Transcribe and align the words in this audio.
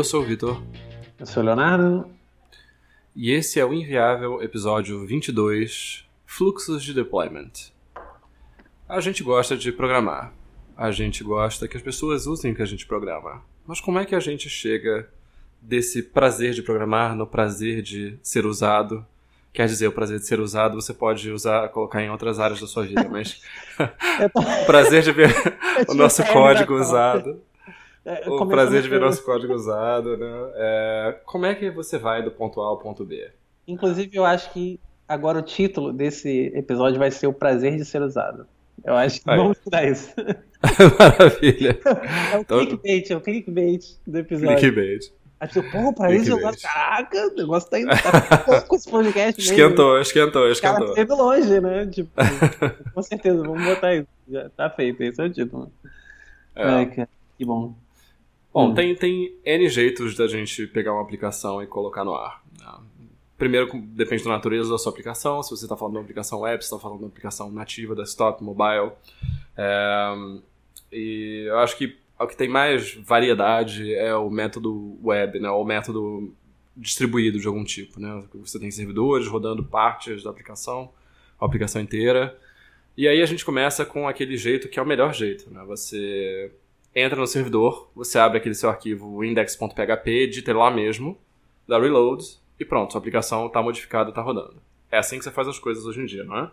Eu 0.00 0.04
sou 0.04 0.22
o 0.22 0.24
Vitor. 0.24 0.62
Eu 1.18 1.26
sou 1.26 1.42
o 1.42 1.46
Leonardo. 1.46 2.10
E 3.14 3.32
esse 3.32 3.60
é 3.60 3.64
o 3.66 3.74
Inviável, 3.74 4.42
episódio 4.42 5.04
22, 5.04 6.08
Fluxos 6.24 6.82
de 6.82 6.94
Deployment. 6.94 7.52
A 8.88 8.98
gente 8.98 9.22
gosta 9.22 9.58
de 9.58 9.70
programar. 9.70 10.32
A 10.74 10.90
gente 10.90 11.22
gosta 11.22 11.68
que 11.68 11.76
as 11.76 11.82
pessoas 11.82 12.26
usem 12.26 12.52
o 12.52 12.56
que 12.56 12.62
a 12.62 12.66
gente 12.66 12.86
programa. 12.86 13.42
Mas 13.66 13.78
como 13.78 13.98
é 13.98 14.06
que 14.06 14.14
a 14.14 14.20
gente 14.20 14.48
chega 14.48 15.06
desse 15.60 16.02
prazer 16.02 16.54
de 16.54 16.62
programar 16.62 17.14
no 17.14 17.26
prazer 17.26 17.82
de 17.82 18.18
ser 18.22 18.46
usado? 18.46 19.04
Quer 19.52 19.66
dizer, 19.66 19.86
o 19.86 19.92
prazer 19.92 20.18
de 20.18 20.26
ser 20.26 20.40
usado 20.40 20.80
você 20.80 20.94
pode 20.94 21.30
usar, 21.30 21.68
colocar 21.68 22.02
em 22.02 22.08
outras 22.08 22.40
áreas 22.40 22.58
da 22.58 22.66
sua 22.66 22.86
vida, 22.86 23.06
mas 23.06 23.42
o 24.34 24.64
prazer 24.64 25.02
de 25.02 25.12
ver 25.12 25.30
o 25.86 25.92
nosso 25.92 26.24
código 26.24 26.72
usado. 26.72 27.49
É, 28.10 28.28
o 28.28 28.46
prazer 28.46 28.82
de 28.82 28.88
ver 28.88 29.00
nosso 29.00 29.24
código 29.24 29.54
usado, 29.54 30.16
né? 30.16 30.50
É, 30.54 31.16
como 31.24 31.46
é 31.46 31.54
que 31.54 31.70
você 31.70 31.98
vai 31.98 32.22
do 32.22 32.30
ponto 32.30 32.60
A 32.60 32.66
ao 32.66 32.78
ponto 32.78 33.04
B? 33.04 33.30
Inclusive, 33.68 34.16
eu 34.16 34.24
acho 34.24 34.52
que 34.52 34.80
agora 35.06 35.38
o 35.38 35.42
título 35.42 35.92
desse 35.92 36.52
episódio 36.54 36.98
vai 36.98 37.10
ser 37.10 37.26
o 37.26 37.32
prazer 37.32 37.76
de 37.76 37.84
ser 37.84 38.02
usado. 38.02 38.46
Eu 38.84 38.94
acho 38.96 39.22
que 39.22 39.30
Aí. 39.30 39.36
vamos 39.36 39.58
mudar 39.64 39.84
isso. 39.84 40.12
Maravilha. 40.98 41.78
É 42.32 42.36
o 42.36 42.40
então... 42.40 42.58
clickbait, 42.58 43.10
é 43.10 43.16
o 43.16 43.20
clickbait 43.20 43.84
do 44.06 44.18
episódio. 44.18 44.56
Clickbait. 44.56 45.12
Acho 45.38 45.62
que, 45.62 45.70
pô, 45.70 45.92
prazer 45.92 46.20
de 46.20 46.26
ser 46.26 46.34
usado. 46.34 46.56
Caraca, 46.60 47.26
o 47.28 47.34
negócio 47.34 47.70
tá 47.70 47.80
indo 47.80 47.90
tá 47.90 48.60
com 48.68 48.76
esse 48.76 48.90
podcast 48.90 49.40
Esquentou, 49.40 49.88
mesmo. 49.88 50.02
esquentou, 50.02 50.50
esquentou. 50.50 50.78
Cara, 50.78 50.88
esteve 50.90 51.12
longe, 51.12 51.60
né? 51.60 51.86
Tipo, 51.86 52.10
com 52.94 53.02
certeza, 53.02 53.42
vamos 53.42 53.64
botar 53.64 53.94
isso. 53.94 54.08
Já 54.28 54.48
tá 54.50 54.68
feito, 54.68 55.02
esse 55.02 55.20
é 55.20 55.24
o 55.24 55.30
título. 55.30 55.72
É. 56.54 56.62
Ai, 56.62 56.86
cara, 56.86 57.08
que 57.38 57.44
bom. 57.44 57.74
Bom, 58.52 58.70
hum. 58.70 58.74
tem, 58.74 58.94
tem 58.94 59.36
N 59.44 59.68
jeitos 59.68 60.16
da 60.16 60.26
gente 60.26 60.66
pegar 60.66 60.92
uma 60.92 61.02
aplicação 61.02 61.62
e 61.62 61.66
colocar 61.66 62.04
no 62.04 62.14
ar. 62.14 62.42
Né? 62.58 62.66
Primeiro, 63.38 63.70
depende 63.82 64.24
da 64.24 64.30
natureza 64.30 64.70
da 64.70 64.78
sua 64.78 64.90
aplicação. 64.90 65.42
Se 65.42 65.50
você 65.50 65.64
está 65.64 65.76
falando 65.76 65.92
de 65.92 65.98
uma 65.98 66.04
aplicação 66.04 66.40
web, 66.40 66.62
se 66.62 66.66
está 66.66 66.78
falando 66.78 66.98
de 66.98 67.04
uma 67.04 67.10
aplicação 67.10 67.50
nativa, 67.50 67.94
desktop, 67.94 68.42
mobile. 68.42 68.92
É, 69.56 70.14
e 70.92 71.44
eu 71.46 71.58
acho 71.58 71.76
que 71.78 71.96
o 72.18 72.26
que 72.26 72.36
tem 72.36 72.48
mais 72.48 72.94
variedade 72.96 73.94
é 73.94 74.14
o 74.14 74.28
método 74.28 74.98
web, 75.02 75.38
né? 75.38 75.48
o 75.48 75.64
método 75.64 76.34
distribuído 76.76 77.38
de 77.38 77.46
algum 77.46 77.64
tipo. 77.64 77.98
Né? 78.00 78.22
Você 78.34 78.58
tem 78.58 78.70
servidores 78.70 79.26
rodando 79.26 79.64
partes 79.64 80.22
da 80.22 80.30
aplicação, 80.30 80.92
a 81.40 81.46
aplicação 81.46 81.80
inteira. 81.80 82.36
E 82.96 83.08
aí 83.08 83.22
a 83.22 83.26
gente 83.26 83.44
começa 83.44 83.86
com 83.86 84.06
aquele 84.06 84.36
jeito 84.36 84.68
que 84.68 84.78
é 84.78 84.82
o 84.82 84.86
melhor 84.86 85.14
jeito. 85.14 85.48
Né? 85.50 85.64
Você 85.66 86.52
entra 86.94 87.18
no 87.18 87.26
servidor, 87.26 87.90
você 87.94 88.18
abre 88.18 88.38
aquele 88.38 88.54
seu 88.54 88.68
arquivo 88.68 89.24
index.php, 89.24 90.10
edita 90.10 90.52
lá 90.52 90.70
mesmo, 90.70 91.18
dá 91.66 91.78
reload 91.78 92.24
e 92.58 92.64
pronto, 92.64 92.92
sua 92.92 92.98
aplicação 92.98 93.46
está 93.46 93.62
modificada, 93.62 94.10
está 94.10 94.20
rodando. 94.20 94.56
É 94.90 94.98
assim 94.98 95.18
que 95.18 95.24
você 95.24 95.30
faz 95.30 95.48
as 95.48 95.58
coisas 95.58 95.86
hoje 95.86 96.00
em 96.00 96.06
dia, 96.06 96.24
não 96.24 96.36
é? 96.36 96.50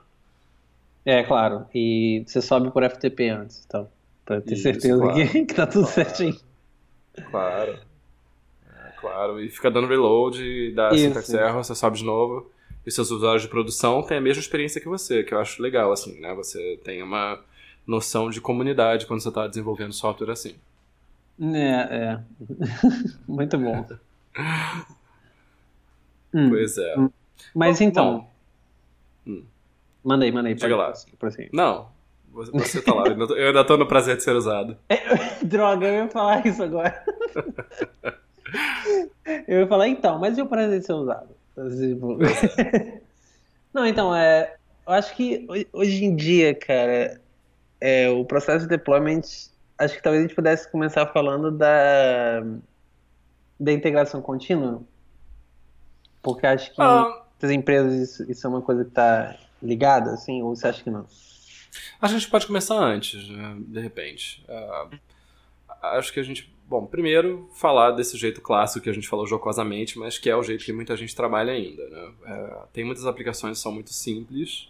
É, 1.05 1.23
claro. 1.23 1.65
E 1.73 2.23
você 2.25 2.41
sobe 2.41 2.69
por 2.69 2.83
FTP 2.83 3.29
antes, 3.29 3.63
então. 3.65 3.89
Pra 4.25 4.41
ter 4.41 4.53
Isso, 4.53 4.63
certeza 4.63 4.99
claro. 5.01 5.15
que, 5.15 5.45
que 5.45 5.53
tá 5.53 5.65
tudo 5.65 5.85
claro. 5.85 5.93
certinho. 5.93 6.39
Claro. 7.31 7.79
É, 8.69 8.91
claro. 8.99 9.39
E 9.41 9.49
fica 9.49 9.71
dando 9.71 9.87
reload 9.87 10.71
dá 10.73 10.95
syntax 10.95 11.33
error, 11.33 11.63
você 11.63 11.73
sobe 11.73 11.97
de 11.97 12.03
novo. 12.03 12.51
E 12.85 12.91
seus 12.91 13.09
usuários 13.09 13.41
de 13.41 13.47
produção 13.47 14.03
têm 14.03 14.17
a 14.17 14.21
mesma 14.21 14.41
experiência 14.41 14.79
que 14.79 14.87
você, 14.87 15.23
que 15.23 15.33
eu 15.33 15.39
acho 15.39 15.61
legal, 15.61 15.91
assim, 15.91 16.19
né? 16.19 16.33
Você 16.35 16.79
tem 16.83 17.01
uma 17.01 17.41
noção 17.87 18.29
de 18.29 18.41
comunidade 18.41 19.07
quando 19.07 19.21
você 19.21 19.29
está 19.29 19.47
desenvolvendo 19.47 19.93
software 19.93 20.31
assim. 20.31 20.55
É, 21.39 21.95
é. 21.95 22.19
Muito 23.27 23.57
bom. 23.57 23.85
pois 26.31 26.77
é. 26.77 26.99
Hum. 26.99 27.09
Mas 27.55 27.79
então. 27.79 28.27
Hum. 29.25 29.43
Mandei, 30.03 30.31
mandei. 30.31 30.57
Chega 30.57 30.75
lá. 30.75 30.93
Prosseguir. 31.17 31.49
Não, 31.53 31.87
você 32.31 32.81
tá 32.81 32.93
lá. 32.93 33.05
Eu 33.07 33.47
ainda 33.47 33.65
tô 33.65 33.77
no 33.77 33.87
prazer 33.87 34.17
de 34.17 34.23
ser 34.23 34.35
usado. 34.35 34.77
Droga, 35.43 35.87
eu 35.87 36.03
ia 36.03 36.09
falar 36.09 36.45
isso 36.45 36.61
agora. 36.61 37.03
eu 39.47 39.61
ia 39.61 39.67
falar, 39.67 39.87
então, 39.87 40.19
mas 40.19 40.37
e 40.37 40.41
o 40.41 40.47
prazer 40.47 40.79
de 40.79 40.85
ser 40.85 40.93
usado? 40.93 41.29
Tipo, 41.55 42.17
Não, 43.73 43.85
então, 43.85 44.15
é, 44.15 44.55
eu 44.85 44.93
acho 44.93 45.15
que 45.15 45.47
hoje 45.73 46.05
em 46.05 46.15
dia, 46.15 46.53
cara, 46.53 47.19
é, 47.79 48.09
o 48.09 48.25
processo 48.25 48.65
de 48.65 48.69
deployment, 48.69 49.21
acho 49.77 49.95
que 49.95 50.01
talvez 50.01 50.23
a 50.23 50.27
gente 50.27 50.35
pudesse 50.35 50.69
começar 50.71 51.05
falando 51.07 51.51
da, 51.51 52.41
da 53.59 53.71
integração 53.71 54.21
contínua. 54.21 54.81
Porque 56.21 56.45
acho 56.45 56.73
que 56.73 56.81
ah. 56.81 57.23
as 57.41 57.51
empresas 57.51 57.93
isso, 57.93 58.31
isso, 58.31 58.45
é 58.45 58.49
uma 58.49 58.61
coisa 58.61 58.83
que 58.83 58.89
está 58.89 59.35
ligada, 59.61 60.11
assim, 60.11 60.41
ou 60.41 60.55
você 60.55 60.67
acha 60.67 60.83
que 60.83 60.89
não? 60.89 61.05
A 62.01 62.07
gente 62.07 62.29
pode 62.29 62.47
começar 62.47 62.75
antes, 62.75 63.29
né, 63.29 63.55
de 63.59 63.79
repente. 63.79 64.43
Uh, 64.47 64.97
acho 65.81 66.11
que 66.11 66.19
a 66.19 66.23
gente. 66.23 66.51
Bom, 66.67 66.85
primeiro, 66.85 67.49
falar 67.53 67.91
desse 67.91 68.17
jeito 68.17 68.41
clássico 68.41 68.83
que 68.83 68.89
a 68.89 68.93
gente 68.93 69.07
falou 69.07 69.25
jocosamente, 69.25 69.97
mas 69.97 70.17
que 70.17 70.29
é 70.29 70.35
o 70.35 70.43
jeito 70.43 70.65
que 70.65 70.73
muita 70.73 70.97
gente 70.97 71.15
trabalha 71.15 71.53
ainda. 71.53 71.87
Né? 71.87 72.11
Uh, 72.25 72.67
tem 72.73 72.83
muitas 72.83 73.05
aplicações 73.05 73.57
que 73.57 73.63
são 73.63 73.71
muito 73.71 73.93
simples, 73.93 74.69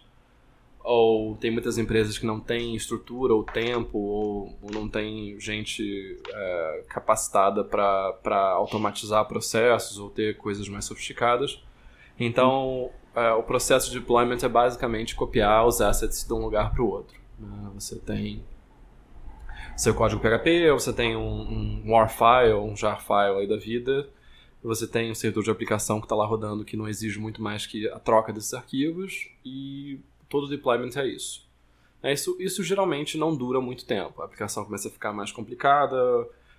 ou 0.82 1.36
tem 1.36 1.50
muitas 1.50 1.76
empresas 1.76 2.16
que 2.16 2.24
não 2.24 2.40
têm 2.40 2.74
estrutura 2.74 3.34
ou 3.34 3.44
tempo 3.44 3.98
ou, 3.98 4.58
não 4.72 4.88
tem 4.88 5.38
gente 5.38 6.18
é, 6.28 6.84
capacitada 6.88 7.62
para 7.64 8.52
automatizar 8.54 9.26
processos 9.26 9.98
ou 9.98 10.08
ter 10.08 10.36
coisas 10.36 10.68
mais 10.68 10.84
sofisticadas. 10.84 11.62
Então, 12.18 12.90
é, 13.14 13.32
o 13.32 13.42
processo 13.42 13.90
de 13.90 14.00
deployment 14.00 14.38
é 14.42 14.48
basicamente 14.48 15.14
copiar 15.14 15.66
os 15.66 15.80
assets 15.80 16.24
de 16.24 16.32
um 16.32 16.38
lugar 16.38 16.72
para 16.72 16.82
o 16.82 16.88
outro. 16.88 17.18
Né? 17.38 17.70
Você 17.74 17.96
tem 17.96 18.42
seu 19.76 19.94
código 19.94 20.20
PHP, 20.20 20.72
você 20.72 20.92
tem 20.92 21.16
um, 21.16 21.82
um 21.84 21.92
WAR 21.92 22.08
file, 22.08 22.54
um 22.54 22.76
jar 22.76 23.00
file 23.00 23.40
aí 23.40 23.46
da 23.46 23.56
vida, 23.56 24.08
você 24.62 24.88
tem 24.88 25.10
um 25.10 25.14
servidor 25.14 25.44
de 25.44 25.50
aplicação 25.50 26.00
que 26.00 26.06
está 26.06 26.16
lá 26.16 26.26
rodando 26.26 26.64
que 26.64 26.76
não 26.76 26.88
exige 26.88 27.18
muito 27.18 27.40
mais 27.40 27.66
que 27.66 27.88
a 27.88 27.98
troca 27.98 28.32
desses 28.32 28.52
arquivos 28.54 29.28
e 29.44 30.00
todo 30.28 30.48
deployment 30.48 30.90
é 30.96 31.06
isso. 31.06 31.46
É, 32.02 32.12
isso. 32.12 32.36
Isso 32.38 32.62
geralmente 32.62 33.18
não 33.18 33.34
dura 33.34 33.60
muito 33.60 33.84
tempo. 33.84 34.22
A 34.22 34.24
aplicação 34.24 34.64
começa 34.64 34.88
a 34.88 34.90
ficar 34.90 35.12
mais 35.12 35.32
complicada, 35.32 35.96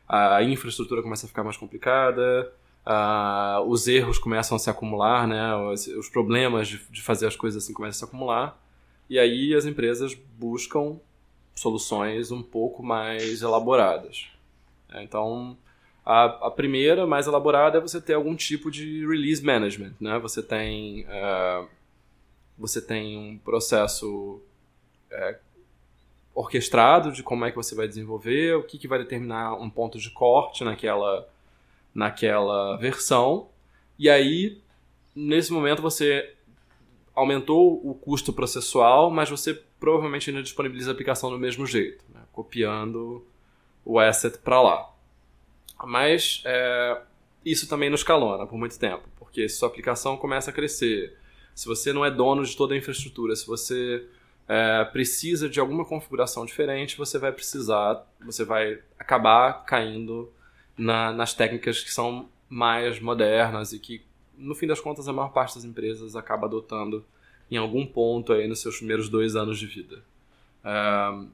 a 0.07 0.41
infraestrutura 0.43 1.01
começa 1.01 1.25
a 1.25 1.29
ficar 1.29 1.43
mais 1.43 1.55
complicada, 1.55 2.51
a, 2.85 3.61
os 3.65 3.87
erros 3.87 4.17
começam 4.17 4.55
a 4.55 4.59
se 4.59 4.69
acumular, 4.69 5.27
né? 5.27 5.55
os, 5.55 5.87
os 5.87 6.09
problemas 6.09 6.67
de, 6.67 6.79
de, 6.89 7.01
fazer 7.01 7.27
as 7.27 7.35
coisas 7.35 7.63
assim 7.63 7.73
começam 7.73 7.97
a 7.97 7.99
se 7.99 8.03
acumular. 8.05 8.59
E 9.09 9.19
aí 9.19 9.53
as 9.53 9.65
empresas 9.65 10.15
buscam 10.37 10.99
soluções 11.55 12.31
um 12.31 12.41
pouco 12.41 12.81
mais 12.81 13.41
elaboradas. 13.41 14.27
É, 14.91 15.03
então, 15.03 15.57
a, 16.05 16.47
a, 16.47 16.51
primeira, 16.51 17.05
mais 17.05 17.27
elaborada, 17.27 17.77
é 17.77 17.81
você 17.81 18.01
ter 18.01 18.13
algum 18.13 18.35
tipo 18.35 18.71
de 18.71 19.05
release 19.05 19.43
management. 19.43 19.93
Né? 19.99 20.17
Você 20.19 20.41
tem. 20.41 21.05
Uh, 21.05 21.67
você 22.59 22.81
tem 22.81 23.17
um 23.17 23.37
processo 23.37 24.41
é, 25.09 25.39
orquestrado 26.35 27.11
de 27.11 27.23
como 27.23 27.45
é 27.45 27.51
que 27.51 27.57
você 27.57 27.73
vai 27.73 27.87
desenvolver, 27.87 28.55
o 28.55 28.63
que, 28.63 28.77
que 28.77 28.87
vai 28.87 28.99
determinar 28.99 29.55
um 29.55 29.69
ponto 29.69 29.97
de 29.97 30.09
corte 30.09 30.63
naquela, 30.63 31.27
naquela 31.93 32.75
versão. 32.77 33.49
E 33.97 34.09
aí, 34.09 34.61
nesse 35.15 35.51
momento, 35.51 35.81
você 35.81 36.33
aumentou 37.15 37.81
o 37.85 37.93
custo 37.93 38.31
processual, 38.31 39.09
mas 39.09 39.29
você 39.29 39.53
provavelmente 39.79 40.29
ainda 40.29 40.43
disponibiliza 40.43 40.91
a 40.91 40.93
aplicação 40.93 41.29
do 41.29 41.39
mesmo 41.39 41.65
jeito, 41.65 42.03
né? 42.13 42.21
copiando 42.31 43.25
o 43.83 43.99
asset 43.99 44.37
para 44.37 44.61
lá. 44.61 44.93
Mas 45.85 46.41
é, 46.45 47.01
isso 47.45 47.67
também 47.67 47.89
nos 47.89 48.03
calona 48.03 48.45
por 48.45 48.57
muito 48.57 48.77
tempo, 48.77 49.03
porque 49.17 49.47
se 49.47 49.57
sua 49.57 49.69
aplicação 49.69 50.17
começa 50.17 50.51
a 50.51 50.53
crescer, 50.53 51.17
se 51.55 51.67
você 51.67 51.91
não 51.91 52.05
é 52.05 52.11
dono 52.11 52.43
de 52.43 52.55
toda 52.55 52.73
a 52.73 52.77
infraestrutura, 52.77 53.35
se 53.35 53.45
você 53.45 54.05
é, 54.47 54.83
precisa 54.85 55.47
de 55.47 55.59
alguma 55.59 55.85
configuração 55.85 56.45
diferente, 56.45 56.97
você 56.97 57.19
vai 57.19 57.31
precisar, 57.31 58.05
você 58.25 58.43
vai 58.43 58.79
acabar 58.97 59.65
caindo 59.65 60.31
na, 60.77 61.13
nas 61.13 61.33
técnicas 61.33 61.83
que 61.83 61.91
são 61.91 62.29
mais 62.49 62.99
modernas 62.99 63.73
e 63.73 63.79
que, 63.79 64.01
no 64.37 64.55
fim 64.55 64.65
das 64.65 64.79
contas, 64.79 65.07
a 65.07 65.13
maior 65.13 65.29
parte 65.29 65.55
das 65.55 65.65
empresas 65.65 66.15
acaba 66.15 66.47
adotando 66.47 67.05
em 67.51 67.57
algum 67.57 67.85
ponto 67.85 68.33
aí 68.33 68.47
nos 68.47 68.61
seus 68.61 68.77
primeiros 68.77 69.09
dois 69.09 69.35
anos 69.35 69.59
de 69.59 69.65
vida. 69.65 70.03
É, 70.63 71.25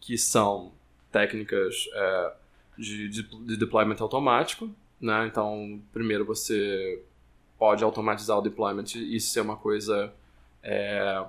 que 0.00 0.18
são 0.18 0.72
técnicas 1.10 1.88
é, 1.92 2.32
de, 2.78 3.08
de, 3.08 3.22
de 3.22 3.56
deployment 3.56 3.96
automático, 4.00 4.70
né? 5.00 5.26
Então, 5.26 5.80
primeiro 5.92 6.24
você 6.24 7.02
pode 7.58 7.82
automatizar 7.84 8.38
o 8.38 8.42
deployment 8.42 8.94
e 8.94 9.16
isso 9.16 9.30
ser 9.30 9.40
uma 9.40 9.56
coisa 9.56 10.12
é, 10.62 11.24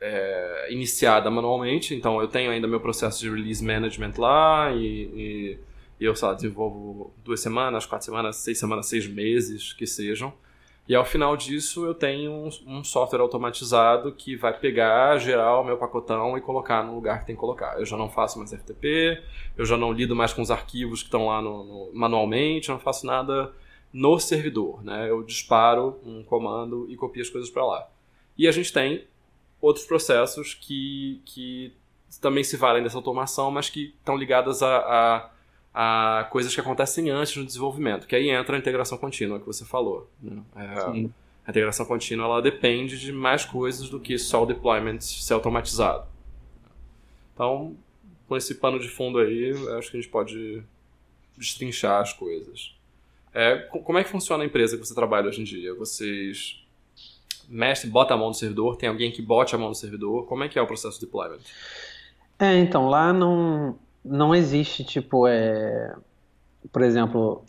é, 0.00 0.68
iniciada 0.70 1.30
manualmente. 1.30 1.94
Então 1.94 2.20
eu 2.20 2.28
tenho 2.28 2.50
ainda 2.50 2.66
meu 2.66 2.80
processo 2.80 3.20
de 3.20 3.30
release 3.30 3.64
management 3.64 4.14
lá 4.18 4.72
e, 4.72 4.84
e, 4.84 5.58
e 6.00 6.04
eu, 6.04 6.14
sei 6.14 6.28
lá, 6.28 6.34
desenvolvo 6.34 7.12
duas 7.24 7.40
semanas, 7.40 7.86
quatro 7.86 8.04
semanas, 8.04 8.36
seis 8.36 8.58
semanas, 8.58 8.86
seis 8.86 9.06
meses, 9.06 9.72
que 9.72 9.86
sejam. 9.86 10.32
E 10.88 10.96
ao 10.96 11.04
final 11.04 11.36
disso 11.36 11.86
eu 11.86 11.94
tenho 11.94 12.32
um, 12.32 12.48
um, 12.66 12.84
software 12.84 13.20
automatizado 13.20 14.12
que 14.12 14.34
vai 14.34 14.52
pegar, 14.52 15.16
gerar 15.18 15.60
o 15.60 15.64
meu 15.64 15.76
pacotão 15.76 16.36
e 16.36 16.40
colocar 16.40 16.84
no 16.84 16.94
lugar 16.96 17.20
que 17.20 17.26
tem 17.26 17.36
que 17.36 17.40
colocar. 17.40 17.78
Eu 17.78 17.86
já 17.86 17.96
não 17.96 18.10
faço 18.10 18.38
mais 18.38 18.52
FTP, 18.52 19.22
eu 19.56 19.64
já 19.64 19.76
não 19.76 19.92
lido 19.92 20.16
mais 20.16 20.32
com 20.32 20.42
os 20.42 20.50
arquivos 20.50 21.00
que 21.00 21.06
estão 21.06 21.28
lá 21.28 21.40
no, 21.40 21.64
no, 21.64 21.90
manualmente, 21.94 22.68
eu 22.68 22.74
não 22.74 22.80
faço 22.80 23.06
nada 23.06 23.52
no 23.92 24.18
servidor. 24.18 24.82
Né? 24.84 25.08
Eu 25.08 25.22
disparo 25.22 26.00
um 26.04 26.22
comando 26.22 26.86
e 26.90 26.96
copio 26.96 27.22
as 27.22 27.28
coisas 27.28 27.50
para 27.50 27.64
lá. 27.64 27.88
E 28.36 28.48
a 28.48 28.52
gente 28.52 28.72
tem 28.72 29.04
outros 29.60 29.84
processos 29.84 30.54
que, 30.54 31.20
que 31.24 31.72
também 32.20 32.42
se 32.42 32.56
valem 32.56 32.82
dessa 32.82 32.96
automação, 32.96 33.50
mas 33.50 33.68
que 33.68 33.94
estão 33.98 34.16
ligadas 34.16 34.62
a, 34.62 34.78
a 34.78 35.30
a 35.74 36.28
coisas 36.30 36.54
que 36.54 36.60
acontecem 36.60 37.08
antes 37.10 37.34
no 37.36 37.46
desenvolvimento, 37.46 38.06
que 38.06 38.14
aí 38.14 38.28
entra 38.28 38.56
a 38.56 38.58
integração 38.58 38.98
contínua 38.98 39.40
que 39.40 39.46
você 39.46 39.64
falou. 39.64 40.08
Né? 40.20 40.42
É, 40.54 41.10
a 41.46 41.50
integração 41.50 41.86
contínua 41.86 42.26
ela 42.26 42.42
depende 42.42 42.98
de 42.98 43.10
mais 43.10 43.44
coisas 43.44 43.88
do 43.88 43.98
que 43.98 44.18
só 44.18 44.42
o 44.42 44.46
deployment 44.46 45.00
ser 45.00 45.34
automatizado. 45.34 46.06
Então, 47.34 47.74
com 48.28 48.36
esse 48.36 48.56
pano 48.56 48.78
de 48.78 48.88
fundo 48.88 49.18
aí, 49.18 49.50
acho 49.78 49.90
que 49.90 49.96
a 49.96 50.00
gente 50.00 50.10
pode 50.10 50.62
destrinchar 51.36 52.02
as 52.02 52.12
coisas. 52.12 52.76
É, 53.34 53.56
como 53.56 53.98
é 53.98 54.04
que 54.04 54.10
funciona 54.10 54.42
a 54.42 54.46
empresa 54.46 54.76
que 54.76 54.86
você 54.86 54.94
trabalha 54.94 55.28
hoje 55.28 55.40
em 55.40 55.44
dia? 55.44 55.74
Vocês 55.74 56.62
mestre 57.48 57.90
bota 57.90 58.14
a 58.14 58.16
mão 58.16 58.28
no 58.28 58.34
servidor, 58.34 58.76
tem 58.76 58.88
alguém 58.88 59.10
que 59.10 59.20
bote 59.20 59.54
a 59.54 59.58
mão 59.58 59.68
no 59.68 59.74
servidor? 59.74 60.26
Como 60.26 60.44
é 60.44 60.48
que 60.48 60.58
é 60.58 60.62
o 60.62 60.66
processo 60.66 60.98
de 60.98 61.06
deployment? 61.06 61.40
É, 62.38 62.58
então, 62.58 62.88
lá 62.88 63.12
não, 63.12 63.78
não 64.04 64.34
existe, 64.34 64.84
tipo, 64.84 65.26
é, 65.26 65.94
por 66.72 66.82
exemplo, 66.82 67.44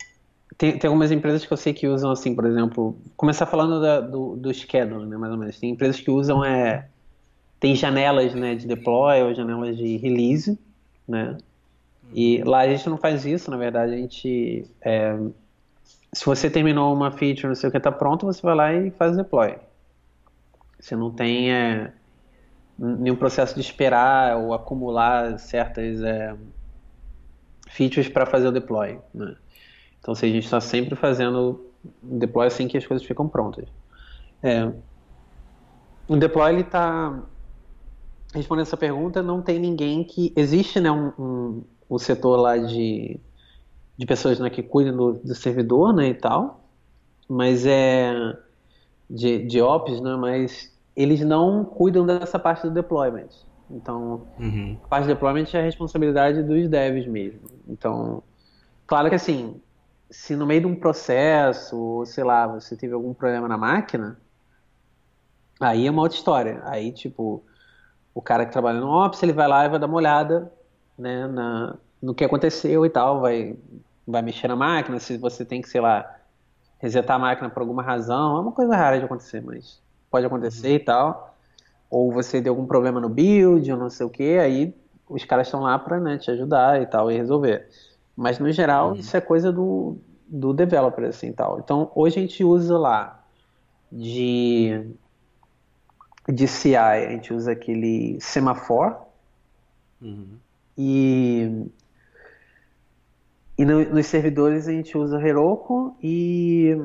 tem, 0.56 0.78
tem 0.78 0.88
algumas 0.88 1.10
empresas 1.10 1.44
que 1.44 1.52
eu 1.52 1.56
sei 1.56 1.72
que 1.72 1.88
usam 1.88 2.10
assim, 2.10 2.34
por 2.34 2.44
exemplo, 2.44 2.96
começar 3.16 3.46
falando 3.46 3.80
da, 3.80 4.00
do, 4.00 4.36
do 4.36 4.52
schedule, 4.52 5.06
né, 5.06 5.16
mais 5.16 5.32
ou 5.32 5.38
menos. 5.38 5.58
Tem 5.58 5.70
empresas 5.70 6.00
que 6.00 6.10
usam, 6.10 6.44
é, 6.44 6.88
tem 7.58 7.74
janelas, 7.74 8.34
né, 8.34 8.54
de 8.54 8.66
deploy 8.66 9.22
ou 9.22 9.34
janelas 9.34 9.76
de 9.76 9.96
release, 9.96 10.58
né, 11.08 11.36
e 12.12 12.42
lá 12.44 12.60
a 12.60 12.68
gente 12.68 12.88
não 12.88 12.96
faz 12.96 13.24
isso, 13.24 13.50
na 13.50 13.56
verdade, 13.56 13.94
a 13.94 13.96
gente, 13.96 14.64
é, 14.80 15.18
se 16.14 16.24
você 16.24 16.48
terminou 16.48 16.94
uma 16.94 17.10
feature, 17.10 17.48
não 17.48 17.54
sei 17.54 17.68
o 17.68 17.72
que, 17.72 17.78
está 17.78 17.90
pronto, 17.90 18.24
você 18.24 18.40
vai 18.40 18.54
lá 18.54 18.72
e 18.72 18.90
faz 18.92 19.12
o 19.12 19.16
deploy. 19.16 19.56
Você 20.78 20.94
não 20.94 21.10
tem, 21.10 21.52
é, 21.52 21.92
nenhum 22.78 23.16
processo 23.16 23.54
de 23.54 23.60
esperar 23.60 24.36
ou 24.36 24.54
acumular 24.54 25.38
certas 25.38 26.00
é, 26.02 26.36
features 27.68 28.08
para 28.08 28.26
fazer 28.26 28.48
o 28.48 28.52
deploy. 28.52 28.98
Né? 29.12 29.36
Então, 29.98 30.12
assim, 30.12 30.26
a 30.26 30.32
gente 30.32 30.44
está 30.44 30.60
sempre 30.60 30.94
fazendo 30.94 31.68
deploy 32.02 32.46
assim 32.46 32.68
que 32.68 32.78
as 32.78 32.86
coisas 32.86 33.06
ficam 33.06 33.28
prontas. 33.28 33.66
É, 34.42 34.70
o 36.06 36.16
deploy 36.16 36.52
ele 36.52 36.60
está 36.62 37.22
respondendo 38.32 38.66
essa 38.66 38.76
pergunta, 38.76 39.22
não 39.22 39.42
tem 39.42 39.58
ninguém 39.58 40.04
que 40.04 40.32
existe, 40.36 40.80
né, 40.80 40.90
um, 40.90 41.12
um, 41.18 41.64
um 41.90 41.98
setor 41.98 42.36
lá 42.36 42.56
de, 42.56 43.20
de 43.96 44.06
pessoas 44.06 44.38
né, 44.38 44.50
que 44.50 44.62
cuidam 44.62 44.96
do, 44.96 45.12
do 45.14 45.34
servidor, 45.34 45.92
né, 45.92 46.08
e 46.08 46.14
tal, 46.14 46.60
mas 47.28 47.64
é 47.66 48.12
de, 49.08 49.44
de 49.46 49.60
ops, 49.60 50.00
né, 50.00 50.16
mas 50.16 50.72
eles 50.96 51.20
não 51.20 51.64
cuidam 51.64 52.04
dessa 52.04 52.38
parte 52.38 52.62
do 52.62 52.70
deployment. 52.70 53.28
Então, 53.70 54.26
uhum. 54.38 54.76
a 54.84 54.88
parte 54.88 55.04
do 55.04 55.14
deployment 55.14 55.46
é 55.52 55.58
a 55.58 55.62
responsabilidade 55.62 56.42
dos 56.42 56.68
devs 56.68 57.06
mesmo. 57.06 57.40
Então, 57.68 58.22
claro 58.86 59.08
que 59.08 59.14
assim, 59.14 59.60
se 60.10 60.36
no 60.36 60.46
meio 60.46 60.62
de 60.62 60.66
um 60.66 60.76
processo, 60.76 61.76
ou 61.76 62.06
sei 62.06 62.24
lá, 62.24 62.46
você 62.46 62.76
teve 62.76 62.92
algum 62.92 63.14
problema 63.14 63.48
na 63.48 63.56
máquina, 63.56 64.18
aí 65.58 65.86
é 65.86 65.90
uma 65.90 66.02
outra 66.02 66.16
história. 66.16 66.62
Aí, 66.64 66.92
tipo, 66.92 67.42
o 68.14 68.20
cara 68.20 68.44
que 68.44 68.52
trabalha 68.52 68.80
no 68.80 68.88
Ops, 68.88 69.22
ele 69.22 69.32
vai 69.32 69.48
lá 69.48 69.64
e 69.64 69.68
vai 69.68 69.78
dar 69.78 69.86
uma 69.86 69.96
olhada 69.96 70.52
né, 70.96 71.26
na, 71.26 71.76
no 72.04 72.14
que 72.14 72.24
aconteceu 72.24 72.84
e 72.84 72.90
tal, 72.90 73.20
vai, 73.20 73.56
vai 74.06 74.20
mexer 74.20 74.46
na 74.46 74.54
máquina, 74.54 75.00
se 75.00 75.16
você 75.16 75.44
tem 75.44 75.62
que, 75.62 75.68
sei 75.68 75.80
lá, 75.80 76.18
resetar 76.78 77.16
a 77.16 77.18
máquina 77.18 77.48
por 77.48 77.60
alguma 77.60 77.82
razão, 77.82 78.36
é 78.36 78.40
uma 78.40 78.52
coisa 78.52 78.76
rara 78.76 78.98
de 78.98 79.06
acontecer, 79.06 79.42
mas 79.42 79.80
pode 80.10 80.26
acontecer 80.26 80.68
uhum. 80.68 80.74
e 80.74 80.80
tal. 80.80 81.34
Ou 81.90 82.12
você 82.12 82.40
deu 82.40 82.52
algum 82.52 82.66
problema 82.66 83.00
no 83.00 83.08
build, 83.08 83.72
ou 83.72 83.78
não 83.78 83.88
sei 83.88 84.04
o 84.04 84.10
que, 84.10 84.38
aí 84.38 84.74
os 85.08 85.24
caras 85.24 85.46
estão 85.46 85.60
lá 85.60 85.78
para 85.78 85.98
né, 85.98 86.18
te 86.18 86.30
ajudar 86.30 86.82
e 86.82 86.86
tal, 86.86 87.10
e 87.10 87.16
resolver. 87.16 87.68
Mas 88.14 88.38
no 88.38 88.52
geral, 88.52 88.90
uhum. 88.90 88.96
isso 88.96 89.16
é 89.16 89.20
coisa 89.20 89.50
do, 89.50 89.96
do 90.28 90.52
developer, 90.52 91.06
assim 91.06 91.32
tal. 91.32 91.58
Então, 91.58 91.90
hoje 91.94 92.18
a 92.18 92.20
gente 92.20 92.44
usa 92.44 92.76
lá 92.76 93.24
de, 93.90 94.90
de 96.28 96.46
CI, 96.46 96.76
a 96.76 97.10
gente 97.10 97.32
usa 97.32 97.52
aquele 97.52 98.18
Semaphore. 98.20 98.96
Uhum. 100.02 100.36
E, 100.76 101.66
e 103.56 103.64
no, 103.64 103.84
nos 103.84 104.06
servidores 104.06 104.68
a 104.68 104.72
gente 104.72 104.96
usa 104.96 105.20
Heroku 105.20 105.96
e 106.02 106.76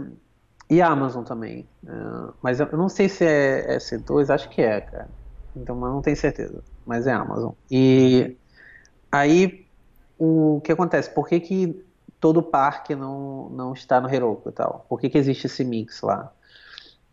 e 0.69 0.81
Amazon 0.81 1.23
também. 1.23 1.67
Uh, 1.83 2.33
mas 2.41 2.59
eu 2.59 2.67
não 2.77 2.87
sei 2.87 3.09
se 3.09 3.25
é, 3.25 3.75
é 3.75 3.77
C2, 3.77 4.29
acho 4.29 4.49
que 4.49 4.61
é, 4.61 4.79
cara. 4.79 5.09
Então, 5.55 5.75
mas 5.75 5.91
não 5.91 6.01
tenho 6.01 6.15
certeza. 6.15 6.63
Mas 6.85 7.07
é 7.07 7.11
Amazon. 7.11 7.53
E 7.71 8.37
aí, 9.11 9.65
o 10.17 10.61
que 10.63 10.71
acontece? 10.71 11.09
Por 11.09 11.27
que, 11.27 11.39
que 11.39 11.83
todo 12.19 12.43
parque 12.43 12.93
não, 12.93 13.49
não 13.49 13.73
está 13.73 13.99
no 13.99 14.13
Heroku 14.13 14.49
e 14.49 14.51
tal? 14.51 14.85
Por 14.87 14.99
que, 14.99 15.09
que 15.09 15.17
existe 15.17 15.47
esse 15.47 15.63
mix 15.63 16.01
lá? 16.01 16.31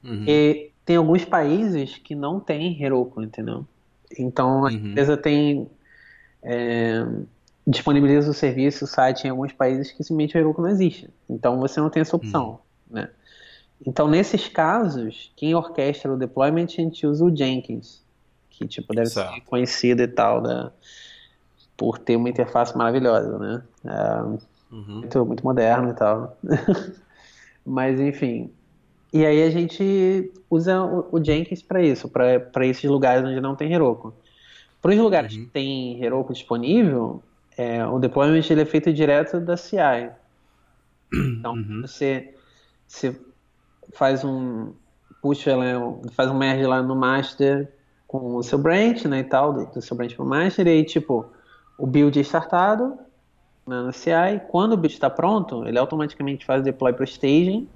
Uhum. 0.05 0.25
E 0.29 0.71
tem 0.85 0.97
alguns 0.97 1.25
países 1.25 1.97
que 1.97 2.15
não 2.15 2.39
tem 2.39 2.83
Heroku, 2.83 3.23
entendeu? 3.23 3.67
Então, 4.19 4.67
a 4.67 4.71
uhum. 4.71 4.71
empresa 4.71 5.17
tem... 5.17 5.71
É, 6.43 7.07
disponibiliza 7.67 8.31
o 8.31 8.35
serviço, 8.35 8.85
o 8.85 8.89
site 8.89 9.25
em 9.25 9.31
alguns 9.31 9.53
países 9.53 9.91
que 9.91 10.03
simplesmente 10.05 10.37
o 10.37 10.41
Heroku 10.41 10.63
não 10.63 10.69
existe. 10.69 11.11
Então, 11.29 11.59
você 11.59 11.81
não 11.81 11.91
tem 11.91 12.01
essa 12.01 12.17
opção, 12.17 12.61
uhum. 12.89 12.97
né? 12.97 13.11
Então, 13.85 14.09
nesses 14.09 14.49
casos, 14.49 15.33
quem 15.37 15.55
orquestra 15.55 16.13
o 16.13 16.17
deployment, 16.17 16.65
a 16.65 16.83
gente 16.83 17.07
usa 17.07 17.25
o 17.25 17.35
Jenkins, 17.35 18.03
que 18.49 18.67
tipo, 18.67 18.95
deve 18.95 19.11
certo. 19.11 19.35
ser 19.35 19.41
conhecido 19.43 20.03
e 20.03 20.09
tal, 20.09 20.41
né? 20.41 20.71
por 21.77 21.99
ter 21.99 22.17
uma 22.17 22.29
interface 22.29 22.77
maravilhosa, 22.77 23.39
né? 23.39 23.63
É, 23.85 24.23
uhum. 24.75 24.85
muito, 25.01 25.27
muito 25.27 25.45
moderno 25.45 25.91
e 25.91 25.95
tal. 25.95 26.37
Mas, 27.65 28.01
enfim. 28.01 28.51
E 29.13 29.25
aí 29.25 29.43
a 29.43 29.51
gente 29.51 30.33
usa 30.51 30.83
o, 30.83 31.07
o 31.13 31.25
Jenkins 31.25 31.63
para 31.63 31.83
isso, 31.83 32.09
para 32.09 32.67
esses 32.67 32.85
lugares 32.85 33.25
onde 33.25 33.41
não 33.41 33.55
tem 33.55 33.73
Heroku. 33.73 34.15
Para 34.81 34.93
os 34.93 34.99
lugares 34.99 35.35
uhum. 35.35 35.45
que 35.45 35.51
tem 35.51 36.03
Heroku 36.03 36.33
disponível, 36.33 37.23
é, 37.57 37.85
o 37.87 37.99
deployment 37.99 38.45
ele 38.51 38.63
é 38.63 38.67
feito 38.67 38.93
direto 38.93 39.41
da 39.41 39.57
CI. 39.57 40.11
Então, 41.13 41.55
uhum. 41.55 41.83
você, 41.83 42.35
você 42.87 43.19
faz 43.93 44.25
um 44.25 44.73
puxa 45.23 45.53
faz 46.13 46.31
um 46.31 46.35
merge 46.35 46.65
lá 46.67 46.83
no 46.83 46.95
master 46.95 47.73
com 48.07 48.37
o 48.37 48.43
seu 48.43 48.59
branch, 48.59 49.07
né, 49.09 49.21
e 49.21 49.25
tal, 49.25 49.53
do, 49.53 49.67
do 49.67 49.83
seu 49.83 49.97
branch 49.97 50.15
pro 50.15 50.25
master, 50.25 50.67
e 50.67 50.71
aí, 50.71 50.85
tipo, 50.85 51.27
o 51.77 51.87
build 51.87 52.17
é 52.19 52.23
startado 52.23 52.97
né, 53.67 53.81
no 53.81 53.93
CI, 53.93 54.41
quando 54.49 54.73
o 54.73 54.77
build 54.77 54.95
está 54.95 55.11
pronto, 55.11 55.67
ele 55.67 55.79
automaticamente 55.79 56.47
faz 56.47 56.61
o 56.61 56.65
deploy 56.65 56.93
pro 56.93 57.05
staging, 57.05 57.69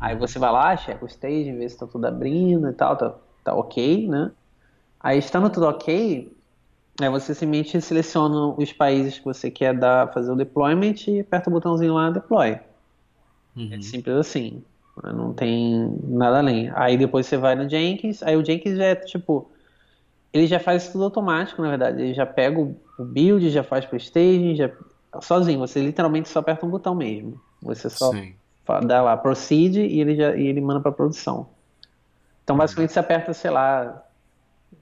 aí 0.00 0.16
você 0.16 0.38
vai 0.38 0.50
lá, 0.50 0.76
checa 0.76 1.04
o 1.04 1.08
staging, 1.08 1.58
vê 1.58 1.68
se 1.68 1.76
está 1.76 1.86
tudo 1.86 2.04
abrindo 2.06 2.68
e 2.68 2.72
tal, 2.72 2.96
tá, 2.96 3.14
tá 3.44 3.54
ok, 3.54 4.08
né, 4.08 4.32
aí 4.98 5.18
estando 5.18 5.48
tudo 5.48 5.66
ok, 5.66 6.36
aí 7.04 7.10
você 7.10 7.34
simplesmente 7.34 7.80
seleciona 7.80 8.54
os 8.56 8.72
países 8.72 9.18
que 9.18 9.24
você 9.24 9.50
quer 9.50 9.74
dar, 9.76 10.12
fazer 10.12 10.30
o 10.30 10.36
deployment 10.36 10.94
e 11.08 11.20
aperta 11.20 11.48
o 11.48 11.52
botãozinho 11.52 11.94
lá, 11.94 12.10
deploy. 12.10 12.58
Uhum. 13.56 13.70
É 13.72 13.80
simples 13.80 14.16
assim. 14.16 14.62
Não 15.02 15.32
tem 15.32 15.98
nada 16.02 16.38
além. 16.38 16.70
Aí 16.74 16.96
depois 16.96 17.26
você 17.26 17.36
vai 17.36 17.54
no 17.54 17.68
Jenkins, 17.68 18.22
aí 18.22 18.36
o 18.36 18.44
Jenkins 18.44 18.76
já 18.76 18.84
é 18.84 18.94
tipo. 18.94 19.50
Ele 20.32 20.46
já 20.46 20.60
faz 20.60 20.88
tudo 20.88 21.04
automático, 21.04 21.60
na 21.62 21.70
verdade. 21.70 22.02
Ele 22.02 22.14
já 22.14 22.26
pega 22.26 22.60
o, 22.60 22.76
build, 22.98 23.48
já 23.50 23.64
faz 23.64 23.84
pro 23.84 23.96
staging, 23.96 24.54
já. 24.54 24.70
Sozinho, 25.20 25.58
você 25.58 25.80
literalmente 25.80 26.28
só 26.28 26.38
aperta 26.38 26.64
um 26.64 26.70
botão 26.70 26.94
mesmo. 26.94 27.40
Você 27.62 27.90
só 27.90 28.12
Sim. 28.12 28.34
dá 28.86 29.02
lá 29.02 29.16
proceed 29.16 29.76
e 29.76 30.00
ele, 30.00 30.14
já, 30.14 30.36
e 30.36 30.46
ele 30.46 30.60
manda 30.60 30.80
para 30.80 30.92
produção. 30.92 31.48
Então 32.44 32.56
basicamente 32.56 32.92
você 32.92 32.98
aperta, 33.00 33.32
sei 33.32 33.50
lá, 33.50 34.04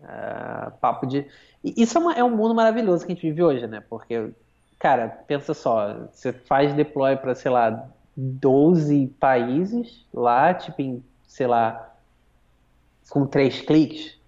uh, 0.02 0.70
papo 0.80 1.06
de. 1.06 1.26
Isso 1.62 1.98
é, 1.98 2.00
uma, 2.00 2.14
é 2.14 2.24
um 2.24 2.34
mundo 2.36 2.54
maravilhoso 2.54 3.04
que 3.04 3.12
a 3.12 3.14
gente 3.14 3.26
vive 3.26 3.42
hoje, 3.42 3.66
né? 3.66 3.82
Porque, 3.88 4.30
cara, 4.78 5.08
pensa 5.08 5.54
só, 5.54 6.08
você 6.12 6.32
faz 6.32 6.72
deploy 6.74 7.16
para, 7.16 7.34
sei 7.34 7.50
lá, 7.50 7.88
12 8.16 9.08
países 9.20 10.06
lá, 10.12 10.54
tipo, 10.54 10.82
em, 10.82 11.04
sei 11.26 11.46
lá, 11.46 11.94
com 13.10 13.26
três 13.26 13.60
cliques, 13.60 14.18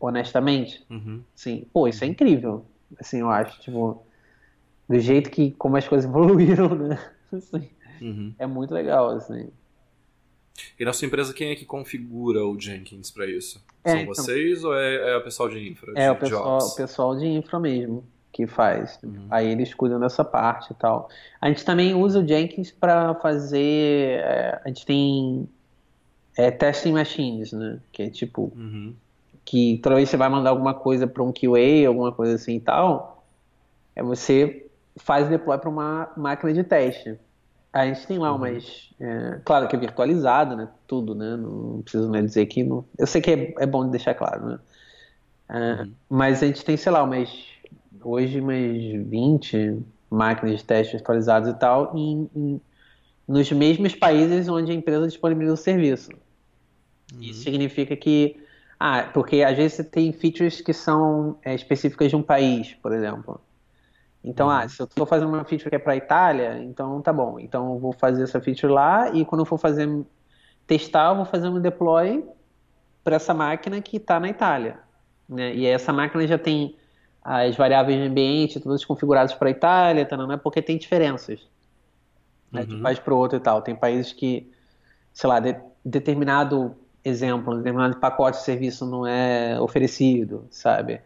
honestamente. 0.00 0.84
Uhum. 0.90 1.22
Sim, 1.34 1.66
pô, 1.72 1.88
isso 1.88 2.04
é 2.04 2.06
incrível. 2.06 2.64
Assim, 3.00 3.20
eu 3.20 3.30
acho, 3.30 3.60
tipo. 3.60 4.02
do 4.88 4.98
jeito 4.98 5.30
que 5.30 5.50
como 5.52 5.76
as 5.76 5.86
coisas 5.88 6.08
evoluíram, 6.10 6.68
né? 6.74 6.98
Assim, 7.32 7.68
uhum. 8.00 8.34
É 8.38 8.46
muito 8.46 8.72
legal, 8.72 9.10
assim. 9.10 9.50
E 10.78 10.84
na 10.84 10.92
sua 10.92 11.06
empresa, 11.06 11.32
quem 11.32 11.50
é 11.50 11.54
que 11.54 11.64
configura 11.64 12.44
o 12.44 12.58
Jenkins 12.58 13.10
para 13.10 13.26
isso? 13.26 13.62
É, 13.84 13.90
São 13.90 14.00
então, 14.00 14.14
vocês 14.14 14.64
ou 14.64 14.74
é, 14.74 15.12
é 15.12 15.16
o 15.16 15.22
pessoal 15.22 15.48
de 15.48 15.68
infra? 15.68 15.92
É, 15.94 16.06
de 16.06 16.10
o, 16.10 16.16
pessoal, 16.16 16.58
o 16.58 16.74
pessoal 16.74 17.16
de 17.16 17.26
infra 17.26 17.58
mesmo 17.58 18.04
que 18.36 18.46
faz. 18.46 18.98
Uhum. 19.02 19.26
Aí 19.30 19.50
eles 19.50 19.72
cuidam 19.72 19.98
dessa 19.98 20.22
parte 20.22 20.70
e 20.70 20.74
tal. 20.74 21.08
A 21.40 21.48
gente 21.48 21.64
também 21.64 21.94
usa 21.94 22.20
o 22.20 22.28
Jenkins 22.28 22.70
para 22.70 23.14
fazer. 23.14 24.20
É, 24.20 24.60
a 24.62 24.68
gente 24.68 24.84
tem 24.84 25.48
é, 26.36 26.50
testing 26.50 26.92
machines, 26.92 27.52
né? 27.52 27.80
Que 27.90 28.02
é 28.02 28.10
tipo. 28.10 28.52
Uhum. 28.54 28.94
Que 29.42 29.78
toda 29.82 29.94
vez 29.94 30.08
que 30.08 30.10
você 30.10 30.16
vai 30.18 30.28
mandar 30.28 30.50
alguma 30.50 30.74
coisa 30.74 31.06
para 31.06 31.22
um 31.22 31.32
QA, 31.32 31.88
alguma 31.88 32.12
coisa 32.12 32.34
assim 32.34 32.56
e 32.56 32.60
tal, 32.60 33.24
é 33.94 34.02
você 34.02 34.66
faz 34.96 35.28
deploy 35.28 35.56
para 35.56 35.70
uma 35.70 36.12
máquina 36.14 36.52
de 36.52 36.62
teste. 36.62 37.16
A 37.76 37.86
gente 37.86 38.06
tem 38.06 38.18
lá 38.18 38.30
uhum. 38.30 38.38
umas. 38.38 38.90
É, 38.98 39.38
claro 39.44 39.68
que 39.68 39.76
é 39.76 39.78
virtualizado, 39.78 40.56
né? 40.56 40.66
Tudo, 40.86 41.14
né? 41.14 41.36
Não 41.36 41.82
preciso 41.82 42.10
né, 42.10 42.22
dizer 42.22 42.46
que. 42.46 42.64
Não, 42.64 42.82
eu 42.98 43.06
sei 43.06 43.20
que 43.20 43.30
é, 43.30 43.54
é 43.58 43.66
bom 43.66 43.86
deixar 43.90 44.14
claro, 44.14 44.46
né? 44.46 44.58
É, 45.50 45.82
uhum. 45.82 45.92
Mas 46.08 46.42
a 46.42 46.46
gente 46.46 46.64
tem, 46.64 46.74
sei 46.74 46.90
lá, 46.90 47.02
umas 47.02 47.28
hoje 48.02 48.40
umas 48.40 48.56
20 48.56 49.78
máquinas 50.10 50.58
de 50.58 50.64
teste 50.64 50.96
atualizadas 50.96 51.54
e 51.54 51.58
tal, 51.58 51.92
em, 51.94 52.30
em, 52.34 52.60
nos 53.28 53.52
mesmos 53.52 53.94
países 53.94 54.48
onde 54.48 54.72
a 54.72 54.74
empresa 54.74 55.06
disponibiliza 55.06 55.52
o 55.52 55.58
serviço. 55.58 56.12
Uhum. 57.12 57.20
Isso 57.20 57.42
significa 57.42 57.94
que. 57.94 58.40
Ah, 58.80 59.10
porque 59.12 59.42
às 59.42 59.54
vezes 59.54 59.74
você 59.74 59.84
tem 59.84 60.12
features 60.12 60.62
que 60.62 60.72
são 60.72 61.36
é, 61.42 61.54
específicas 61.54 62.08
de 62.08 62.16
um 62.16 62.22
país, 62.22 62.72
por 62.74 62.92
exemplo. 62.92 63.38
Então, 64.26 64.50
ah, 64.50 64.62
uhum. 64.62 64.68
se 64.68 64.82
eu 64.82 64.84
estou 64.84 65.06
fazendo 65.06 65.28
uma 65.28 65.44
feature 65.44 65.70
que 65.70 65.76
é 65.76 65.78
para 65.78 65.92
a 65.92 65.96
Itália, 65.96 66.58
então 66.64 67.00
tá 67.00 67.12
bom. 67.12 67.38
Então 67.38 67.74
eu 67.74 67.78
vou 67.78 67.92
fazer 67.92 68.24
essa 68.24 68.40
feature 68.40 68.72
lá 68.72 69.08
e 69.10 69.24
quando 69.24 69.42
eu 69.42 69.44
for 69.44 69.56
fazer 69.56 69.88
testar, 70.66 71.10
eu 71.10 71.16
vou 71.16 71.24
fazer 71.24 71.48
um 71.48 71.60
deploy 71.60 72.24
para 73.04 73.16
essa 73.16 73.32
máquina 73.32 73.80
que 73.80 73.98
está 73.98 74.18
na 74.18 74.28
Itália. 74.28 74.80
Né? 75.28 75.54
E 75.54 75.64
essa 75.64 75.92
máquina 75.92 76.26
já 76.26 76.36
tem 76.36 76.76
as 77.22 77.56
variáveis 77.56 77.98
de 77.98 78.08
ambiente, 78.08 78.58
todas 78.58 78.84
configuradas 78.84 79.32
para 79.32 79.48
a 79.48 79.50
Itália, 79.50 80.04
tá, 80.04 80.16
não 80.16 80.30
é 80.32 80.36
porque 80.36 80.60
tem 80.60 80.76
diferenças 80.76 81.40
né, 82.50 82.64
de 82.64 82.74
um 82.74 82.82
país 82.82 82.98
para 82.98 83.14
o 83.14 83.16
outro 83.16 83.36
e 83.38 83.40
tal. 83.40 83.62
Tem 83.62 83.76
países 83.76 84.12
que, 84.12 84.50
sei 85.12 85.28
lá, 85.28 85.38
de, 85.38 85.56
determinado 85.84 86.76
exemplo, 87.04 87.56
determinado 87.56 87.96
pacote 87.98 88.38
de 88.38 88.44
serviço 88.44 88.84
não 88.84 89.06
é 89.06 89.60
oferecido, 89.60 90.46
sabe? 90.50 91.00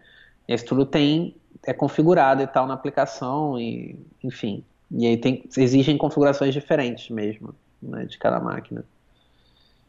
Isso 0.49 0.65
tudo 0.65 0.87
tem, 0.87 1.37
é 1.62 1.73
configurado 1.73 2.43
e 2.43 2.47
tal 2.47 2.67
na 2.67 2.75
aplicação, 2.75 3.59
e, 3.59 3.99
enfim. 4.23 4.64
E 4.90 5.07
aí 5.07 5.17
tem, 5.17 5.45
exigem 5.57 5.97
configurações 5.97 6.52
diferentes 6.52 7.11
mesmo, 7.11 7.55
né, 7.81 8.05
de 8.05 8.19
cada 8.19 8.40
máquina. 8.40 8.85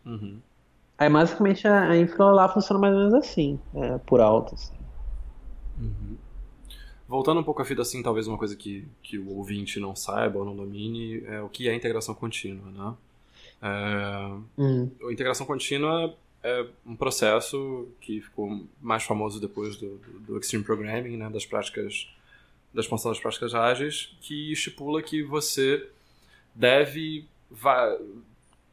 Uhum. 0.05 0.37
Aí 0.97 1.09
basicamente 1.09 1.67
a, 1.67 1.89
a 1.89 1.97
infra 1.97 2.25
lá 2.25 2.47
funciona 2.47 2.79
mais 2.79 2.93
ou 2.93 2.99
menos 2.99 3.13
assim, 3.15 3.59
é, 3.75 3.97
por 3.99 4.21
alto. 4.21 4.53
Assim. 4.53 4.75
Uhum. 5.79 6.17
Voltando 7.07 7.41
um 7.41 7.43
pouco 7.43 7.61
à 7.61 7.65
fita, 7.65 7.81
assim, 7.81 8.01
talvez 8.01 8.27
uma 8.27 8.37
coisa 8.37 8.55
que, 8.55 8.87
que 9.01 9.17
o 9.17 9.35
ouvinte 9.35 9.79
não 9.79 9.95
saiba 9.95 10.39
ou 10.39 10.45
não 10.45 10.55
domine 10.55 11.23
é 11.25 11.41
o 11.41 11.49
que 11.49 11.67
é 11.67 11.75
integração 11.75 12.15
contínua, 12.15 12.71
né? 12.71 12.93
É, 13.61 14.61
uhum. 14.61 14.91
A 15.03 15.11
integração 15.11 15.45
contínua 15.45 16.15
é 16.43 16.65
um 16.85 16.95
processo 16.95 17.87
que 17.99 18.21
ficou 18.21 18.65
mais 18.81 19.03
famoso 19.03 19.39
depois 19.39 19.75
do, 19.75 19.97
do, 19.97 20.19
do 20.19 20.39
Extreme 20.39 20.63
Programming, 20.63 21.17
né, 21.17 21.29
das 21.29 21.45
práticas, 21.45 22.07
da 22.73 22.81
expansão 22.81 23.11
das 23.11 23.19
práticas 23.19 23.53
ágeis, 23.53 24.15
que 24.21 24.51
estipula 24.51 25.01
que 25.01 25.21
você 25.21 25.87
deve, 26.55 27.25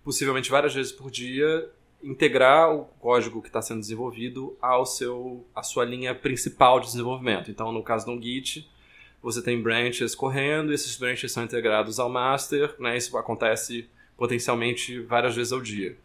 possivelmente 0.03 0.51
várias 0.51 0.75
vezes 0.75 0.93
por 0.93 1.11
dia, 1.11 1.71
integrar 2.03 2.75
o 2.75 2.85
código 3.01 3.43
que 3.43 3.49
está 3.49 3.61
sendo 3.61 3.81
desenvolvido 3.81 4.57
ao 4.61 4.87
seu, 4.87 5.45
à 5.55 5.63
sua 5.63 5.85
linha 5.85 6.15
principal 6.15 6.81
de 6.81 6.87
desenvolvimento. 6.87 7.51
Então, 7.51 7.73
no 7.73 7.83
caso 7.83 8.07
do 8.07 8.23
Git, 8.23 8.69
você 9.23 9.43
tem 9.43 9.61
branches 9.61 10.15
correndo, 10.15 10.73
esses 10.73 10.97
branches 10.97 11.33
são 11.33 11.43
integrados 11.43 11.99
ao 11.99 12.09
master, 12.09 12.75
né? 12.79 12.97
isso 12.97 13.17
acontece 13.19 13.89
potencialmente 14.17 15.01
várias 15.01 15.35
vezes 15.35 15.53
ao 15.53 15.61
dia. 15.61 15.97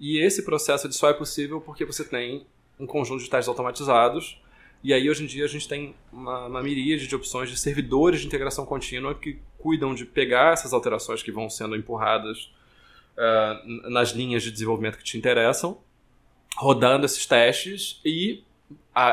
E 0.00 0.18
esse 0.18 0.42
processo 0.42 0.90
só 0.92 1.10
é 1.10 1.12
possível 1.12 1.60
porque 1.60 1.84
você 1.84 2.02
tem 2.02 2.46
um 2.78 2.86
conjunto 2.86 3.22
de 3.22 3.28
testes 3.28 3.48
automatizados, 3.48 4.40
e 4.82 4.94
aí 4.94 5.10
hoje 5.10 5.24
em 5.24 5.26
dia 5.26 5.44
a 5.44 5.48
gente 5.48 5.68
tem 5.68 5.94
uma, 6.10 6.46
uma 6.46 6.62
miríade 6.62 7.06
de 7.06 7.14
opções 7.14 7.50
de 7.50 7.58
servidores 7.58 8.22
de 8.22 8.26
integração 8.26 8.64
contínua 8.64 9.14
que 9.14 9.38
cuidam 9.58 9.94
de 9.94 10.06
pegar 10.06 10.54
essas 10.54 10.72
alterações 10.72 11.22
que 11.22 11.30
vão 11.30 11.50
sendo 11.50 11.76
empurradas 11.76 12.50
uh, 13.16 13.90
nas 13.90 14.10
linhas 14.12 14.42
de 14.42 14.50
desenvolvimento 14.50 14.96
que 14.96 15.04
te 15.04 15.18
interessam, 15.18 15.78
rodando 16.56 17.04
esses 17.04 17.26
testes 17.26 18.00
e 18.02 18.42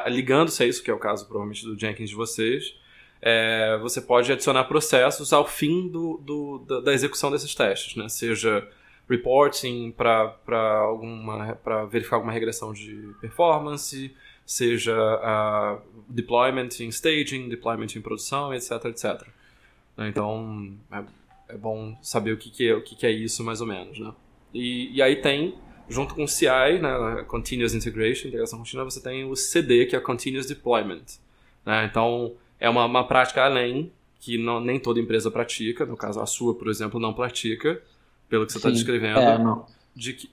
ligando-se 0.07 0.63
a 0.63 0.65
isso, 0.65 0.81
que 0.83 0.89
é 0.89 0.93
o 0.93 0.99
caso 0.99 1.25
provavelmente 1.25 1.65
do 1.65 1.77
Jenkins 1.77 2.09
de 2.09 2.15
vocês, 2.15 2.75
é, 3.21 3.77
você 3.81 3.99
pode 4.01 4.31
adicionar 4.31 4.65
processos 4.65 5.33
ao 5.33 5.47
fim 5.47 5.87
do, 5.87 6.17
do 6.23 6.59
da, 6.59 6.79
da, 6.81 6.93
execução 6.93 7.31
desses 7.31 7.53
testes, 7.53 7.95
né? 7.95 8.07
seja 8.09 8.67
reporting 9.09 9.91
para 9.91 10.35
verificar 11.89 12.17
alguma 12.17 12.31
regressão 12.31 12.73
de 12.73 13.13
performance, 13.21 14.13
seja 14.45 14.95
uh, 14.95 15.81
deployment 16.07 16.69
em 16.79 16.89
staging, 16.89 17.49
deployment 17.49 17.95
em 17.95 18.01
produção, 18.01 18.53
etc, 18.53 18.85
etc. 18.85 19.27
Então, 19.97 20.73
é, 20.91 21.03
é 21.49 21.57
bom 21.57 21.97
saber 22.01 22.33
o 22.33 22.37
que, 22.37 22.49
que, 22.49 22.69
é, 22.69 22.73
o 22.75 22.81
que, 22.81 22.95
que 22.95 23.05
é 23.05 23.11
isso 23.11 23.43
mais 23.43 23.61
ou 23.61 23.67
menos, 23.67 23.99
né? 23.99 24.13
E, 24.53 24.95
e 24.95 25.01
aí 25.01 25.17
tem, 25.17 25.55
junto 25.89 26.15
com 26.15 26.23
o 26.23 26.27
CI, 26.27 26.79
né, 26.81 27.25
Continuous 27.27 27.73
Integration, 27.73 28.27
integração 28.27 28.59
contínua, 28.59 28.85
você 28.85 29.01
tem 29.01 29.25
o 29.25 29.35
CD, 29.35 29.85
que 29.85 29.95
é 29.95 29.99
Continuous 29.99 30.47
Deployment. 30.47 31.05
Né? 31.65 31.85
Então, 31.85 32.33
é 32.59 32.69
uma, 32.69 32.85
uma 32.85 33.07
prática 33.07 33.43
além, 33.43 33.91
que 34.19 34.37
não, 34.37 34.59
nem 34.59 34.79
toda 34.79 34.99
empresa 34.99 35.29
pratica, 35.29 35.85
no 35.85 35.97
caso 35.97 36.19
a 36.19 36.25
sua, 36.25 36.55
por 36.55 36.69
exemplo, 36.69 36.99
não 36.99 37.13
pratica, 37.13 37.81
pelo 38.29 38.45
que 38.45 38.51
você 38.51 38.57
está 38.57 38.69
descrevendo, 38.69 39.19
é, 39.19 39.37
de, 39.95 40.13
que, 40.13 40.29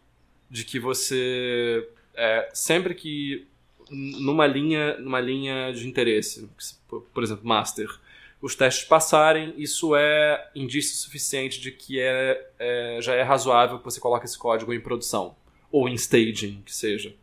de 0.50 0.64
que 0.64 0.78
você, 0.78 1.88
é, 2.14 2.48
sempre 2.52 2.94
que 2.94 3.46
numa 3.90 4.46
linha, 4.46 4.98
numa 4.98 5.20
linha 5.20 5.72
de 5.72 5.86
interesse, 5.86 6.48
por 6.88 7.22
exemplo, 7.22 7.46
master, 7.46 7.88
os 8.40 8.54
testes 8.54 8.84
passarem, 8.84 9.54
isso 9.56 9.96
é 9.96 10.50
indício 10.54 10.96
suficiente 10.96 11.60
de 11.60 11.70
que 11.70 12.00
é, 12.00 12.50
é, 12.58 12.98
já 13.00 13.14
é 13.14 13.22
razoável 13.22 13.78
que 13.78 13.84
você 13.84 14.00
coloque 14.00 14.26
esse 14.26 14.38
código 14.38 14.72
em 14.72 14.80
produção, 14.80 15.34
ou 15.70 15.88
em 15.88 15.94
staging, 15.94 16.62
que 16.64 16.74
seja. 16.74 17.14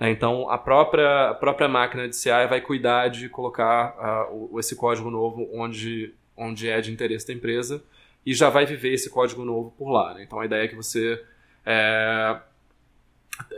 É, 0.00 0.10
então, 0.10 0.48
a 0.48 0.56
própria, 0.56 1.30
a 1.30 1.34
própria 1.34 1.68
máquina 1.68 2.08
de 2.08 2.16
CI 2.16 2.46
vai 2.48 2.60
cuidar 2.60 3.08
de 3.08 3.28
colocar 3.28 4.28
uh, 4.32 4.58
esse 4.58 4.74
código 4.74 5.10
novo 5.10 5.48
onde, 5.52 6.14
onde 6.36 6.68
é 6.68 6.80
de 6.80 6.90
interesse 6.90 7.26
da 7.26 7.34
empresa 7.34 7.82
e 8.24 8.34
já 8.34 8.48
vai 8.50 8.66
viver 8.66 8.92
esse 8.92 9.10
código 9.10 9.44
novo 9.44 9.72
por 9.76 9.90
lá. 9.90 10.14
Né? 10.14 10.22
Então, 10.22 10.40
a 10.40 10.46
ideia 10.46 10.64
é 10.64 10.68
que 10.68 10.76
você 10.76 11.22
é, 11.64 12.40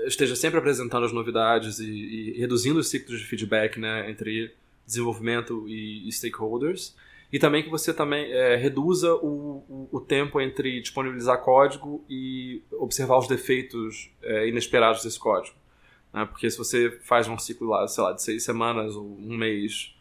esteja 0.06 0.35
sempre 0.35 0.59
apresentando 0.59 1.04
as 1.04 1.12
novidades 1.12 1.78
e, 1.78 1.90
e, 1.90 2.38
reduzindo 2.38 2.78
os 2.78 2.88
ciclos 2.88 3.21
de 3.21 3.26
feedback 3.26 3.78
né, 3.78 4.11
entre 4.11 4.54
desenvolvimento 4.87 5.68
e, 5.68 6.09
e 6.09 6.12
stakeholders 6.12 6.94
e 7.35 7.38
também 7.38 7.64
que 7.64 7.68
você 7.68 7.92
também 7.92 8.30
é, 8.33 8.54
reduza 8.54 9.12
o, 9.14 9.88
o, 9.90 10.00
tempo 10.00 10.40
entre 10.40 10.80
disponibilizar 10.80 11.42
código 11.42 12.04
e 12.09 12.62
observar 12.71 13.18
os 13.18 13.26
defeitos 13.26 14.09
é, 14.23 14.47
inesperados 14.47 15.02
desse 15.02 15.18
código. 15.18 15.56
Né? 16.12 16.25
Porque 16.26 16.49
se 16.49 16.56
você 16.56 16.97
faz 17.02 17.26
um 17.26 17.37
ciclo 17.37 17.68
lá, 17.68 17.88
sei 17.88 18.04
lá, 18.04 18.12
de 18.12 18.23
seis 18.23 18.44
semanas 18.44 18.94
ou 18.94 19.18
um 19.18 19.37
mês, 19.37 19.94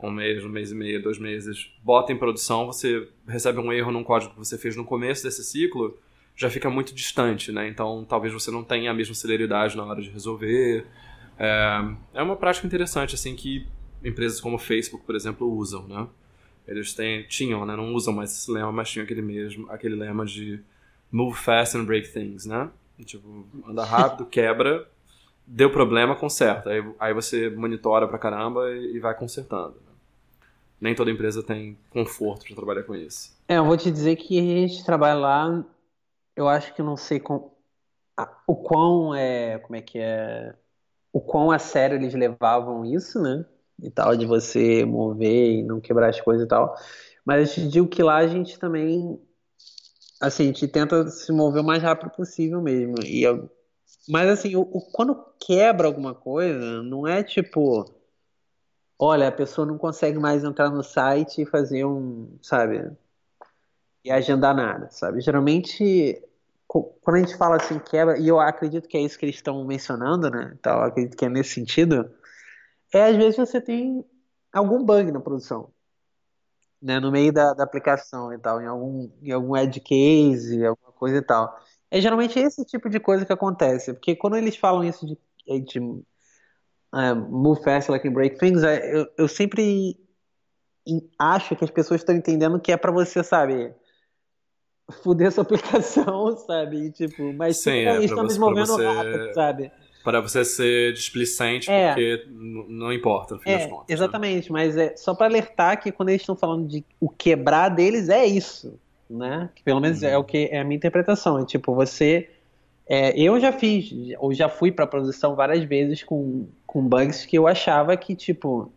um 0.00 0.10
mês, 0.10 0.44
um 0.44 0.48
mês 0.48 0.70
e 0.70 0.74
meio, 0.74 1.02
dois 1.02 1.18
meses, 1.18 1.72
bota 1.82 2.12
em 2.12 2.16
produção, 2.16 2.66
você 2.66 3.08
recebe 3.26 3.58
um 3.58 3.72
erro 3.72 3.90
num 3.90 4.04
código 4.04 4.32
que 4.32 4.38
você 4.38 4.56
fez 4.56 4.76
no 4.76 4.84
começo 4.84 5.24
desse 5.24 5.42
ciclo, 5.42 5.98
já 6.36 6.48
fica 6.48 6.70
muito 6.70 6.94
distante, 6.94 7.50
né? 7.50 7.66
Então 7.66 8.06
talvez 8.08 8.32
você 8.32 8.50
não 8.50 8.62
tenha 8.62 8.92
a 8.92 8.94
mesma 8.94 9.14
celeridade 9.14 9.76
na 9.76 9.84
hora 9.84 10.00
de 10.00 10.08
resolver. 10.08 10.86
É, 11.36 11.80
é 12.14 12.22
uma 12.22 12.36
prática 12.36 12.66
interessante, 12.66 13.16
assim, 13.16 13.34
que 13.34 13.66
empresas 14.04 14.40
como 14.40 14.54
o 14.54 14.58
Facebook, 14.58 15.04
por 15.04 15.16
exemplo, 15.16 15.50
usam, 15.50 15.88
né? 15.88 16.06
Eles 16.66 16.94
têm, 16.94 17.24
tinham, 17.24 17.66
né? 17.66 17.74
Não 17.74 17.92
usam 17.92 18.14
mais 18.14 18.30
esse 18.30 18.50
lema, 18.52 18.70
mas 18.70 18.90
tinham 18.90 19.04
aquele 19.04 19.22
mesmo, 19.22 19.68
aquele 19.70 19.96
lema 19.96 20.24
de 20.24 20.60
move 21.10 21.36
fast 21.36 21.76
and 21.76 21.84
break 21.84 22.12
things, 22.12 22.46
né? 22.46 22.70
Tipo, 23.04 23.44
anda 23.66 23.84
rápido, 23.84 24.26
quebra, 24.30 24.86
deu 25.44 25.70
problema, 25.70 26.14
conserta. 26.14 26.70
Aí, 26.70 26.84
aí 27.00 27.14
você 27.14 27.50
monitora 27.50 28.06
pra 28.06 28.18
caramba 28.18 28.70
e, 28.70 28.96
e 28.96 29.00
vai 29.00 29.14
consertando. 29.14 29.87
Nem 30.80 30.94
toda 30.94 31.10
empresa 31.10 31.42
tem 31.42 31.76
conforto 31.90 32.46
para 32.46 32.56
trabalhar 32.56 32.82
com 32.84 32.94
isso. 32.94 33.36
É, 33.48 33.56
eu 33.56 33.64
vou 33.64 33.76
te 33.76 33.90
dizer 33.90 34.16
que 34.16 34.38
a 34.38 34.42
gente 34.42 34.84
trabalha 34.84 35.18
lá, 35.18 35.64
eu 36.36 36.48
acho 36.48 36.74
que 36.74 36.82
não 36.82 36.96
sei 36.96 37.18
com, 37.18 37.50
o 38.46 38.56
quão 38.56 39.14
é, 39.14 39.58
como 39.58 39.76
é 39.76 39.82
que 39.82 39.98
é, 39.98 40.54
o 41.12 41.20
quão 41.20 41.50
a 41.50 41.58
sério 41.58 41.96
eles 41.96 42.14
levavam 42.14 42.84
isso, 42.84 43.20
né? 43.20 43.44
e 43.82 43.90
tal, 43.90 44.16
de 44.16 44.26
você 44.26 44.84
mover 44.84 45.60
e 45.60 45.62
não 45.62 45.80
quebrar 45.80 46.08
as 46.08 46.20
coisas 46.20 46.44
e 46.44 46.48
tal. 46.48 46.74
Mas 47.24 47.48
eu 47.48 47.54
te 47.54 47.68
digo 47.68 47.88
que 47.88 48.02
lá 48.02 48.16
a 48.16 48.26
gente 48.26 48.58
também, 48.58 49.20
assim, 50.20 50.44
a 50.44 50.46
gente 50.46 50.66
tenta 50.68 51.08
se 51.08 51.32
mover 51.32 51.62
o 51.62 51.66
mais 51.66 51.82
rápido 51.82 52.10
possível 52.10 52.60
mesmo. 52.60 52.96
E 53.04 53.22
eu, 53.22 53.48
mas 54.08 54.28
assim, 54.28 54.56
o, 54.56 54.62
o, 54.62 54.80
quando 54.92 55.24
quebra 55.40 55.86
alguma 55.86 56.14
coisa, 56.14 56.82
não 56.82 57.06
é 57.06 57.22
tipo, 57.22 57.84
olha, 58.98 59.28
a 59.28 59.32
pessoa 59.32 59.66
não 59.66 59.78
consegue 59.78 60.18
mais 60.18 60.42
entrar 60.42 60.70
no 60.70 60.82
site 60.82 61.42
e 61.42 61.46
fazer 61.46 61.84
um, 61.84 62.36
sabe, 62.42 62.90
e 64.04 64.10
agendar 64.10 64.54
nada, 64.54 64.90
sabe? 64.90 65.20
Geralmente, 65.20 66.20
quando 66.66 67.16
a 67.16 67.18
gente 67.18 67.36
fala 67.36 67.56
assim, 67.56 67.78
quebra, 67.78 68.18
e 68.18 68.28
eu 68.28 68.40
acredito 68.40 68.88
que 68.88 68.96
é 68.96 69.00
isso 69.00 69.18
que 69.18 69.24
eles 69.24 69.36
estão 69.36 69.64
mencionando, 69.64 70.30
né? 70.30 70.54
Então, 70.58 70.72
eu 70.78 70.84
acredito 70.84 71.16
que 71.16 71.24
é 71.24 71.28
nesse 71.28 71.54
sentido, 71.54 72.10
é 72.92 73.04
às 73.04 73.16
vezes 73.16 73.36
você 73.36 73.60
tem 73.60 74.04
algum 74.52 74.84
bug 74.84 75.12
na 75.12 75.20
produção, 75.20 75.70
né? 76.82 76.98
No 76.98 77.12
meio 77.12 77.32
da, 77.32 77.54
da 77.54 77.64
aplicação 77.64 78.32
e 78.32 78.38
tal, 78.38 78.60
em 78.60 78.66
algum, 78.66 79.10
em 79.22 79.30
algum 79.32 79.56
edge 79.56 79.80
case, 79.80 80.64
alguma 80.64 80.92
coisa 80.92 81.18
e 81.18 81.22
tal. 81.22 81.58
É 81.90 82.00
geralmente 82.00 82.38
esse 82.38 82.64
tipo 82.64 82.88
de 82.90 83.00
coisa 83.00 83.24
que 83.24 83.32
acontece, 83.32 83.94
porque 83.94 84.16
quando 84.16 84.36
eles 84.36 84.56
falam 84.56 84.84
isso 84.84 85.06
de, 85.06 85.18
de 85.60 85.80
uh, 86.92 87.14
move 87.14 87.62
fast 87.62 87.90
like 87.90 88.08
break 88.08 88.38
things, 88.38 88.62
é, 88.62 88.94
eu, 88.94 89.06
eu 89.16 89.28
sempre 89.28 89.96
acho 91.18 91.54
que 91.54 91.64
as 91.64 91.70
pessoas 91.70 92.00
estão 92.00 92.14
entendendo 92.14 92.58
que 92.58 92.72
é 92.72 92.76
para 92.76 92.90
você, 92.90 93.22
sabe, 93.22 93.72
fuder 95.02 95.30
sua 95.32 95.42
aplicação, 95.44 96.36
sabe? 96.36 96.86
E, 96.86 96.90
tipo, 96.90 97.32
mas 97.34 97.58
Sim, 97.58 97.70
é, 97.70 98.04
estamos 98.04 98.36
movendo 98.38 98.66
você... 98.66 98.86
rápido, 98.86 99.34
sabe? 99.34 99.72
Para 100.04 100.20
você 100.20 100.44
ser 100.44 100.92
displicente, 100.94 101.70
é. 101.70 101.88
porque 101.88 102.24
não 102.30 102.92
importa, 102.92 103.34
no 103.34 103.40
fim 103.40 103.50
é, 103.50 103.58
das 103.58 103.66
contas. 103.66 103.86
Exatamente, 103.88 104.50
né? 104.50 104.52
mas 104.52 104.76
é 104.76 104.96
só 104.96 105.14
para 105.14 105.26
alertar 105.26 105.82
que 105.82 105.92
quando 105.92 106.08
eles 106.08 106.22
estão 106.22 106.36
falando 106.36 106.66
de 106.66 106.84
o 106.98 107.10
quebrar 107.10 107.68
deles, 107.68 108.08
é 108.08 108.24
isso, 108.24 108.78
né? 109.10 109.50
Que 109.54 109.62
pelo 109.62 109.80
menos 109.80 110.02
é 110.02 110.16
o 110.16 110.24
que 110.24 110.48
é 110.50 110.60
a 110.60 110.64
minha 110.64 110.76
interpretação. 110.76 111.38
É 111.38 111.44
tipo, 111.44 111.74
você. 111.74 112.30
É, 112.88 113.18
eu 113.20 113.38
já 113.38 113.52
fiz, 113.52 113.92
ou 114.18 114.32
já 114.32 114.48
fui 114.48 114.72
para 114.72 114.86
produção 114.86 115.34
várias 115.34 115.62
vezes 115.64 116.02
com, 116.02 116.46
com 116.66 116.82
bugs 116.82 117.26
que 117.26 117.36
eu 117.36 117.46
achava 117.46 117.96
que, 117.96 118.16
tipo, 118.16 118.72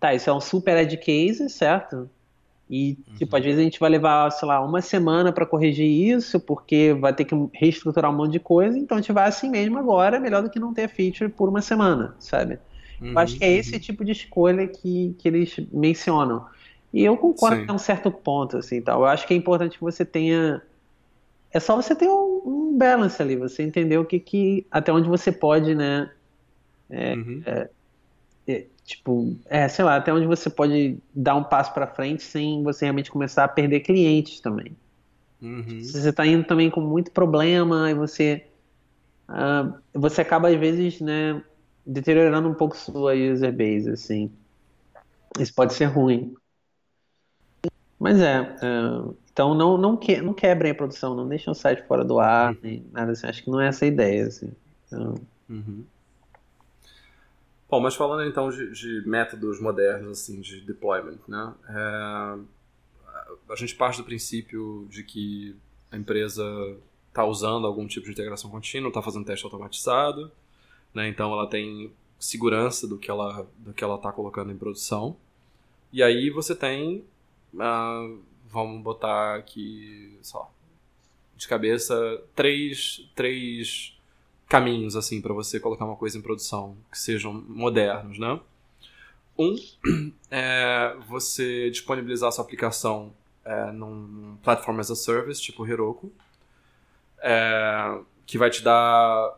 tá, 0.00 0.14
isso 0.14 0.30
é 0.30 0.32
um 0.32 0.40
super 0.40 0.76
edge 0.78 0.96
case, 0.96 1.48
certo? 1.50 2.08
E, 2.68 2.96
uhum. 3.06 3.14
tipo, 3.16 3.36
às 3.36 3.44
vezes 3.44 3.60
a 3.60 3.62
gente 3.62 3.78
vai 3.78 3.90
levar, 3.90 4.30
sei 4.30 4.48
lá, 4.48 4.64
uma 4.64 4.80
semana 4.80 5.30
para 5.30 5.44
corrigir 5.44 5.86
isso, 5.86 6.40
porque 6.40 6.94
vai 6.98 7.12
ter 7.12 7.26
que 7.26 7.34
reestruturar 7.52 8.10
um 8.10 8.16
monte 8.16 8.32
de 8.32 8.40
coisa, 8.40 8.78
então 8.78 8.96
a 8.96 9.00
gente 9.00 9.12
vai 9.12 9.28
assim 9.28 9.50
mesmo 9.50 9.78
agora, 9.78 10.18
melhor 10.18 10.42
do 10.42 10.48
que 10.48 10.58
não 10.58 10.72
ter 10.72 10.88
feature 10.88 11.30
por 11.30 11.48
uma 11.48 11.60
semana, 11.60 12.14
sabe? 12.18 12.58
Uhum, 13.00 13.12
eu 13.12 13.18
acho 13.18 13.36
que 13.36 13.44
é 13.44 13.48
uhum. 13.48 13.54
esse 13.56 13.78
tipo 13.78 14.04
de 14.04 14.12
escolha 14.12 14.66
que, 14.66 15.14
que 15.18 15.28
eles 15.28 15.54
mencionam. 15.70 16.46
E 16.92 17.04
eu 17.04 17.16
concordo 17.16 17.56
Sim. 17.56 17.62
até 17.64 17.72
um 17.72 17.78
certo 17.78 18.10
ponto, 18.10 18.56
assim, 18.56 18.80
tal. 18.80 19.00
Eu 19.00 19.06
acho 19.06 19.26
que 19.26 19.34
é 19.34 19.36
importante 19.36 19.76
que 19.76 19.82
você 19.82 20.04
tenha. 20.04 20.62
É 21.54 21.60
só 21.60 21.76
você 21.76 21.94
ter 21.94 22.08
um, 22.08 22.42
um 22.44 22.76
balance 22.76 23.22
ali, 23.22 23.36
você 23.36 23.62
entender 23.62 23.96
o 23.96 24.04
que, 24.04 24.18
que. 24.18 24.66
até 24.68 24.92
onde 24.92 25.08
você 25.08 25.30
pode, 25.30 25.72
né? 25.72 26.10
É, 26.90 27.14
uhum. 27.14 27.42
é, 27.46 27.70
é, 28.48 28.66
tipo, 28.84 29.36
é, 29.46 29.68
sei 29.68 29.84
lá, 29.84 29.94
até 29.94 30.12
onde 30.12 30.26
você 30.26 30.50
pode 30.50 30.98
dar 31.14 31.36
um 31.36 31.44
passo 31.44 31.72
para 31.72 31.86
frente 31.86 32.24
sem 32.24 32.60
você 32.64 32.86
realmente 32.86 33.08
começar 33.08 33.44
a 33.44 33.48
perder 33.48 33.80
clientes 33.80 34.40
também. 34.40 34.76
Uhum. 35.40 35.80
Se 35.80 35.92
você 35.92 36.10
está 36.10 36.26
indo 36.26 36.42
também 36.42 36.68
com 36.68 36.80
muito 36.80 37.12
problema 37.12 37.88
e 37.88 37.94
você 37.94 38.44
uh, 39.28 39.78
você 39.94 40.22
acaba 40.22 40.48
às 40.48 40.58
vezes, 40.58 41.00
né, 41.00 41.40
deteriorando 41.86 42.48
um 42.48 42.54
pouco 42.54 42.76
sua 42.76 43.14
user 43.14 43.52
base, 43.52 43.90
assim. 43.90 44.28
Isso 45.38 45.54
pode 45.54 45.72
ser 45.72 45.84
ruim. 45.84 46.34
Mas 47.96 48.18
é, 48.20 48.40
uh, 48.40 49.16
então 49.34 49.52
não 49.52 49.76
não, 49.76 49.96
que, 49.96 50.22
não 50.22 50.32
quebrem 50.32 50.70
a 50.70 50.74
produção, 50.74 51.16
não 51.16 51.26
deixem 51.26 51.50
o 51.50 51.54
site 51.54 51.82
fora 51.88 52.04
do 52.04 52.20
ar, 52.20 52.52
uhum. 52.52 52.58
nem 52.62 52.86
nada 52.92 53.10
assim. 53.12 53.26
Acho 53.26 53.42
que 53.42 53.50
não 53.50 53.60
é 53.60 53.66
essa 53.66 53.84
a 53.84 53.88
ideia, 53.88 54.28
assim. 54.28 54.52
Então, 54.86 55.16
uhum. 55.50 55.84
Bom, 57.68 57.80
mas 57.80 57.96
falando 57.96 58.28
então 58.28 58.48
de, 58.48 58.70
de, 58.70 59.08
métodos 59.08 59.60
modernos 59.60 60.20
assim 60.20 60.40
de 60.40 60.60
deployment, 60.60 61.18
né? 61.26 61.52
É, 61.68 62.38
a 63.50 63.56
gente 63.56 63.74
parte 63.74 63.96
do 63.96 64.04
princípio 64.04 64.86
de 64.88 65.02
que 65.02 65.56
a 65.90 65.96
empresa 65.96 66.44
está 67.08 67.24
usando 67.24 67.66
algum 67.66 67.88
tipo 67.88 68.06
de 68.06 68.12
integração 68.12 68.48
contínua, 68.48 68.86
está 68.86 69.02
fazendo 69.02 69.24
teste 69.24 69.44
automatizado, 69.44 70.30
né? 70.94 71.08
Então 71.08 71.32
ela 71.32 71.48
tem 71.48 71.92
segurança 72.20 72.86
do 72.86 72.96
que 72.98 73.10
ela 73.10 73.44
do 73.58 73.72
que 73.74 73.82
ela 73.82 73.96
está 73.96 74.12
colocando 74.12 74.52
em 74.52 74.56
produção. 74.56 75.16
E 75.92 76.04
aí 76.04 76.30
você 76.30 76.54
tem, 76.54 77.04
uh, 77.54 78.18
vamos 78.54 78.80
botar 78.82 79.34
aqui 79.34 80.16
só 80.22 80.50
de 81.36 81.48
cabeça 81.48 82.22
três 82.36 83.04
três 83.14 83.98
caminhos 84.48 84.94
assim 84.94 85.20
para 85.20 85.34
você 85.34 85.58
colocar 85.58 85.84
uma 85.84 85.96
coisa 85.96 86.16
em 86.16 86.22
produção 86.22 86.76
que 86.90 86.98
sejam 86.98 87.32
modernos, 87.32 88.18
né? 88.18 88.40
Um 89.36 89.56
é 90.30 90.96
você 91.08 91.68
disponibilizar 91.70 92.30
sua 92.30 92.44
aplicação 92.44 93.12
é, 93.44 93.72
num 93.72 94.36
platform 94.42 94.78
as 94.78 94.90
a 94.92 94.94
service, 94.96 95.42
tipo 95.42 95.66
Heroku, 95.66 96.12
é, 97.20 97.98
que 98.24 98.38
vai 98.38 98.48
te 98.50 98.62
dar 98.62 99.36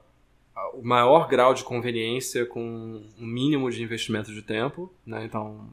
o 0.75 0.83
maior 0.83 1.29
grau 1.29 1.55
de 1.55 1.65
conveniência 1.65 2.45
com 2.45 3.03
um 3.19 3.27
mínimo 3.27 3.71
de 3.71 3.83
investimento 3.83 4.33
de 4.33 4.43
tempo, 4.43 4.93
né? 5.07 5.25
Então 5.25 5.69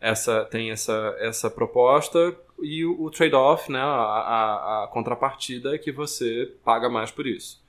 essa 0.00 0.44
tem 0.44 0.70
essa 0.70 1.16
essa 1.18 1.50
proposta 1.50 2.36
e 2.60 2.84
o, 2.84 3.02
o 3.02 3.10
trade-off, 3.10 3.70
né? 3.70 3.80
A, 3.80 3.84
a, 3.84 4.84
a 4.84 4.88
contrapartida 4.88 5.74
é 5.74 5.78
que 5.78 5.92
você 5.92 6.54
paga 6.64 6.88
mais 6.88 7.10
por 7.10 7.26
isso. 7.26 7.62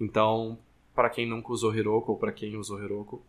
Então, 0.00 0.58
para 0.94 1.10
quem 1.10 1.26
nunca 1.26 1.52
usou 1.52 1.74
Heroku 1.74 2.12
ou 2.12 2.18
para 2.18 2.32
quem 2.32 2.56
usou 2.56 2.82
Heroku, 2.82 3.22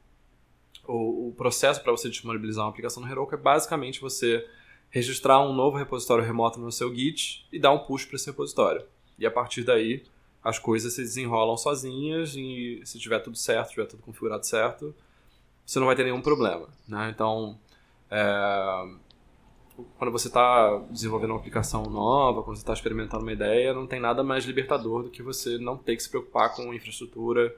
o, 0.88 1.30
o 1.30 1.34
processo 1.36 1.82
para 1.82 1.92
você 1.92 2.10
disponibilizar 2.10 2.66
uma 2.66 2.72
aplicação 2.72 3.04
no 3.04 3.10
Heroku 3.10 3.34
é 3.36 3.38
basicamente 3.38 4.02
você 4.02 4.48
registrar 4.90 5.40
um 5.42 5.54
novo 5.54 5.78
repositório 5.78 6.24
remoto 6.24 6.60
no 6.60 6.72
seu 6.72 6.94
Git 6.94 7.46
e 7.52 7.60
dar 7.60 7.72
um 7.72 7.80
push 7.80 8.06
para 8.06 8.16
esse 8.16 8.28
repositório. 8.28 8.84
E 9.18 9.26
a 9.26 9.32
partir 9.32 9.64
daí, 9.64 10.04
as 10.44 10.58
coisas 10.58 10.94
se 10.94 11.02
desenrolam 11.02 11.58
sozinhas 11.58 12.34
e 12.36 12.82
se 12.86 12.98
tiver 12.98 13.20
tudo 13.20 13.38
certo, 13.38 13.70
tiver 13.72 13.86
tudo 13.86 14.02
configurado 14.02 14.46
certo, 14.46 14.96
você 15.66 15.80
não 15.80 15.86
vai 15.86 15.96
ter 15.96 16.04
nenhum 16.04 16.22
problema. 16.22 16.68
Né? 16.88 17.12
Então, 17.14 17.60
é, 18.12 18.88
quando 19.98 20.12
você 20.12 20.28
está 20.28 20.82
desenvolvendo 20.90 21.32
uma 21.32 21.40
aplicação 21.40 21.84
nova, 21.84 22.42
quando 22.44 22.58
você 22.58 22.64
está 22.64 22.74
experimentando 22.74 23.24
uma 23.24 23.32
ideia, 23.32 23.74
não 23.74 23.88
tem 23.88 24.00
nada 24.00 24.24
mais 24.24 24.46
libertador 24.46 25.04
do 25.04 25.10
que 25.10 25.22
você 25.22 25.58
não 25.58 25.78
ter 25.78 25.96
que 25.96 26.04
se 26.04 26.10
preocupar 26.10 26.56
com 26.56 26.74
infraestrutura, 26.74 27.56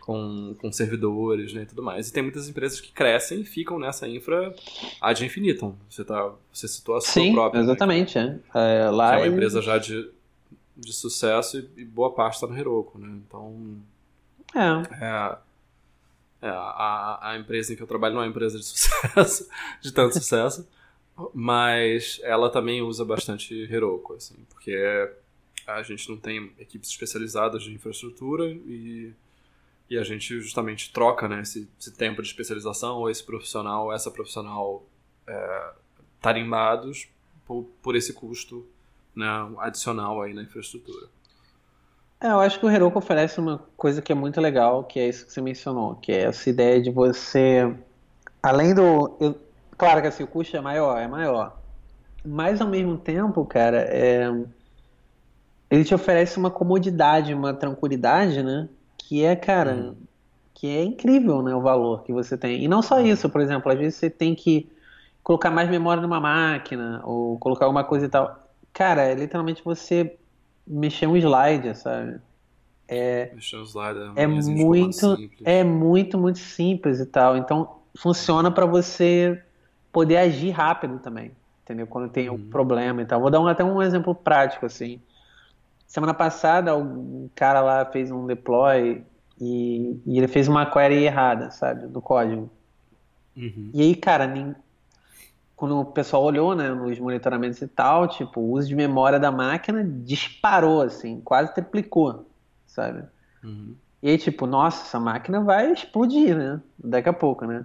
com, 0.00 0.54
com 0.60 0.70
servidores 0.70 1.52
né, 1.52 1.62
e 1.62 1.66
tudo 1.66 1.82
mais. 1.82 2.08
E 2.08 2.12
tem 2.12 2.22
muitas 2.22 2.48
empresas 2.48 2.80
que 2.80 2.92
crescem 2.92 3.40
e 3.40 3.44
ficam 3.44 3.78
nessa 3.78 4.06
infra 4.06 4.54
ad 5.00 5.24
infinitum. 5.24 5.74
Você, 5.88 6.04
tá, 6.04 6.32
você 6.52 6.68
citou 6.68 6.96
a 6.96 7.00
sua 7.00 7.12
Sim, 7.12 7.32
própria. 7.32 7.60
Né, 7.60 7.66
exatamente. 7.66 8.18
Né? 8.18 8.38
É, 8.54 8.90
lá 8.90 9.14
é 9.14 9.18
uma 9.18 9.28
empresa 9.28 9.62
já 9.62 9.78
de, 9.78 10.10
de 10.76 10.92
sucesso 10.92 11.58
e, 11.58 11.82
e 11.82 11.84
boa 11.84 12.12
parte 12.12 12.34
está 12.34 12.46
no 12.46 12.56
Heroku. 12.56 12.98
Né? 12.98 13.08
Então. 13.26 13.78
É. 14.54 15.04
é 15.04 15.36
é, 16.44 16.48
a, 16.50 17.30
a 17.30 17.38
empresa 17.38 17.72
em 17.72 17.76
que 17.76 17.82
eu 17.82 17.86
trabalho 17.86 18.14
não 18.14 18.20
é 18.20 18.24
uma 18.26 18.30
empresa 18.30 18.58
de 18.58 18.66
sucesso, 18.68 19.48
de 19.80 19.90
tanto 19.90 20.12
sucesso. 20.12 20.68
Mas 21.32 22.20
ela 22.22 22.50
também 22.50 22.82
usa 22.82 23.02
bastante 23.02 23.54
Heroku, 23.72 24.12
assim, 24.12 24.36
porque 24.50 24.76
a 25.66 25.82
gente 25.82 26.06
não 26.10 26.18
tem 26.18 26.52
equipes 26.58 26.90
especializadas 26.90 27.62
de 27.62 27.72
infraestrutura 27.72 28.50
e, 28.50 29.14
e 29.88 29.96
a 29.96 30.02
gente 30.02 30.38
justamente 30.40 30.92
troca 30.92 31.26
né, 31.28 31.40
esse, 31.40 31.66
esse 31.80 31.92
tempo 31.92 32.20
de 32.20 32.28
especialização 32.28 32.98
ou 32.98 33.08
esse 33.08 33.24
profissional, 33.24 33.90
essa 33.90 34.10
profissional 34.10 34.84
é, 35.26 35.72
tarimbados 36.20 37.08
por, 37.46 37.64
por 37.80 37.96
esse 37.96 38.12
custo 38.12 38.66
né, 39.14 39.26
adicional 39.60 40.20
aí 40.20 40.34
na 40.34 40.42
infraestrutura. 40.42 41.08
É, 42.24 42.28
eu 42.28 42.40
acho 42.40 42.58
que 42.58 42.64
o 42.64 42.70
Heroku 42.70 42.96
oferece 42.96 43.38
uma 43.38 43.60
coisa 43.76 44.00
que 44.00 44.10
é 44.10 44.14
muito 44.14 44.40
legal, 44.40 44.84
que 44.84 44.98
é 44.98 45.08
isso 45.10 45.26
que 45.26 45.32
você 45.34 45.42
mencionou, 45.42 45.96
que 45.96 46.10
é 46.10 46.22
essa 46.22 46.48
ideia 46.48 46.80
de 46.80 46.90
você, 46.90 47.70
além 48.42 48.74
do, 48.74 49.14
eu, 49.20 49.38
Claro 49.76 50.00
que 50.00 50.08
assim, 50.08 50.22
o 50.22 50.26
custo 50.26 50.56
é 50.56 50.60
maior, 50.62 50.98
é 50.98 51.06
maior. 51.06 51.54
Mas 52.24 52.62
ao 52.62 52.68
mesmo 52.68 52.96
tempo, 52.96 53.44
cara, 53.44 53.78
é... 53.90 54.32
ele 55.70 55.84
te 55.84 55.94
oferece 55.94 56.38
uma 56.38 56.50
comodidade, 56.50 57.34
uma 57.34 57.52
tranquilidade, 57.52 58.42
né? 58.42 58.70
Que 58.96 59.22
é, 59.22 59.36
cara, 59.36 59.74
hum. 59.74 59.96
que 60.54 60.66
é 60.66 60.82
incrível, 60.82 61.42
né? 61.42 61.54
O 61.54 61.60
valor 61.60 62.04
que 62.04 62.12
você 62.12 62.38
tem. 62.38 62.64
E 62.64 62.68
não 62.68 62.80
só 62.80 62.96
hum. 62.96 63.06
isso, 63.06 63.28
por 63.28 63.42
exemplo, 63.42 63.70
às 63.70 63.78
vezes 63.78 63.96
você 63.96 64.08
tem 64.08 64.34
que 64.34 64.66
colocar 65.22 65.50
mais 65.50 65.68
memória 65.68 66.02
numa 66.02 66.20
máquina, 66.20 67.02
ou 67.04 67.38
colocar 67.38 67.66
alguma 67.66 67.84
coisa 67.84 68.06
e 68.06 68.08
tal. 68.08 68.48
Cara, 68.72 69.02
é 69.02 69.14
literalmente 69.14 69.62
você 69.62 70.16
mexer 70.66 71.06
um 71.06 71.16
slide, 71.16 71.74
sabe? 71.76 72.20
É, 72.86 73.30
mexer 73.34 73.56
um 73.56 73.64
slide 73.64 73.98
é, 74.16 74.22
é 74.22 74.26
muito, 74.26 75.16
é 75.44 75.64
muito, 75.64 76.18
muito 76.18 76.38
simples 76.38 77.00
e 77.00 77.06
tal. 77.06 77.36
Então 77.36 77.78
funciona 77.96 78.50
para 78.50 78.66
você 78.66 79.42
poder 79.92 80.16
agir 80.18 80.50
rápido 80.50 80.98
também. 80.98 81.32
entendeu? 81.62 81.86
Quando 81.86 82.10
tem 82.10 82.28
um 82.28 82.48
problema 82.50 83.02
e 83.02 83.06
tal. 83.06 83.20
Vou 83.20 83.30
dar 83.30 83.40
um, 83.40 83.46
até 83.46 83.64
um 83.64 83.80
exemplo 83.82 84.14
prático, 84.14 84.66
assim. 84.66 85.00
Semana 85.86 86.12
passada, 86.12 86.76
um 86.76 87.28
cara 87.34 87.60
lá 87.60 87.84
fez 87.86 88.10
um 88.10 88.26
deploy 88.26 89.04
e, 89.40 90.00
e 90.06 90.18
ele 90.18 90.28
fez 90.28 90.48
uma 90.48 90.66
query 90.66 91.04
errada, 91.04 91.50
sabe, 91.50 91.86
do 91.86 92.00
código. 92.02 92.50
Uhum. 93.36 93.70
E 93.72 93.80
aí, 93.80 93.94
cara, 93.94 94.26
nem- 94.26 94.54
quando 95.56 95.80
o 95.80 95.84
pessoal 95.84 96.24
olhou, 96.24 96.54
né, 96.54 96.68
nos 96.68 96.98
monitoramentos 96.98 97.60
e 97.62 97.68
tal, 97.68 98.08
tipo, 98.08 98.40
o 98.40 98.52
uso 98.52 98.68
de 98.68 98.74
memória 98.74 99.18
da 99.18 99.30
máquina 99.30 99.84
disparou, 99.84 100.82
assim, 100.82 101.20
quase 101.20 101.54
triplicou, 101.54 102.28
sabe? 102.66 103.04
Uhum. 103.42 103.74
E 104.02 104.10
aí, 104.10 104.18
tipo, 104.18 104.46
nossa, 104.46 104.82
essa 104.82 105.00
máquina 105.00 105.40
vai 105.40 105.72
explodir, 105.72 106.36
né? 106.36 106.60
Daqui 106.78 107.08
a 107.08 107.12
pouco, 107.12 107.46
né? 107.46 107.64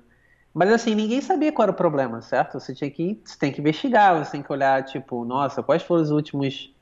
Mas 0.53 0.71
assim, 0.71 0.95
ninguém 0.95 1.21
sabia 1.21 1.51
qual 1.51 1.63
era 1.63 1.71
o 1.71 1.75
problema, 1.75 2.21
certo? 2.21 2.59
Você 2.59 2.73
tinha 2.73 2.89
que, 2.89 3.21
você 3.23 3.37
tem 3.37 3.51
que 3.51 3.61
investigar, 3.61 4.23
você 4.23 4.31
tem 4.31 4.43
que 4.43 4.51
olhar, 4.51 4.83
tipo, 4.83 5.23
nossa, 5.25 5.61
quais 5.61 5.83
foram 5.83 6.01
os 6.01 6.11
últimos 6.11 6.73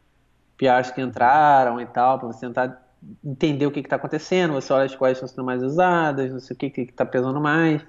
PRs 0.57 0.91
que 0.91 1.01
entraram 1.01 1.79
e 1.79 1.85
tal, 1.85 2.19
para 2.19 2.27
você 2.27 2.41
tentar 2.41 2.81
entender 3.23 3.65
o 3.65 3.71
que 3.71 3.79
está 3.79 3.95
acontecendo, 3.95 4.53
você 4.53 4.73
olha 4.73 4.85
as 4.85 4.95
quais 4.95 5.17
estão 5.17 5.27
sendo 5.27 5.45
mais 5.45 5.61
usadas, 5.61 6.31
não 6.31 6.39
sei 6.39 6.55
o 6.55 6.57
que 6.57 6.69
que 6.69 6.81
está 6.81 7.05
pesando 7.05 7.39
mais. 7.39 7.85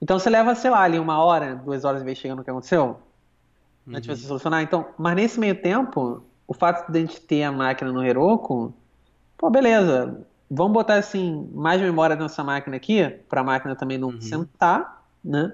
Então 0.00 0.18
você 0.18 0.30
leva, 0.30 0.54
sei 0.54 0.70
lá, 0.70 0.82
ali 0.82 0.98
uma 0.98 1.22
hora, 1.22 1.56
duas 1.56 1.84
horas 1.84 2.02
investigando 2.02 2.40
o 2.40 2.44
que 2.44 2.50
aconteceu, 2.50 2.98
antes 3.88 4.02
de 4.02 4.16
você 4.16 4.26
solucionar. 4.26 4.62
Então, 4.62 4.86
mas 4.98 5.16
nesse 5.16 5.40
meio 5.40 5.60
tempo, 5.60 6.22
o 6.46 6.54
fato 6.54 6.90
de 6.90 6.98
a 6.98 7.00
gente 7.00 7.20
ter 7.20 7.42
a 7.42 7.50
máquina 7.52 7.90
no 7.92 8.04
Heroku, 8.04 8.72
pô, 9.36 9.50
beleza, 9.50 10.24
vamos 10.50 10.72
botar 10.72 10.94
assim, 10.94 11.50
mais 11.52 11.80
memória 11.80 12.14
nessa 12.16 12.44
máquina 12.44 12.76
aqui, 12.76 13.08
para 13.28 13.40
a 13.40 13.44
máquina 13.44 13.74
também 13.74 13.98
não 13.98 14.20
sentar, 14.20 15.04
né? 15.24 15.52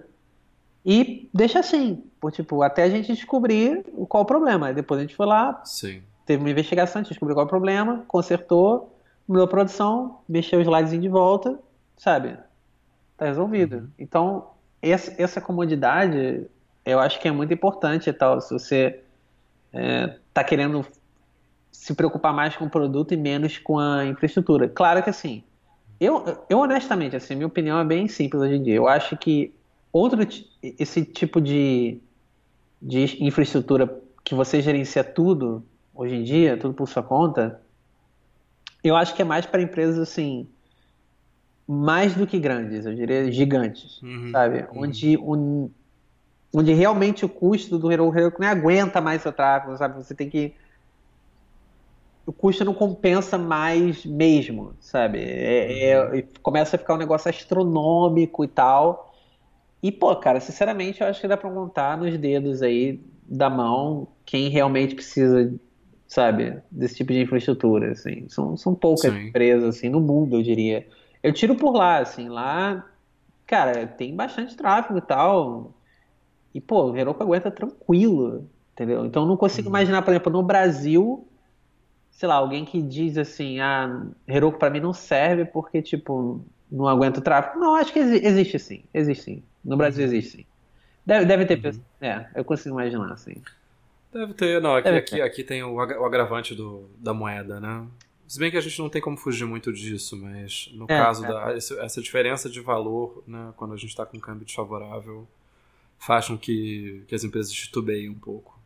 E 0.85 1.31
deixa 1.33 1.61
assim, 1.61 2.05
por, 2.21 2.31
tipo, 2.31 2.63
até 2.63 2.83
a 2.83 2.91
gente 2.91 3.13
descobrir 3.15 3.85
o- 3.95 4.07
qual 4.07 4.23
o 4.23 4.27
problema. 4.27 4.73
Depois 4.73 4.99
a 4.99 5.03
gente 5.03 5.17
foi 5.17 5.25
lá, 5.27 5.63
Sim. 5.65 6.03
teve 6.27 6.43
uma 6.43 6.51
investigação, 6.51 7.01
a 7.01 7.03
gente 7.03 7.11
descobriu 7.13 7.35
qual 7.35 7.45
é 7.45 7.47
o 7.47 7.49
problema, 7.49 8.05
consertou, 8.07 8.95
mudou 9.27 9.45
a 9.45 9.49
produção, 9.49 10.19
mexeu 10.29 10.61
os 10.61 10.67
slides 10.67 11.01
de 11.01 11.09
volta, 11.09 11.59
sabe? 11.97 12.37
Tá 13.17 13.27
resolvido. 13.27 13.91
Então, 13.99 14.51
essa, 14.83 15.15
essa 15.23 15.41
comodidade, 15.41 16.47
eu 16.85 16.99
acho 16.99 17.21
que 17.21 17.29
é 17.29 17.33
muito 17.33 17.55
importante 17.55 18.11
e 18.11 18.13
tal, 18.13 18.41
se 18.41 18.53
você 18.53 19.01
é, 19.73 20.19
tá 20.33 20.43
querendo 20.43 20.85
se 21.71 21.95
preocupar 21.95 22.33
mais 22.33 22.57
com 22.57 22.65
o 22.67 22.71
produto 22.71 23.13
e 23.13 23.17
menos 23.17 23.59
com 23.59 23.79
a 23.79 24.05
infraestrutura. 24.07 24.69
Claro 24.69 25.03
que 25.03 25.11
assim, 25.11 25.43
eu, 26.01 26.45
eu 26.49 26.59
honestamente, 26.59 27.17
assim, 27.17 27.35
minha 27.35 27.47
opinião 27.47 27.79
é 27.79 27.85
bem 27.85 28.09
simples 28.09 28.43
hoje 28.43 28.55
em 28.55 28.63
dia. 28.63 28.75
Eu 28.75 28.89
acho 28.89 29.17
que 29.17 29.55
outro 29.93 30.27
esse 30.63 31.05
tipo 31.05 31.41
de, 31.41 32.01
de 32.81 33.25
infraestrutura 33.25 34.03
que 34.25 34.35
você 34.35 34.61
gerencia 34.61 35.05
tudo 35.05 35.65
hoje 35.95 36.15
em 36.15 36.25
dia, 36.25 36.57
tudo 36.57 36.75
por 36.75 36.89
sua 36.89 37.03
conta, 37.03 37.61
eu 38.83 38.97
acho 38.97 39.15
que 39.15 39.23
é 39.23 39.25
mais 39.25 39.47
para 39.47 39.63
empresas 39.63 39.99
assim, 39.99 40.49
mais 41.67 42.15
do 42.15 42.27
que 42.27 42.39
grandes, 42.39 42.87
eu 42.87 42.95
diria 42.95 43.31
gigantes, 43.33 44.03
Uhum. 44.03 44.33
sabe? 44.33 44.67
Onde, 44.75 45.17
um, 45.19 45.71
onde 46.55 46.73
realmente 46.75 47.25
o 47.25 47.29
custo 47.29 47.79
do 47.79 47.93
Heroku 47.93 48.19
não 48.41 48.49
aguenta 48.49 49.01
mais 49.01 49.23
seu 49.23 49.33
tráfego, 49.33 49.77
sabe? 49.77 49.97
Você 49.97 50.15
tem 50.15 50.31
que 50.31 50.57
o 52.27 52.33
custo 52.33 52.65
não 52.65 52.75
compensa 52.75 53.37
mais 53.37 54.05
mesmo, 54.07 54.75
sabe? 54.81 55.19
É- 55.21 55.91
é- 55.93 56.17
e 56.19 56.23
começa 56.43 56.77
a 56.77 56.79
ficar 56.79 56.95
um 56.95 56.99
negócio 56.99 57.29
astronômico 57.31 58.45
e 58.45 58.49
tal. 58.49 59.13
E, 59.83 59.93
pô, 59.93 60.15
cara, 60.17 60.41
sinceramente, 60.41 61.01
eu 61.03 61.09
acho 61.09 61.21
que 61.21 61.29
dá 61.29 61.37
pra 61.37 61.51
contar 61.53 61.99
nos 61.99 62.19
dedos 62.19 62.63
aí 62.63 63.05
da 63.25 63.51
mão 63.51 64.17
quem 64.27 64.49
realmente 64.51 64.95
precisa, 64.97 65.55
sabe, 66.09 66.63
desse 66.71 66.97
tipo 66.97 67.13
de 67.13 67.21
infraestrutura, 67.23 67.93
assim. 67.93 68.29
São, 68.29 68.57
são 68.57 68.75
poucas 68.75 69.13
Sim. 69.13 69.29
empresas, 69.29 69.65
assim, 69.79 69.89
no 69.91 70.01
mundo, 70.01 70.37
eu 70.39 70.43
diria. 70.43 70.89
Eu 71.25 71.33
tiro 71.35 71.57
por 71.57 71.73
lá, 71.75 71.99
assim, 72.01 72.29
lá, 72.31 72.87
cara, 73.47 73.87
tem 73.89 74.17
bastante 74.17 74.57
tráfego 74.57 74.99
e 74.99 75.03
tal. 75.03 75.75
E, 76.55 76.61
pô, 76.61 76.93
o 76.93 76.97
Heroku 76.97 77.23
aguenta 77.23 77.51
tranquilo, 77.51 78.51
entendeu? 78.73 79.05
Então, 79.07 79.27
não 79.27 79.37
consigo 79.37 79.69
imaginar, 79.69 80.03
por 80.03 80.13
exemplo, 80.13 80.33
no 80.33 80.43
Brasil, 80.43 81.29
sei 82.11 82.29
lá, 82.29 82.37
alguém 82.37 82.65
que 82.65 82.83
diz 82.83 83.19
assim, 83.19 83.61
ah, 83.61 84.07
Heroku 84.29 84.59
pra 84.59 84.71
mim 84.71 84.81
não 84.81 84.93
serve 84.93 85.45
porque, 85.47 85.83
tipo, 85.83 86.45
não 86.71 86.89
aguenta 86.89 87.21
o 87.21 87.23
tráfego. 87.23 87.59
Não, 87.61 87.77
acho 87.77 87.93
que 87.93 87.99
exi- 88.01 88.25
existe 88.27 88.59
sim, 88.59 88.85
existe 88.95 89.25
sim. 89.25 89.45
No 89.65 89.77
Brasil 89.77 90.05
existe 90.05 90.39
sim. 90.39 90.47
Deve, 91.07 91.27
deve 91.27 91.47
ter 91.47 91.59
pessoas. 91.59 91.87
É, 92.01 92.27
eu 92.37 92.45
consigo 92.45 92.75
imaginar, 92.81 93.13
assim. 93.13 93.35
Deve 94.13 94.35
ter, 94.35 94.61
não, 94.61 94.77
aqui, 94.77 94.89
Deve 94.89 94.99
aqui, 94.99 95.21
aqui 95.21 95.45
tem 95.45 95.63
o 95.63 95.81
agravante 95.81 96.55
do, 96.55 96.89
da 96.99 97.13
moeda, 97.13 97.61
né? 97.61 97.87
Se 98.35 98.41
bem 98.41 98.51
que 98.51 98.57
a 98.57 98.61
gente 98.61 98.77
não 98.81 98.89
tem 98.89 99.01
como 99.01 99.17
fugir 99.17 99.45
muito 99.45 99.73
disso, 99.73 100.17
mas 100.21 100.69
no 100.75 100.87
É, 100.87 100.99
caso 100.99 101.25
é. 101.25 101.29
da 101.29 101.57
esse- 101.57 101.79
essa 101.79 102.03
diferença 102.03 102.51
de 102.51 102.61
valor, 102.61 103.23
né, 103.29 103.53
quando 103.57 103.75
a 103.75 103.77
gente 103.77 103.91
está 103.91 104.05
com 104.05 104.17
um 104.17 104.21
câmbio 104.21 104.45
desfavorável, 104.45 105.25
faz 106.01 106.27
com 106.27 106.37
que, 106.37 107.05
que 107.07 107.15
as 107.15 107.23
empresas 107.23 107.53
titubeiem 107.53 108.09
um 108.11 108.15
pouco. 108.15 108.59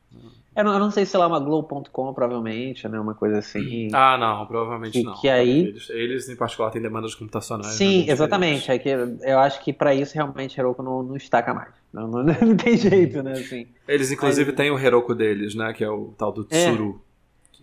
Eu 0.57 0.65
não, 0.65 0.73
eu 0.73 0.79
não 0.79 0.91
sei 0.91 1.05
se 1.05 1.15
lá 1.19 1.27
uma 1.27 1.39
Glow.com, 1.39 2.15
provavelmente, 2.15 2.89
né? 2.89 2.99
Uma 2.99 3.15
coisa 3.15 3.41
assim. 3.41 3.89
Ah, 3.93 4.17
não, 4.17 4.47
provavelmente 4.47 4.93
Que- 4.95 5.03
não. 5.05 5.21
que 5.21 5.29
aí- 5.29 5.67
Eles, 5.67 5.91
eles, 5.91 6.29
em 6.31 6.35
particular, 6.37 6.71
têm 6.71 6.81
demandas 6.81 7.15
computacionais. 7.15 7.67
né, 7.67 7.73
Sim, 7.77 8.01
bem 8.07 8.11
exatamente. 8.11 8.71
É 8.71 8.79
que 8.79 8.89
eu 8.89 9.39
acho 9.39 9.63
que 9.63 9.71
pra 9.71 9.95
isso 9.95 10.15
realmente 10.15 10.59
Heroku 10.59 10.83
não, 10.83 11.03
não 11.03 11.15
estaca 11.15 11.53
mais. 11.53 11.75
Não, 11.93 12.09
não, 12.09 12.23
não 12.25 12.57
tem 12.57 12.75
jeito, 12.79 13.23
né? 13.23 13.33
Assim. 13.33 13.67
Eles, 13.87 14.11
inclusive, 14.11 14.51
têm 14.55 14.71
o 14.71 14.79
Heroku 14.79 15.15
deles, 15.15 15.55
né, 15.55 15.75
que 15.75 15.85
é 15.85 15.91
o 15.91 16.15
tal 16.17 16.33
do 16.33 16.47
É. 16.51 16.71
Tsuru, 16.71 17.03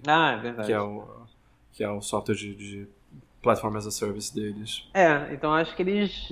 Ah, 0.05 0.33
é 0.33 0.37
verdade. 0.37 0.67
que, 0.67 0.71
é 0.73 0.79
o, 0.79 1.03
que 1.75 1.83
é 1.83 1.89
o 1.89 2.01
software 2.01 2.35
de, 2.35 2.55
de 2.55 2.87
Platform 3.41 3.75
as 3.75 3.85
a 3.85 3.91
Service 3.91 4.33
deles. 4.33 4.87
É, 4.93 5.33
então 5.33 5.53
acho 5.53 5.75
que 5.75 5.81
eles, 5.81 6.29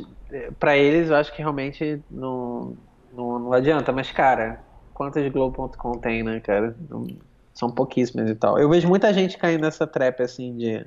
pra 0.59 0.77
eles, 0.77 1.09
eu 1.09 1.15
acho 1.17 1.31
que 1.35 1.39
realmente 1.39 2.01
não, 2.09 2.77
não, 3.11 3.39
não 3.39 3.53
adianta. 3.53 3.91
Mas, 3.91 4.09
cara, 4.11 4.63
quantas 4.93 5.29
Globo.com 5.31 5.91
tem, 5.99 6.23
né, 6.23 6.39
cara? 6.39 6.75
Não- 6.89 7.05
são 7.53 7.69
pouquíssimas 7.69 8.27
e 8.29 8.35
tal. 8.35 8.57
Eu 8.57 8.67
vejo 8.67 8.87
muita 8.87 9.13
gente 9.13 9.37
caindo 9.37 9.61
nessa 9.61 9.85
trap, 9.85 10.21
assim, 10.23 10.57
de 10.57 10.85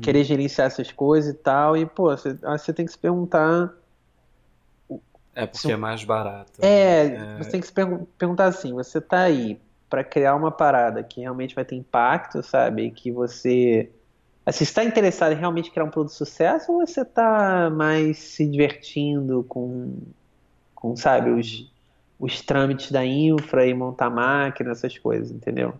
querer 0.00 0.22
gerenciar 0.22 0.68
essas 0.68 0.92
coisas 0.92 1.34
e 1.34 1.36
tal. 1.36 1.76
E, 1.76 1.84
pô, 1.86 2.04
você, 2.16 2.38
ah, 2.44 2.56
você 2.56 2.72
tem 2.72 2.86
que 2.86 2.92
se 2.92 2.98
perguntar. 2.98 3.74
É, 5.34 5.46
porque 5.46 5.58
Sim. 5.58 5.72
é 5.72 5.76
mais 5.76 6.04
barato. 6.04 6.64
É, 6.64 7.42
você 7.42 7.50
tem 7.50 7.60
que 7.60 7.66
se 7.66 7.72
pergun- 7.72 8.04
perguntar 8.18 8.44
assim: 8.46 8.72
você 8.72 9.00
tá 9.00 9.22
aí 9.22 9.60
pra 9.90 10.04
criar 10.04 10.36
uma 10.36 10.52
parada 10.52 11.02
que 11.02 11.20
realmente 11.20 11.54
vai 11.54 11.64
ter 11.64 11.74
impacto, 11.74 12.42
sabe? 12.42 12.84
E 12.86 12.90
que 12.92 13.10
você. 13.10 13.90
Assim, 14.46 14.58
você 14.58 14.64
está 14.64 14.84
interessado 14.84 15.32
em 15.32 15.36
realmente 15.36 15.70
criar 15.70 15.84
um 15.84 15.90
produto 15.90 16.12
de 16.12 16.16
sucesso 16.16 16.72
ou 16.72 16.86
você 16.86 17.04
tá 17.04 17.68
mais 17.68 18.16
se 18.18 18.46
divertindo 18.46 19.44
com, 19.48 19.98
com 20.74 20.96
sabe, 20.96 21.30
os, 21.30 21.70
os 22.18 22.40
trâmites 22.40 22.90
da 22.90 23.04
infra 23.04 23.66
e 23.66 23.74
montar 23.74 24.08
máquina, 24.08 24.70
essas 24.70 24.96
coisas, 24.96 25.30
entendeu? 25.30 25.74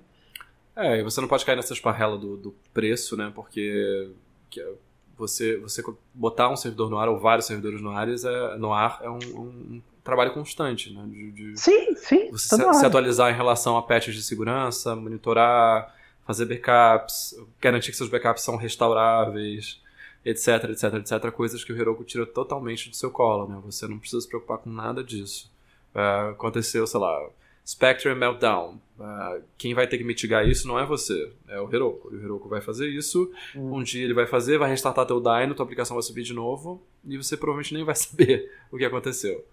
É, 0.76 0.98
e 0.98 1.02
você 1.02 1.20
não 1.20 1.28
pode 1.28 1.44
cair 1.44 1.56
nessa 1.56 1.72
esparrela 1.72 2.18
do, 2.18 2.36
do 2.36 2.54
preço, 2.74 3.16
né? 3.16 3.32
Porque 3.34 4.10
que 4.50 4.60
é- 4.60 4.72
você, 5.16 5.58
você 5.58 5.82
botar 6.14 6.48
um 6.48 6.56
servidor 6.56 6.90
no 6.90 6.98
ar 6.98 7.08
ou 7.08 7.18
vários 7.18 7.46
servidores 7.46 7.80
no 7.82 7.90
ar 7.90 8.08
é, 8.08 8.56
no 8.56 8.72
ar 8.72 9.00
é 9.02 9.10
um, 9.10 9.18
um 9.18 9.82
trabalho 10.04 10.32
constante, 10.32 10.92
né? 10.92 11.02
De, 11.06 11.30
de 11.32 11.60
Sim, 11.60 11.94
sim. 11.96 12.30
você 12.30 12.56
se, 12.56 12.74
se 12.74 12.86
atualizar 12.86 13.32
em 13.32 13.36
relação 13.36 13.76
a 13.76 13.82
patches 13.82 14.14
de 14.14 14.22
segurança, 14.22 14.94
monitorar, 14.96 15.94
fazer 16.26 16.44
backups, 16.46 17.34
garantir 17.60 17.90
que 17.90 17.96
seus 17.96 18.08
backups 18.08 18.42
são 18.42 18.56
restauráveis, 18.56 19.80
etc, 20.24 20.64
etc, 20.70 20.94
etc. 20.94 21.30
Coisas 21.32 21.64
que 21.64 21.72
o 21.72 21.76
Heroku 21.76 22.04
tira 22.04 22.26
totalmente 22.26 22.88
do 22.88 22.96
seu 22.96 23.10
colo, 23.10 23.48
né? 23.48 23.60
Você 23.64 23.86
não 23.88 23.98
precisa 23.98 24.20
se 24.20 24.28
preocupar 24.28 24.58
com 24.58 24.70
nada 24.70 25.02
disso. 25.02 25.50
É, 25.94 26.30
aconteceu, 26.30 26.86
sei 26.86 27.00
lá, 27.00 27.28
Spectre 27.66 28.14
Meltdown. 28.14 28.80
É, 29.00 29.40
quem 29.58 29.74
vai 29.74 29.86
ter 29.86 29.98
que 29.98 30.04
mitigar 30.04 30.46
isso 30.46 30.68
não 30.68 30.78
é 30.78 30.84
você, 30.84 31.32
é 31.48 31.60
o 31.60 31.72
Heroku. 31.74 32.12
E 32.12 32.16
o 32.16 32.22
Heroku 32.22 32.48
vai 32.48 32.60
fazer 32.60 32.88
isso, 32.88 33.30
Hum. 33.56 33.76
um 33.78 33.82
dia 33.82 34.04
ele 34.04 34.14
vai 34.14 34.26
fazer, 34.26 34.58
vai 34.58 34.70
restartar 34.70 35.06
teu 35.06 35.20
dyno, 35.20 35.54
tua 35.54 35.64
aplicação 35.64 35.96
vai 35.96 36.02
subir 36.02 36.22
de 36.22 36.32
novo, 36.34 36.82
e 37.04 37.16
você 37.16 37.36
provavelmente 37.36 37.74
nem 37.74 37.82
vai 37.84 37.94
saber 37.96 38.52
o 38.70 38.76
que 38.76 38.84
aconteceu. 38.84 39.44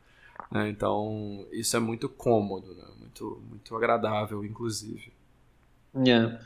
Né? 0.52 0.70
Então, 0.70 1.46
isso 1.52 1.76
é 1.78 1.80
muito 1.80 2.10
cômodo, 2.10 2.74
né? 2.76 2.86
muito, 3.00 3.42
muito 3.50 3.76
agradável, 3.76 4.44
inclusive. 4.46 5.14
É. 5.96 6.40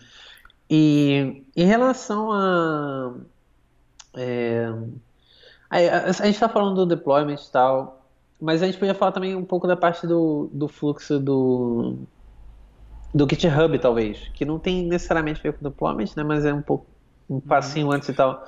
E 0.69 1.45
em 1.55 1.65
relação 1.65 2.31
a. 2.31 3.15
é, 4.15 4.65
a, 5.69 5.77
a- 5.77 6.05
a 6.09 6.11
gente 6.11 6.31
está 6.35 6.49
falando 6.49 6.75
do 6.75 6.85
deployment 6.95 7.35
e 7.35 7.51
tal, 7.51 8.09
mas 8.39 8.61
a 8.61 8.65
gente 8.65 8.77
podia 8.77 8.95
falar 8.95 9.11
também 9.11 9.35
um 9.35 9.45
pouco 9.45 9.67
da 9.67 9.75
parte 9.77 10.05
do, 10.07 10.49
do 10.53 10.67
fluxo 10.67 11.19
do, 11.19 12.07
do 13.13 13.27
GitHub, 13.29 13.77
talvez, 13.79 14.29
que 14.29 14.45
não 14.45 14.59
tem 14.59 14.85
necessariamente 14.87 15.39
a 15.39 15.43
ver 15.43 15.53
com 15.57 15.63
deployment, 15.69 16.15
né, 16.15 16.23
mas 16.23 16.45
é 16.45 16.53
um 16.53 16.61
pouco 16.61 16.87
um 17.29 17.39
passinho 17.39 17.91
antes 17.91 18.09
e 18.09 18.13
tal. 18.13 18.43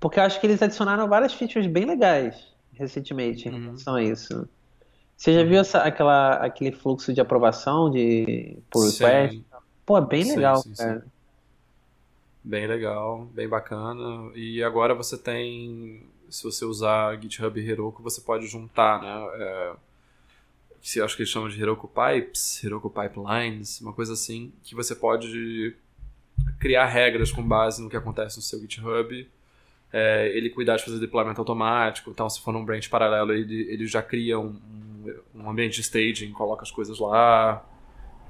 Porque 0.00 0.18
eu 0.18 0.24
acho 0.24 0.40
que 0.40 0.46
eles 0.46 0.62
adicionaram 0.62 1.08
várias 1.08 1.32
features 1.34 1.66
bem 1.66 1.84
legais 1.84 2.52
recentemente 2.72 3.48
em 3.48 3.52
Uhum. 3.52 3.62
relação 3.66 3.94
a 3.96 4.02
isso. 4.02 4.48
Você 5.16 5.32
já 5.32 5.44
viu 5.44 5.60
essa, 5.60 5.78
aquela, 5.78 6.34
aquele 6.34 6.72
fluxo 6.72 7.12
de 7.12 7.20
aprovação 7.20 7.90
de 7.90 8.58
pull 8.70 8.90
request? 8.90 9.36
Sim. 9.36 9.44
Pô, 9.86 9.98
é 9.98 10.00
bem 10.00 10.24
legal, 10.24 10.56
sim, 10.58 10.74
cara. 10.74 11.06
Bem 12.42 12.66
legal, 12.66 13.26
bem 13.32 13.48
bacana. 13.48 14.30
E 14.34 14.62
agora 14.62 14.94
você 14.94 15.16
tem, 15.16 16.02
se 16.28 16.42
você 16.42 16.64
usar 16.64 17.18
GitHub 17.20 17.58
Heroku, 17.58 18.02
você 18.02 18.20
pode 18.20 18.46
juntar, 18.46 19.00
né? 19.00 19.28
É, 19.36 19.72
que 20.84 21.00
acho 21.00 21.16
que 21.16 21.22
eles 21.22 21.30
chamam 21.30 21.48
de 21.48 21.60
Heroku 21.60 21.88
Pipes, 21.88 22.62
Heroku 22.62 22.90
Pipelines, 22.90 23.80
uma 23.80 23.94
coisa 23.94 24.12
assim, 24.12 24.52
que 24.62 24.74
você 24.74 24.94
pode 24.94 25.74
criar 26.60 26.84
regras 26.86 27.32
com 27.32 27.42
base 27.42 27.82
no 27.82 27.88
que 27.88 27.96
acontece 27.96 28.36
no 28.36 28.42
seu 28.42 28.60
GitHub. 28.60 29.26
É, 29.96 30.36
ele 30.36 30.50
cuidar 30.50 30.74
de 30.74 30.84
fazer 30.84 30.98
deployment 30.98 31.36
automático, 31.38 32.10
então 32.10 32.28
se 32.28 32.40
for 32.40 32.52
num 32.52 32.64
branch 32.64 32.88
paralelo, 32.88 33.32
ele, 33.32 33.62
ele 33.70 33.86
já 33.86 34.02
cria 34.02 34.40
um, 34.40 34.56
um 35.32 35.48
ambiente 35.48 35.76
de 35.76 35.82
staging, 35.82 36.32
coloca 36.32 36.64
as 36.64 36.70
coisas 36.72 36.98
lá. 36.98 37.64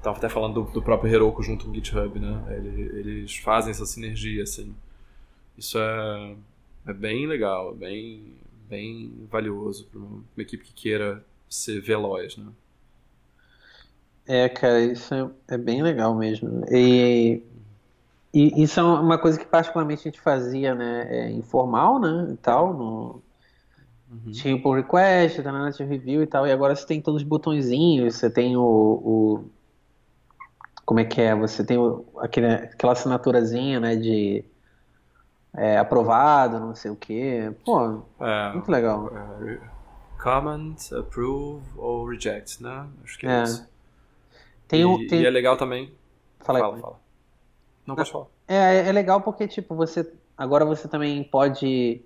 Tava 0.03 0.15
até 0.17 0.29
falando 0.29 0.63
do, 0.63 0.71
do 0.71 0.83
próprio 0.83 1.11
Heroku 1.11 1.41
junto 1.41 1.65
com 1.65 1.71
o 1.71 1.73
GitHub, 1.73 2.19
né? 2.19 2.39
Ele, 2.55 2.99
eles 2.99 3.37
fazem 3.37 3.71
essa 3.71 3.83
sinergia, 3.83 4.43
assim. 4.43 4.75
Isso 5.57 5.79
é, 5.79 6.35
é 6.85 6.93
bem 6.93 7.25
legal, 7.25 7.73
bem, 7.73 8.35
bem 8.69 9.11
valioso 9.31 9.87
para 9.87 9.97
uma, 9.97 10.07
uma 10.07 10.23
equipe 10.43 10.63
que 10.63 10.71
queira 10.71 11.25
ser 11.49 11.81
veloz, 11.81 12.37
né? 12.37 12.45
É, 14.27 14.47
cara, 14.49 14.81
isso 14.81 15.15
é, 15.15 15.55
é 15.55 15.57
bem 15.57 15.81
legal 15.81 16.13
mesmo. 16.13 16.63
E, 16.69 17.41
e, 18.35 18.63
isso 18.63 18.81
é 18.81 18.83
uma 18.83 19.17
coisa 19.17 19.39
que 19.39 19.45
particularmente 19.45 20.01
a 20.01 20.11
gente 20.11 20.19
fazia, 20.19 20.75
né, 20.75 21.07
é, 21.09 21.31
informal, 21.31 21.97
né, 21.99 22.27
e 22.33 22.35
tal, 22.35 22.73
no, 22.73 23.23
uhum. 24.11 24.31
tinha 24.31 24.53
o 24.53 24.61
pull 24.61 24.73
request, 24.73 25.41
tá 25.41 25.53
na 25.53 25.69
review 25.69 26.21
e 26.21 26.27
tal, 26.27 26.45
e 26.45 26.51
agora 26.51 26.75
você 26.75 26.85
tem 26.85 27.01
todos 27.01 27.21
os 27.21 27.27
botõezinhos, 27.27 28.15
você 28.15 28.29
tem 28.29 28.57
o, 28.57 28.61
o 28.61 29.45
como 30.85 30.99
é 30.99 31.05
que 31.05 31.21
é, 31.21 31.33
você 31.33 31.63
tem 31.63 31.77
o, 31.77 32.05
aquele, 32.17 32.47
aquela 32.47 32.91
assinaturazinha, 32.91 33.79
né, 33.79 33.95
de 33.95 34.43
é, 35.55 35.77
aprovado, 35.77 36.59
não 36.59 36.75
sei 36.75 36.91
o 36.91 36.95
que, 36.97 37.49
pô, 37.63 38.03
é, 38.19 38.51
muito 38.51 38.69
legal. 38.69 39.09
É, 39.15 39.59
comment, 40.21 40.75
approve 40.91 41.63
ou 41.77 42.05
reject, 42.05 42.61
né? 42.61 42.85
Acho 43.01 43.17
que 43.17 43.27
é, 43.27 43.31
é. 43.31 43.43
isso. 43.43 43.69
Tem 44.67 44.83
um, 44.83 44.99
e, 44.99 45.07
tem... 45.07 45.21
e 45.21 45.25
é 45.25 45.29
legal 45.29 45.55
também. 45.55 45.93
Fala, 46.41 46.59
fala, 46.59 46.77
fala. 46.79 47.04
Não, 47.85 47.95
pode 47.95 48.11
falar. 48.11 48.25
É, 48.47 48.87
é 48.87 48.91
legal 48.91 49.21
porque, 49.21 49.47
tipo, 49.47 49.75
você. 49.75 50.11
Agora 50.37 50.65
você 50.65 50.87
também 50.87 51.23
pode. 51.23 52.01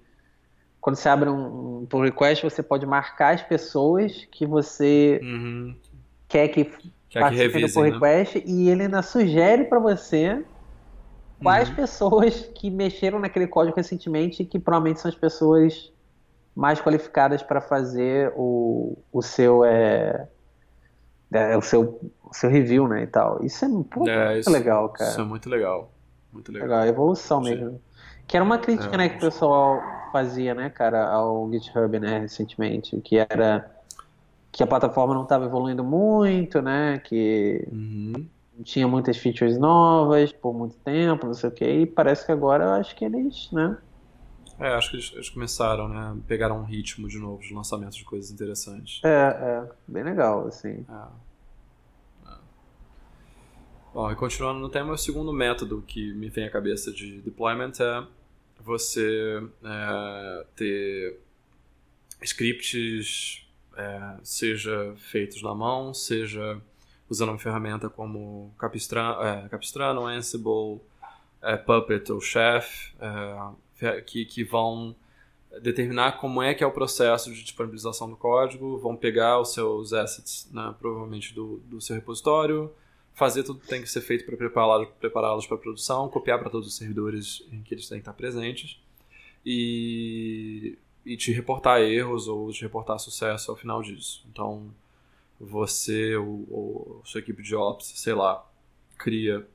Quando 0.81 0.95
você 0.95 1.09
abre 1.09 1.29
um, 1.29 1.81
um 1.81 1.85
pull 1.85 2.01
request, 2.01 2.43
você 2.43 2.63
pode 2.63 2.85
marcar 2.85 3.35
as 3.35 3.41
pessoas 3.41 4.27
que 4.31 4.45
você 4.45 5.19
uhum. 5.21 5.75
quer 6.27 6.47
que 6.49 6.71
quer 7.09 7.19
participem 7.19 7.65
do 7.65 7.73
pull 7.73 7.83
né? 7.83 7.89
request 7.91 8.43
e 8.45 8.69
ele 8.69 8.83
ainda 8.83 9.01
sugere 9.01 9.65
para 9.65 9.79
você 9.79 10.43
quais 11.41 11.67
uhum. 11.69 11.75
pessoas 11.75 12.49
que 12.55 12.69
mexeram 12.69 13.19
naquele 13.19 13.47
código 13.47 13.75
recentemente 13.75 14.45
que 14.45 14.57
provavelmente 14.57 15.01
são 15.01 15.09
as 15.09 15.15
pessoas 15.15 15.91
mais 16.55 16.81
qualificadas 16.81 17.41
para 17.41 17.61
fazer 17.61 18.31
o, 18.35 18.97
o 19.11 19.21
seu 19.21 19.65
é, 19.65 20.27
é, 21.31 21.55
o 21.57 21.61
seu 21.61 21.99
o 22.29 22.33
seu 22.33 22.49
review, 22.49 22.87
né, 22.87 23.03
e 23.03 23.07
tal. 23.07 23.43
Isso 23.43 23.65
é, 23.65 23.69
pô, 23.89 24.07
é, 24.07 24.27
muito 24.27 24.39
isso, 24.41 24.51
legal, 24.51 24.89
cara. 24.89 25.09
Isso 25.09 25.21
é 25.21 25.23
muito 25.23 25.49
legal. 25.49 25.91
Muito 26.31 26.51
legal. 26.51 26.69
legal 26.69 26.85
evolução 26.87 27.43
Sim. 27.43 27.49
mesmo. 27.49 27.81
Que 28.27 28.37
era 28.37 28.45
uma 28.45 28.59
crítica, 28.59 28.93
é, 28.93 28.97
né, 28.97 29.09
que 29.09 29.17
o 29.17 29.19
pessoal 29.19 29.81
fazia, 30.11 30.53
né, 30.53 30.69
cara, 30.69 31.07
ao 31.09 31.49
GitHub, 31.51 31.99
né, 31.99 32.19
recentemente, 32.19 32.99
que 33.01 33.17
era 33.17 33.69
que 34.51 34.63
a 34.63 34.67
plataforma 34.67 35.13
não 35.13 35.23
estava 35.23 35.45
evoluindo 35.45 35.83
muito, 35.83 36.61
né, 36.61 36.99
que 37.03 37.67
uhum. 37.71 38.25
tinha 38.63 38.87
muitas 38.87 39.17
features 39.17 39.57
novas 39.57 40.31
por 40.31 40.53
muito 40.53 40.75
tempo, 40.77 41.27
não 41.27 41.33
sei 41.33 41.49
o 41.49 41.51
que, 41.51 41.65
e 41.65 41.85
parece 41.85 42.25
que 42.25 42.31
agora 42.31 42.65
eu 42.65 42.71
acho 42.71 42.95
que 42.95 43.05
eles, 43.05 43.49
né, 43.51 43.77
é, 44.59 44.73
acho 44.73 44.89
que 44.89 44.97
eles, 44.97 45.11
eles, 45.13 45.29
começaram, 45.29 45.87
né? 45.87 46.17
Pegaram 46.27 46.59
um 46.59 46.65
ritmo 46.65 47.07
de 47.07 47.17
novo 47.17 47.41
de 47.41 47.53
lançamentos 47.53 47.97
de 47.97 48.03
coisas 48.03 48.29
interessantes. 48.29 49.01
É, 49.05 49.09
é. 49.09 49.71
Bem 49.87 50.03
legal, 50.03 50.45
assim. 50.47 50.85
É. 50.89 52.29
É. 52.29 52.35
Bom, 53.93 54.11
e 54.11 54.15
continuando 54.15 54.59
no 54.59 54.67
tema, 54.67 54.91
o 54.91 54.97
segundo 54.97 55.31
método 55.31 55.81
que 55.87 56.13
me 56.13 56.29
vem 56.29 56.45
à 56.45 56.51
cabeça 56.51 56.91
de 56.91 57.21
deployment 57.21 57.71
é 57.79 58.05
você 58.61 59.41
é, 59.63 60.45
ter 60.57 61.19
scripts, 62.21 63.47
é, 63.77 64.17
seja 64.21 64.93
feitos 64.97 65.41
na 65.41 65.55
mão, 65.55 65.93
seja 65.93 66.61
usando 67.09 67.29
uma 67.29 67.39
ferramenta 67.39 67.89
como 67.89 68.53
Capistrano, 68.59 69.23
é, 69.23 69.47
Capistrano 69.47 70.05
Ansible, 70.05 70.81
Puppet 71.65 72.11
ou 72.11 72.19
Chef, 72.19 72.93
que, 74.05 74.25
que 74.25 74.43
vão 74.43 74.95
determinar 75.61 76.13
como 76.13 76.41
é 76.41 76.53
que 76.53 76.63
é 76.63 76.67
o 76.67 76.71
processo 76.71 77.33
de 77.33 77.43
disponibilização 77.43 78.09
do 78.09 78.15
código, 78.15 78.77
vão 78.77 78.95
pegar 78.95 79.39
os 79.39 79.53
seus 79.53 79.93
assets, 79.93 80.47
né, 80.51 80.75
provavelmente 80.79 81.33
do, 81.33 81.57
do 81.65 81.81
seu 81.81 81.95
repositório, 81.95 82.71
fazer 83.15 83.43
tudo 83.43 83.59
que 83.59 83.67
tem 83.67 83.81
que 83.81 83.89
ser 83.89 84.01
feito 84.01 84.25
para 84.25 84.37
prepará-los 84.37 84.87
prepará 84.99 85.35
para 85.35 85.57
produção, 85.57 86.07
copiar 86.07 86.39
para 86.39 86.49
todos 86.49 86.67
os 86.67 86.75
servidores 86.75 87.45
em 87.51 87.61
que 87.61 87.73
eles 87.73 87.89
têm 87.89 87.97
que 87.97 88.03
estar 88.03 88.13
presentes 88.13 88.79
e, 89.45 90.77
e 91.05 91.17
te 91.17 91.31
reportar 91.31 91.81
erros 91.81 92.27
ou 92.27 92.51
te 92.51 92.61
reportar 92.61 92.99
sucesso 92.99 93.51
ao 93.51 93.57
final 93.57 93.81
disso. 93.81 94.25
Então, 94.31 94.71
você 95.39 96.15
ou, 96.15 96.45
ou 96.49 97.01
sua 97.03 97.19
equipe 97.19 97.41
de 97.41 97.55
ops, 97.55 97.87
sei 97.95 98.13
lá, 98.13 98.45
cria 98.97 99.45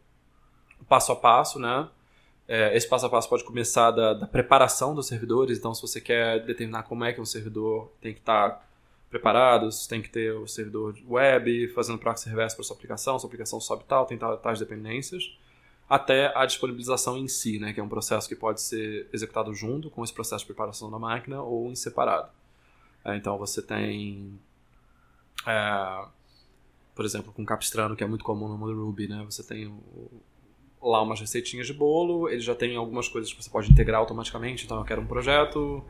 passo 0.88 1.12
a 1.12 1.16
passo, 1.16 1.58
né? 1.58 1.88
É, 2.46 2.76
esse 2.76 2.86
passo 2.86 3.06
a 3.06 3.08
passo 3.08 3.28
pode 3.28 3.42
começar 3.42 3.90
da, 3.90 4.12
da, 4.12 4.26
preparação 4.26 4.94
dos 4.94 5.06
servidores, 5.06 5.58
então 5.58 5.74
se 5.74 5.80
você 5.80 5.98
quer 6.00 6.44
determinar 6.44 6.82
como 6.82 7.04
é 7.04 7.12
que 7.12 7.20
um 7.20 7.24
servidor 7.24 7.90
tem 8.02 8.12
que 8.12 8.20
estar 8.20 8.50
tá 8.50 8.66
preparado, 9.08 9.72
você 9.72 9.88
tem 9.88 10.02
que 10.02 10.10
ter 10.10 10.32
o 10.34 10.46
servidor 10.46 10.94
web, 11.08 11.68
fazendo 11.68 11.98
proxy 11.98 12.28
reverse 12.28 12.54
para 12.54 12.64
sua 12.64 12.76
aplicação, 12.76 13.18
sua 13.18 13.28
aplicação 13.28 13.60
sobe 13.60 13.84
tal, 13.88 14.04
tem 14.04 14.18
tais 14.18 14.58
dependências, 14.58 15.38
até 15.88 16.36
a 16.36 16.44
disponibilização 16.44 17.16
em 17.16 17.28
si, 17.28 17.58
né, 17.58 17.72
que 17.72 17.80
é 17.80 17.82
um 17.82 17.88
processo 17.88 18.28
que 18.28 18.36
pode 18.36 18.60
ser 18.60 19.08
executado 19.12 19.54
junto 19.54 19.88
com 19.88 20.04
esse 20.04 20.12
processo 20.12 20.40
de 20.40 20.46
preparação 20.46 20.90
da 20.90 20.98
máquina 20.98 21.40
ou 21.42 21.70
em 21.70 21.74
separado. 21.74 22.28
É, 23.04 23.16
então 23.16 23.38
você 23.38 23.62
tem, 23.62 24.38
é, 25.46 26.04
por 26.94 27.06
exemplo, 27.06 27.32
com 27.32 27.44
Capistrano, 27.44 27.96
que 27.96 28.04
é 28.04 28.06
muito 28.06 28.24
comum 28.24 28.48
no 28.48 28.58
mundo 28.58 28.84
Ruby, 28.84 29.08
né, 29.08 29.24
você 29.24 29.42
tem 29.42 29.66
o 29.68 30.10
lá 30.84 31.02
umas 31.02 31.20
receitinhas 31.20 31.66
de 31.66 31.72
bolo, 31.72 32.28
ele 32.28 32.40
já 32.40 32.54
tem 32.54 32.76
algumas 32.76 33.08
coisas 33.08 33.32
que 33.32 33.42
você 33.42 33.50
pode 33.50 33.70
integrar 33.70 34.00
automaticamente, 34.00 34.64
então 34.64 34.78
eu 34.78 34.84
quero 34.84 35.00
um 35.00 35.06
projeto 35.06 35.82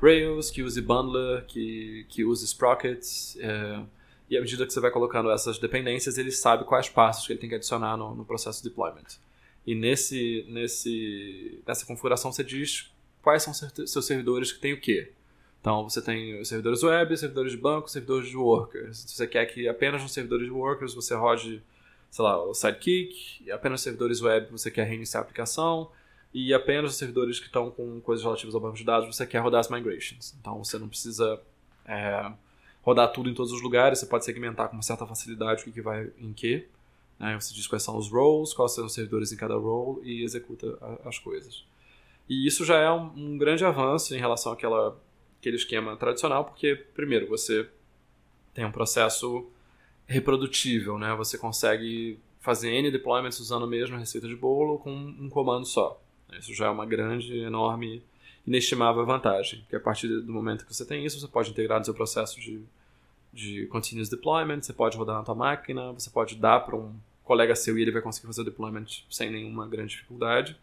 Rails 0.00 0.50
que 0.50 0.62
use 0.62 0.80
Bundler, 0.80 1.44
que, 1.46 2.06
que 2.08 2.24
use 2.24 2.44
Sprockets, 2.44 3.36
é, 3.40 3.80
e 4.28 4.36
à 4.36 4.40
medida 4.40 4.66
que 4.66 4.72
você 4.72 4.80
vai 4.80 4.90
colocando 4.90 5.30
essas 5.30 5.58
dependências, 5.58 6.18
ele 6.18 6.30
sabe 6.30 6.64
quais 6.64 6.88
passos 6.88 7.26
que 7.26 7.32
ele 7.32 7.40
tem 7.40 7.48
que 7.48 7.54
adicionar 7.54 7.96
no, 7.96 8.14
no 8.14 8.24
processo 8.24 8.62
de 8.62 8.68
deployment. 8.68 9.18
E 9.66 9.74
nesse, 9.74 10.44
nesse, 10.48 11.62
nessa 11.66 11.86
configuração 11.86 12.32
você 12.32 12.42
diz 12.42 12.90
quais 13.22 13.42
são 13.42 13.54
seus 13.54 14.04
servidores 14.04 14.50
que 14.52 14.60
tem 14.60 14.72
o 14.72 14.80
quê. 14.80 15.12
Então 15.60 15.88
você 15.88 16.02
tem 16.02 16.44
servidores 16.44 16.82
web, 16.82 17.16
servidores 17.16 17.52
de 17.52 17.58
banco, 17.58 17.88
servidores 17.88 18.28
de 18.28 18.36
workers. 18.36 18.98
Se 18.98 19.14
você 19.14 19.26
quer 19.26 19.46
que 19.46 19.68
apenas 19.68 20.02
nos 20.02 20.12
servidores 20.12 20.46
de 20.46 20.52
workers 20.52 20.94
você 20.94 21.14
rode 21.14 21.62
sei 22.12 22.24
lá, 22.24 22.44
o 22.44 22.52
Sidekick, 22.52 23.50
apenas 23.50 23.80
servidores 23.80 24.20
web 24.20 24.48
você 24.50 24.70
quer 24.70 24.86
reiniciar 24.86 25.22
a 25.22 25.24
aplicação, 25.24 25.90
e 26.32 26.52
apenas 26.52 26.92
os 26.92 26.98
servidores 26.98 27.40
que 27.40 27.46
estão 27.46 27.70
com 27.70 28.00
coisas 28.02 28.22
relativas 28.22 28.54
ao 28.54 28.60
banco 28.60 28.76
de 28.76 28.84
dados 28.84 29.16
você 29.16 29.26
quer 29.26 29.38
rodar 29.38 29.60
as 29.60 29.70
migrations. 29.70 30.34
Então 30.38 30.62
você 30.62 30.78
não 30.78 30.88
precisa 30.88 31.40
é, 31.86 32.30
rodar 32.82 33.10
tudo 33.12 33.30
em 33.30 33.34
todos 33.34 33.50
os 33.50 33.62
lugares, 33.62 33.98
você 33.98 34.06
pode 34.06 34.26
segmentar 34.26 34.68
com 34.68 34.76
uma 34.76 34.82
certa 34.82 35.06
facilidade 35.06 35.62
o 35.66 35.72
que, 35.72 35.80
vai 35.80 36.10
em 36.18 36.34
que. 36.34 36.68
Né? 37.18 37.34
Você 37.40 37.54
diz 37.54 37.66
quais 37.66 37.82
são 37.82 37.96
os 37.96 38.10
roles, 38.10 38.52
quais 38.52 38.72
são 38.72 38.84
os 38.84 38.92
servidores 38.92 39.32
em 39.32 39.36
cada 39.36 39.54
role 39.56 40.02
e 40.06 40.22
executa 40.22 40.78
as 41.06 41.18
coisas. 41.18 41.64
E 42.28 42.46
isso 42.46 42.62
já 42.62 42.76
é 42.76 42.90
um, 42.90 43.10
um, 43.16 43.38
grande 43.38 43.64
avanço 43.64 44.14
em 44.14 44.18
relação 44.18 44.52
àquela, 44.52 44.98
àquele 45.40 45.56
esquema 45.56 45.96
tradicional, 45.96 46.44
porque, 46.44 46.74
primeiro, 46.94 47.26
você 47.26 47.66
tem 48.52 48.66
um 48.66 48.72
processo 48.72 49.50
reprodutível, 50.12 50.98
né? 50.98 51.14
Você 51.14 51.36
consegue 51.38 52.18
fazer 52.40 52.70
N 52.70 52.90
deployments 52.90 53.40
usando 53.40 53.64
a 53.64 53.68
mesma 53.68 53.98
receita 53.98 54.28
de 54.28 54.36
bolo 54.36 54.78
com 54.78 54.90
um 54.92 55.28
comando 55.28 55.64
só. 55.66 56.00
Isso 56.38 56.54
já 56.54 56.66
é 56.66 56.70
uma 56.70 56.86
grande, 56.86 57.38
enorme, 57.38 58.02
inestimável 58.46 59.04
vantagem. 59.06 59.60
Porque 59.60 59.76
a 59.76 59.80
partir 59.80 60.08
do 60.08 60.32
momento 60.32 60.66
que 60.66 60.74
você 60.74 60.84
tem 60.84 61.04
isso, 61.04 61.20
você 61.20 61.28
pode 61.28 61.50
integrar 61.50 61.78
no 61.78 61.84
seu 61.84 61.94
processo 61.94 62.40
de, 62.40 62.62
de 63.32 63.66
continuous 63.66 64.08
deployment, 64.08 64.62
você 64.62 64.72
pode 64.72 64.96
rodar 64.96 65.16
na 65.16 65.22
tua 65.22 65.34
máquina, 65.34 65.92
você 65.92 66.10
pode 66.10 66.36
dar 66.36 66.60
para 66.60 66.76
um 66.76 66.92
colega 67.24 67.54
seu 67.54 67.78
e 67.78 67.82
ele 67.82 67.92
vai 67.92 68.02
conseguir 68.02 68.26
fazer 68.26 68.40
o 68.42 68.44
deployment 68.44 68.86
sem 69.10 69.30
nenhuma 69.30 69.66
grande 69.66 69.90
dificuldade. 69.90 70.56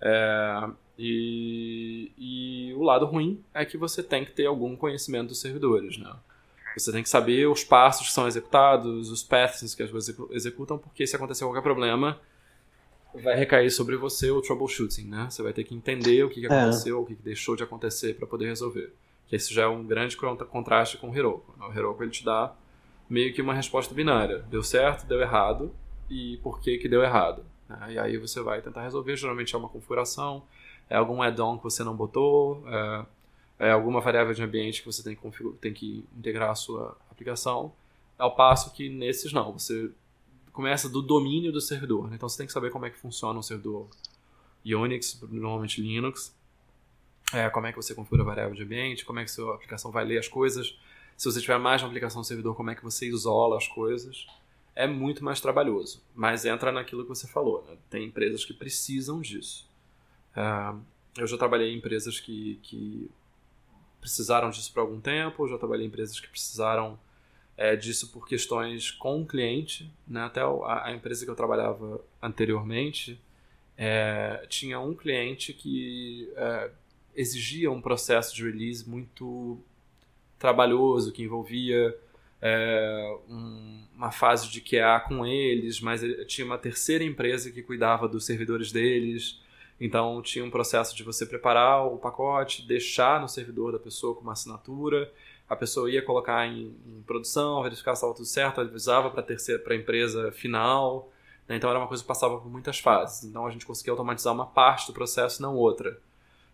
É, 0.00 0.68
e, 0.98 2.12
e 2.16 2.74
o 2.74 2.82
lado 2.82 3.06
ruim 3.06 3.42
é 3.52 3.64
que 3.64 3.76
você 3.76 4.02
tem 4.02 4.24
que 4.24 4.32
ter 4.32 4.46
algum 4.46 4.76
conhecimento 4.76 5.28
dos 5.28 5.40
servidores, 5.40 5.98
né? 5.98 6.14
Você 6.76 6.92
tem 6.92 7.02
que 7.02 7.08
saber 7.08 7.46
os 7.48 7.64
passos 7.64 8.08
que 8.08 8.12
são 8.12 8.26
executados, 8.26 9.10
os 9.10 9.22
paths 9.22 9.74
que 9.74 9.82
as 9.82 9.90
coisas 9.90 10.14
executam, 10.30 10.76
porque 10.76 11.06
se 11.06 11.16
acontecer 11.16 11.44
qualquer 11.44 11.62
problema, 11.62 12.20
vai 13.14 13.36
recair 13.36 13.70
sobre 13.70 13.96
você 13.96 14.30
o 14.30 14.42
troubleshooting, 14.42 15.08
né? 15.08 15.26
Você 15.30 15.42
vai 15.42 15.52
ter 15.52 15.64
que 15.64 15.74
entender 15.74 16.22
o 16.24 16.28
que, 16.28 16.40
que 16.40 16.46
é. 16.46 16.50
aconteceu, 16.50 16.98
é. 16.98 17.00
o 17.00 17.04
que, 17.04 17.16
que 17.16 17.22
deixou 17.22 17.56
de 17.56 17.62
acontecer 17.62 18.14
para 18.14 18.26
poder 18.26 18.46
resolver. 18.46 18.92
Que 19.26 19.36
esse 19.36 19.52
já 19.52 19.62
é 19.62 19.66
um 19.66 19.84
grande 19.84 20.16
contraste 20.16 20.98
com 20.98 21.10
o 21.10 21.16
Heroku. 21.16 21.54
O 21.58 21.72
Heroku 21.72 22.02
ele 22.02 22.10
te 22.10 22.24
dá 22.24 22.54
meio 23.08 23.32
que 23.32 23.42
uma 23.42 23.54
resposta 23.54 23.94
binária. 23.94 24.44
Deu 24.50 24.62
certo, 24.62 25.06
deu 25.06 25.20
errado, 25.20 25.74
e 26.10 26.38
por 26.42 26.60
que 26.60 26.78
que 26.78 26.88
deu 26.88 27.02
errado. 27.02 27.44
Né? 27.68 27.94
E 27.94 27.98
aí 27.98 28.16
você 28.18 28.40
vai 28.40 28.60
tentar 28.60 28.82
resolver, 28.82 29.16
geralmente 29.16 29.54
é 29.54 29.58
uma 29.58 29.68
configuração, 29.68 30.42
é 30.88 30.96
algum 30.96 31.22
add-on 31.22 31.56
que 31.56 31.64
você 31.64 31.82
não 31.82 31.96
botou, 31.96 32.64
é, 32.68 33.06
é, 33.58 33.70
alguma 33.70 34.00
variável 34.00 34.34
de 34.34 34.42
ambiente 34.42 34.80
que 34.80 34.86
você 34.86 35.02
tem 35.02 35.16
que, 35.16 35.52
tem 35.60 35.72
que 35.72 36.04
integrar 36.16 36.50
a 36.50 36.54
sua 36.54 36.96
aplicação, 37.10 37.72
ao 38.18 38.34
passo 38.34 38.72
que 38.72 38.88
nesses 38.88 39.32
não, 39.32 39.52
você 39.52 39.90
começa 40.52 40.88
do 40.88 41.02
domínio 41.02 41.52
do 41.52 41.60
servidor. 41.60 42.08
Né? 42.08 42.16
Então 42.16 42.28
você 42.28 42.38
tem 42.38 42.46
que 42.46 42.52
saber 42.52 42.70
como 42.70 42.86
é 42.86 42.90
que 42.90 42.98
funciona 42.98 43.38
um 43.38 43.42
servidor 43.42 43.88
Unix, 44.64 45.20
normalmente 45.30 45.80
Linux, 45.80 46.34
é, 47.32 47.48
como 47.50 47.66
é 47.66 47.72
que 47.72 47.76
você 47.76 47.94
configura 47.94 48.22
a 48.22 48.26
variável 48.26 48.54
de 48.54 48.62
ambiente, 48.62 49.04
como 49.04 49.18
é 49.18 49.24
que 49.24 49.30
sua 49.30 49.54
aplicação 49.54 49.90
vai 49.90 50.04
ler 50.04 50.18
as 50.18 50.28
coisas. 50.28 50.78
Se 51.16 51.30
você 51.30 51.40
tiver 51.40 51.58
mais 51.58 51.82
uma 51.82 51.88
aplicação 51.88 52.20
no 52.20 52.24
servidor, 52.24 52.54
como 52.54 52.70
é 52.70 52.74
que 52.74 52.82
você 52.82 53.06
isola 53.06 53.56
as 53.56 53.66
coisas. 53.68 54.26
É 54.74 54.86
muito 54.86 55.24
mais 55.24 55.40
trabalhoso, 55.40 56.02
mas 56.14 56.44
entra 56.44 56.70
naquilo 56.70 57.02
que 57.02 57.08
você 57.08 57.26
falou. 57.26 57.64
Né? 57.66 57.76
Tem 57.88 58.04
empresas 58.04 58.44
que 58.44 58.52
precisam 58.52 59.20
disso. 59.20 59.68
É, 60.34 60.74
eu 61.18 61.26
já 61.26 61.38
trabalhei 61.38 61.72
em 61.72 61.78
empresas 61.78 62.20
que, 62.20 62.60
que 62.62 63.10
precisaram 64.06 64.50
disso 64.50 64.72
por 64.72 64.80
algum 64.80 65.00
tempo, 65.00 65.48
já 65.48 65.58
trabalhei 65.58 65.84
em 65.84 65.88
empresas 65.88 66.20
que 66.20 66.28
precisaram 66.28 66.96
é, 67.56 67.74
disso 67.74 68.12
por 68.12 68.28
questões 68.28 68.92
com 68.92 69.22
o 69.22 69.26
cliente. 69.26 69.90
Né? 70.06 70.22
Até 70.22 70.40
a, 70.40 70.84
a, 70.84 70.92
empresa 70.92 71.24
que 71.24 71.30
eu 71.30 71.34
trabalhava 71.34 72.00
anteriormente 72.22 73.20
é, 73.76 74.46
tinha 74.48 74.78
um 74.78 74.94
cliente 74.94 75.52
que 75.52 76.30
é, 76.36 76.70
exigia 77.16 77.68
um 77.68 77.80
processo 77.80 78.32
de 78.32 78.44
release 78.44 78.88
muito 78.88 79.58
trabalhoso, 80.38 81.12
que 81.12 81.24
envolvia 81.24 81.96
um, 83.28 83.82
uma 83.96 84.12
fase 84.12 84.48
de 84.48 84.60
QA 84.60 85.00
com 85.00 85.26
eles, 85.26 85.80
mas 85.80 86.00
tinha 86.28 86.44
uma 86.44 86.58
terceira 86.58 87.02
empresa 87.02 87.50
que 87.50 87.60
cuidava 87.60 88.06
dos 88.06 88.24
servidores 88.24 88.70
deles. 88.70 89.40
Então 89.80 90.22
tinha 90.22 90.44
um 90.44 90.50
processo 90.50 90.96
de 90.96 91.02
você 91.02 91.26
preparar 91.26 91.86
o 91.86 91.98
pacote, 91.98 92.66
deixar 92.66 93.20
no 93.20 93.28
servidor 93.28 93.72
da 93.72 93.78
pessoa 93.78 94.14
com 94.14 94.22
uma 94.22 94.32
assinatura, 94.32 95.12
a 95.48 95.54
pessoa 95.54 95.90
ia 95.90 96.02
colocar 96.02 96.46
em, 96.46 96.74
em 96.86 97.02
produção, 97.06 97.62
verificar 97.62 97.94
se 97.94 98.00
estava 98.00 98.14
tudo 98.14 98.26
certo, 98.26 98.60
avisava 98.60 99.10
para 99.10 99.22
terceira, 99.22 99.62
para 99.62 99.74
a 99.74 99.76
empresa 99.76 100.32
final. 100.32 101.10
Né? 101.48 101.56
Então 101.56 101.70
era 101.70 101.78
uma 101.78 101.86
coisa 101.86 102.02
que 102.02 102.08
passava 102.08 102.38
por 102.38 102.50
muitas 102.50 102.78
fases. 102.78 103.24
Então 103.24 103.46
a 103.46 103.50
gente 103.50 103.66
conseguia 103.66 103.92
automatizar 103.92 104.32
uma 104.32 104.46
parte 104.46 104.86
do 104.86 104.92
processo, 104.92 105.42
não 105.42 105.54
outra. 105.54 105.98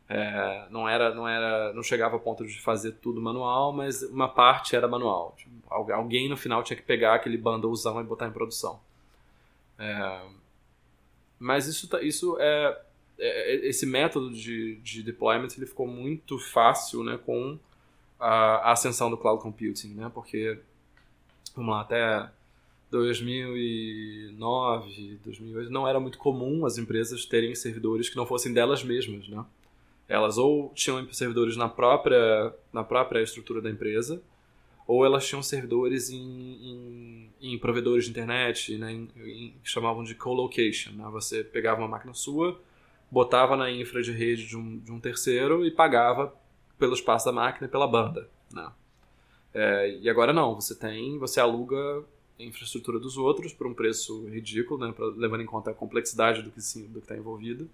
É, 0.08 0.66
não 0.68 0.86
era, 0.86 1.14
não 1.14 1.26
era, 1.26 1.72
não 1.72 1.82
chegava 1.82 2.14
ao 2.14 2.20
ponto 2.20 2.46
de 2.46 2.60
fazer 2.60 2.92
tudo 3.00 3.20
manual, 3.20 3.72
mas 3.72 4.02
uma 4.02 4.28
parte 4.28 4.76
era 4.76 4.86
manual. 4.86 5.34
Tipo, 5.38 5.52
alguém 5.70 6.28
no 6.28 6.36
final 6.36 6.62
tinha 6.62 6.76
que 6.76 6.82
pegar 6.82 7.14
aquele 7.14 7.38
bundlezão 7.38 7.98
e 8.00 8.04
botar 8.04 8.26
em 8.26 8.32
produção. 8.32 8.78
É, 9.78 10.22
mas 11.38 11.66
isso, 11.66 11.88
tá, 11.88 12.02
isso 12.02 12.36
é, 12.38 12.78
esse 13.18 13.86
método 13.86 14.32
de, 14.32 14.76
de 14.76 15.02
deployment 15.02 15.48
ele 15.56 15.66
ficou 15.66 15.86
muito 15.86 16.38
fácil, 16.38 17.02
né, 17.04 17.18
com 17.24 17.58
a, 18.18 18.72
ascensão 18.72 19.10
do 19.10 19.16
cloud 19.16 19.42
computing, 19.42 19.94
né, 19.94 20.10
porque 20.12 20.58
vamos 21.54 21.72
lá 21.72 21.82
até 21.82 22.28
2009, 22.90 25.20
2008 25.24 25.70
não 25.70 25.88
era 25.88 25.98
muito 25.98 26.18
comum 26.18 26.66
as 26.66 26.76
empresas 26.78 27.24
terem 27.24 27.54
servidores 27.54 28.08
que 28.08 28.16
não 28.16 28.26
fossem 28.26 28.52
delas 28.52 28.84
mesmas, 28.84 29.28
né? 29.28 29.44
Elas 30.08 30.36
ou 30.36 30.70
tinham 30.74 31.10
servidores 31.10 31.56
na 31.56 31.70
própria, 31.70 32.54
na 32.70 32.84
própria 32.84 33.22
estrutura 33.22 33.62
da 33.62 33.70
empresa, 33.70 34.22
ou 34.86 35.06
elas 35.06 35.26
tinham 35.26 35.42
servidores 35.42 36.10
em, 36.10 36.20
em, 36.20 37.30
em 37.40 37.58
provedores 37.58 38.04
de 38.04 38.10
internet, 38.10 38.76
né, 38.76 38.92
em, 38.92 39.54
que 39.62 39.70
chamavam 39.70 40.04
de 40.04 40.14
co-location. 40.14 40.92
Né? 40.92 41.08
Você 41.12 41.42
pegava 41.42 41.80
uma 41.80 41.88
máquina 41.88 42.12
sua, 42.12 42.60
botava 43.12 43.56
na 43.56 43.70
infra 43.70 44.02
de 44.02 44.10
rede 44.10 44.46
de 44.46 44.56
um, 44.56 44.78
de 44.78 44.90
um 44.90 44.98
terceiro 44.98 45.66
e 45.66 45.70
pagava 45.70 46.34
pelo 46.78 46.94
espaço 46.94 47.26
da 47.26 47.32
máquina 47.32 47.66
e 47.66 47.70
pela 47.70 47.86
banda. 47.86 48.26
Né? 48.50 48.72
É, 49.52 49.98
e 50.00 50.08
agora 50.08 50.32
não, 50.32 50.54
você 50.54 50.74
tem, 50.74 51.18
você 51.18 51.38
aluga 51.38 52.02
a 52.40 52.42
infraestrutura 52.42 52.98
dos 52.98 53.18
outros 53.18 53.52
por 53.52 53.66
um 53.66 53.74
preço 53.74 54.26
ridículo, 54.28 54.86
né, 54.86 54.92
pra, 54.96 55.04
levando 55.08 55.42
em 55.42 55.46
conta 55.46 55.70
a 55.70 55.74
complexidade 55.74 56.40
do 56.40 56.50
que 56.50 56.58
está 56.58 57.14
envolvido 57.14 57.68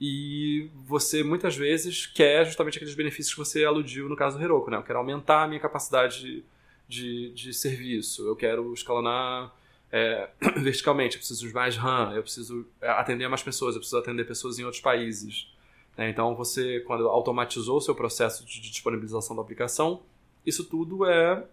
e 0.00 0.70
você 0.86 1.24
muitas 1.24 1.56
vezes 1.56 2.06
quer 2.06 2.44
justamente 2.44 2.76
aqueles 2.76 2.94
benefícios 2.94 3.34
que 3.34 3.40
você 3.40 3.64
aludiu 3.64 4.08
no 4.08 4.14
caso 4.14 4.38
do 4.38 4.44
Heroku, 4.44 4.70
né? 4.70 4.76
Eu 4.76 4.82
quero 4.82 4.98
aumentar 4.98 5.42
a 5.42 5.48
minha 5.48 5.58
capacidade 5.58 6.44
de, 6.86 7.32
de 7.32 7.52
serviço, 7.52 8.26
eu 8.26 8.36
quero 8.36 8.72
escalonar 8.72 9.52
é, 9.90 10.28
verticalmente, 10.56 11.16
eu 11.16 11.20
preciso 11.20 11.46
de 11.46 11.54
mais 11.54 11.76
RAM, 11.76 12.12
eu 12.14 12.22
preciso 12.22 12.66
é, 12.80 12.88
atender 12.90 13.28
mais 13.28 13.42
pessoas, 13.42 13.74
eu 13.74 13.80
preciso 13.80 13.98
atender 13.98 14.26
pessoas 14.26 14.58
em 14.58 14.64
outros 14.64 14.82
países. 14.82 15.52
Né? 15.96 16.10
Então 16.10 16.34
você, 16.34 16.80
quando 16.80 17.08
automatizou 17.08 17.78
o 17.78 17.80
seu 17.80 17.94
processo 17.94 18.44
de 18.44 18.60
disponibilização 18.60 19.34
da 19.34 19.42
aplicação, 19.42 20.02
isso 20.44 20.64
tudo 20.64 21.06
é, 21.06 21.44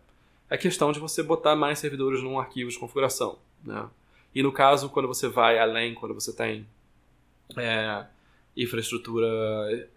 é 0.50 0.58
questão 0.58 0.92
de 0.92 1.00
você 1.00 1.24
botar 1.24 1.56
mais 1.56 1.80
servidores 1.80 2.22
num 2.22 2.40
arquivo 2.40 2.70
de 2.70 2.78
configuração. 2.78 3.38
Né? 3.64 3.88
E 4.34 4.44
no 4.44 4.52
caso, 4.52 4.90
quando 4.90 5.08
você 5.08 5.28
vai 5.28 5.58
além, 5.58 5.94
quando 5.94 6.14
você 6.14 6.34
tem 6.34 6.68
é, 7.58 8.06
infraestrutura 8.56 9.28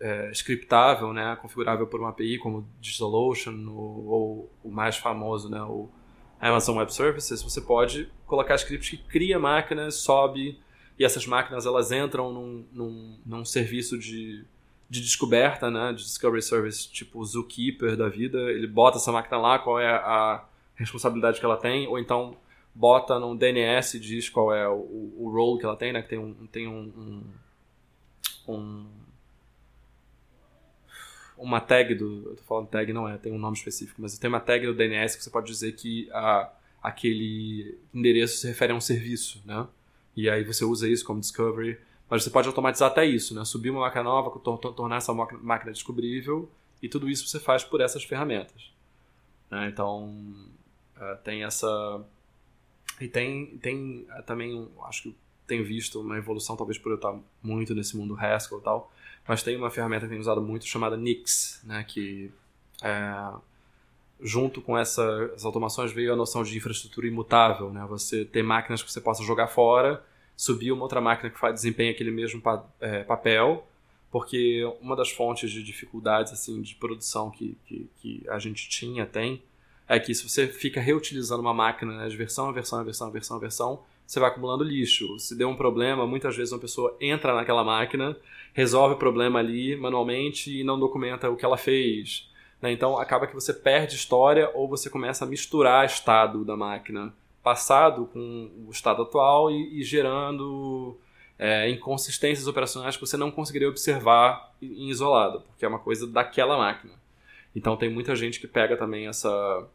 é, 0.01 0.31
scriptável, 0.33 1.13
né, 1.13 1.37
configurável 1.41 1.87
por 1.87 2.01
uma 2.01 2.11
API 2.11 2.39
como 2.39 2.67
DigitalOcean 2.81 3.57
ou, 3.69 4.07
ou 4.07 4.51
o 4.65 4.71
mais 4.71 4.97
famoso, 4.97 5.49
né, 5.49 5.63
o 5.63 5.89
Amazon 6.41 6.79
Web 6.79 6.93
Services, 6.93 7.43
você 7.43 7.61
pode 7.61 8.09
colocar 8.27 8.55
scripts 8.55 8.91
que 8.91 8.97
cria 8.97 9.39
máquinas, 9.39 9.97
sobe 9.97 10.59
e 10.99 11.05
essas 11.05 11.27
máquinas 11.27 11.67
elas 11.67 11.93
entram 11.93 12.33
num, 12.33 12.65
num, 12.73 13.19
num 13.25 13.45
serviço 13.45 13.99
de, 13.99 14.45
de 14.89 15.01
descoberta, 15.01 15.71
né, 15.71 15.93
de 15.93 16.03
discovery 16.03 16.43
service 16.43 16.89
tipo 16.91 17.25
Zookeeper 17.25 17.97
da 17.97 18.09
vida, 18.09 18.39
ele 18.39 18.67
bota 18.67 18.99
essa 18.99 19.13
máquina 19.13 19.39
lá, 19.39 19.59
qual 19.59 19.81
é 19.81 19.89
a 19.89 20.45
responsabilidade 20.75 21.41
que 21.41 21.45
ela 21.45 21.57
tem, 21.57 21.87
ou 21.89 21.99
então 21.99 22.37
bota 22.75 23.19
no 23.19 23.37
DNS 23.37 23.97
e 23.97 24.01
diz 24.01 24.29
qual 24.29 24.55
é 24.55 24.69
o, 24.69 25.13
o 25.19 25.31
role 25.33 25.59
que 25.59 25.65
ela 25.65 25.77
tem, 25.77 25.93
né, 25.93 26.03
que 26.03 26.09
tem 26.09 26.19
um, 26.19 26.35
tem 26.47 26.69
um, 26.69 26.93
um 26.97 27.23
um 28.49 28.87
uma 31.39 31.61
tag 31.61 31.95
do. 31.95 32.31
Eu 32.31 32.37
tô 32.37 32.43
falando 32.43 32.69
tag, 32.69 32.93
não 32.93 33.09
é, 33.09 33.17
tem 33.17 33.33
um 33.33 33.39
nome 33.39 33.57
específico, 33.57 34.03
mas 34.03 34.19
tem 34.19 34.29
uma 34.29 34.41
tag 34.41 34.67
do 34.67 34.75
DNS 34.75 35.17
que 35.17 35.25
você 35.25 35.31
pode 35.31 35.47
dizer 35.47 35.73
que 35.73 36.11
a, 36.13 36.53
aquele 36.83 37.79
endereço 37.95 38.39
se 38.39 38.47
refere 38.49 38.73
a 38.73 38.77
um 38.77 38.81
serviço, 38.81 39.41
né? 39.45 39.67
E 40.17 40.29
aí 40.29 40.45
você 40.45 40.65
usa 40.65 40.89
isso 40.89 41.05
como 41.05 41.21
discovery. 41.21 41.79
Mas 42.11 42.25
você 42.25 42.31
pode 42.31 42.49
automatizar 42.49 42.91
até 42.91 43.05
isso, 43.05 43.35
né? 43.35 43.45
Subir 43.45 43.71
uma 43.71 43.81
máquina 43.81 44.03
nova, 44.03 44.31
tornar 44.41 44.97
essa 44.97 45.13
máquina 45.13 45.71
descobrível, 45.71 46.51
e 46.83 46.89
tudo 46.89 47.09
isso 47.09 47.29
você 47.29 47.39
faz 47.39 47.65
por 47.65 47.81
essas 47.81 48.03
ferramentas. 48.03 48.73
Né? 49.51 49.69
Então, 49.69 50.07
uh, 50.97 51.17
tem 51.23 51.45
essa. 51.45 52.03
E 53.01 53.09
tem, 53.09 53.59
tem 53.59 54.07
uh, 54.17 54.23
também, 54.23 54.69
acho 54.85 55.03
que 55.05 55.17
tenho 55.47 55.65
visto 55.65 56.01
uma 56.01 56.17
evolução, 56.19 56.57
talvez 56.57 56.79
por 56.79 56.91
eu 56.91 56.97
estar 56.97 57.15
muito 57.43 57.75
nesse 57.75 57.97
mundo 57.97 58.15
Haskell 58.19 58.59
e 58.59 58.63
tal, 58.63 58.93
mas 59.29 59.43
tem 59.43 59.57
uma 59.57 59.71
ferramenta 59.71 60.07
que 60.07 60.11
tem 60.11 60.19
usado 60.19 60.41
muito 60.41 60.67
chamada 60.67 60.97
Nix, 60.97 61.61
né, 61.63 61.85
que 61.87 62.31
é, 62.83 63.31
junto 64.21 64.63
com 64.63 64.77
essas 64.77 65.45
automações 65.45 65.93
veio 65.93 66.15
a 66.15 66.17
noção 66.17 66.43
de 66.43 66.57
infraestrutura 66.57 67.07
imutável, 67.07 67.71
né, 67.71 67.85
você 67.87 68.25
ter 68.25 68.43
máquinas 68.43 68.83
que 68.83 68.91
você 68.91 69.03
possa 69.03 69.23
jogar 69.23 69.49
fora, 69.49 70.03
subir 70.35 70.73
uma 70.73 70.83
outra 70.83 71.01
máquina 71.01 71.29
que 71.29 71.39
faz, 71.39 71.55
desempenha 71.55 71.91
aquele 71.91 72.11
mesmo 72.11 72.41
pa, 72.41 72.65
é, 72.81 73.05
papel, 73.05 73.69
porque 74.11 74.65
uma 74.81 74.97
das 74.97 75.11
fontes 75.11 75.51
de 75.51 75.63
dificuldades 75.63 76.33
assim 76.33 76.63
de 76.63 76.75
produção 76.77 77.31
que, 77.31 77.55
que, 77.67 77.91
que, 78.01 78.25
a 78.31 78.39
gente 78.39 78.67
tinha, 78.67 79.05
tem, 79.05 79.43
é 79.87 80.01
que 80.01 80.15
se 80.15 80.27
você 80.27 80.49
fica 80.49 80.81
reutilizando 80.81 81.43
uma 81.43 81.53
máquina 81.53 81.99
né, 81.99 82.09
de 82.09 82.17
versão 82.17 82.49
a 82.49 82.53
versão 82.53 82.81
a 82.81 82.83
versão 82.83 83.09
a 83.09 83.11
versão 83.11 83.37
a 83.37 83.41
versão, 83.41 83.83
você 84.07 84.19
vai 84.19 84.31
acumulando 84.31 84.65
lixo. 84.65 85.19
Se 85.19 85.37
deu 85.37 85.51
um 85.51 85.57
problema, 85.57 86.07
muitas 86.07 86.35
vezes 86.35 86.51
uma 86.51 86.59
pessoa 86.59 86.97
entra 86.99 87.35
naquela 87.35 87.63
máquina, 87.63 88.17
resolve 88.59 88.97
o 88.97 88.99
problema 88.99 89.39
ali 89.39 89.77
manualmente 89.77 90.51
e 90.51 90.65
não 90.65 90.77
documenta 90.77 91.31
o 91.31 91.37
que 91.37 91.45
ela 91.45 91.57
fez. 91.57 92.29
Né? 92.61 92.73
Então 92.73 92.99
acaba 92.99 93.25
que 93.25 93.33
você 93.33 93.55
perde 93.55 93.95
história 93.95 94.51
ou 94.53 94.69
você 94.69 94.91
começa 94.91 95.25
a 95.25 95.29
misturar 95.29 95.87
estado 95.87 96.45
da 96.45 96.57
máquina 96.57 97.15
passado 97.41 98.07
com 98.13 98.51
o 98.67 98.71
estado 98.73 99.03
atual 99.03 99.49
e, 99.49 99.79
e 99.79 99.85
gerando 99.85 100.97
é, 101.39 101.71
inconsistências 101.71 102.49
operacionais 102.49 102.97
que 102.97 103.07
você 103.07 103.17
não 103.17 103.31
conseguiria 103.31 103.69
observar 103.69 104.53
em 104.61 104.91
isolado, 104.91 105.43
porque 105.43 105.65
é 105.65 105.69
uma 105.69 105.79
coisa 105.79 106.05
daquela 106.05 106.59
máquina. 106.59 106.95
Então 107.55 107.77
tem 107.77 107.89
muita 107.89 108.17
gente 108.17 108.41
que 108.41 108.49
pega 108.49 108.77
também 108.77 109.07
essa 109.07 109.69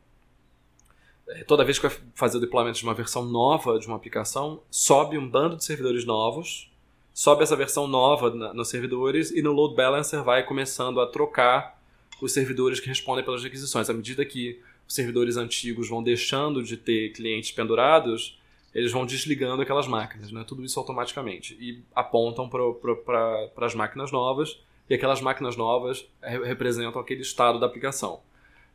é, 1.30 1.46
toda 1.46 1.64
vez 1.64 1.80
que 1.80 1.88
vai 1.88 1.98
fazer 2.16 2.38
o 2.38 2.42
deployment 2.42 2.74
de 2.74 2.84
uma 2.84 2.94
versão 2.94 3.24
nova 3.24 3.80
de 3.80 3.88
uma 3.88 3.96
aplicação, 3.96 4.62
sobe 4.70 5.18
um 5.18 5.30
bando 5.30 5.56
de 5.56 5.64
servidores 5.64 6.04
novos, 6.04 6.70
sobe 7.14 7.44
essa 7.44 7.56
versão 7.56 7.88
nova 7.88 8.34
na, 8.34 8.54
nos 8.54 8.70
servidores 8.70 9.32
e 9.32 9.42
no 9.42 9.52
load 9.52 9.76
balancer 9.76 10.24
vai 10.24 10.44
começando 10.44 11.00
a 11.00 11.08
trocar 11.08 11.80
os 12.22 12.34
servidores 12.34 12.80
que 12.80 12.88
respondem 12.88 13.24
pelas 13.24 13.44
requisições. 13.44 13.90
À 13.90 13.94
medida 13.94 14.26
que 14.26 14.60
os 14.88 14.96
servidores 14.96 15.38
antigos 15.38 15.90
vão 15.90 16.02
deixando 16.02 16.64
de 16.64 16.78
ter 16.78 17.10
clientes 17.10 17.52
pendurados, 17.52 18.40
eles 18.74 18.92
vão 18.92 19.06
desligando 19.06 19.62
aquelas 19.62 19.88
máquinas, 19.88 20.32
né? 20.32 20.44
tudo 20.48 20.64
isso 20.64 20.80
automaticamente, 20.80 21.56
e 21.60 21.84
apontam 21.94 22.50
para 22.50 23.66
as 23.66 23.76
máquinas 23.76 24.12
novas, 24.12 24.60
e 24.90 24.96
aquelas 24.96 25.22
máquinas 25.22 25.56
novas 25.56 26.06
representam 26.22 27.00
aquele 27.00 27.22
estado 27.22 27.60
da 27.60 27.68
aplicação. 27.68 28.22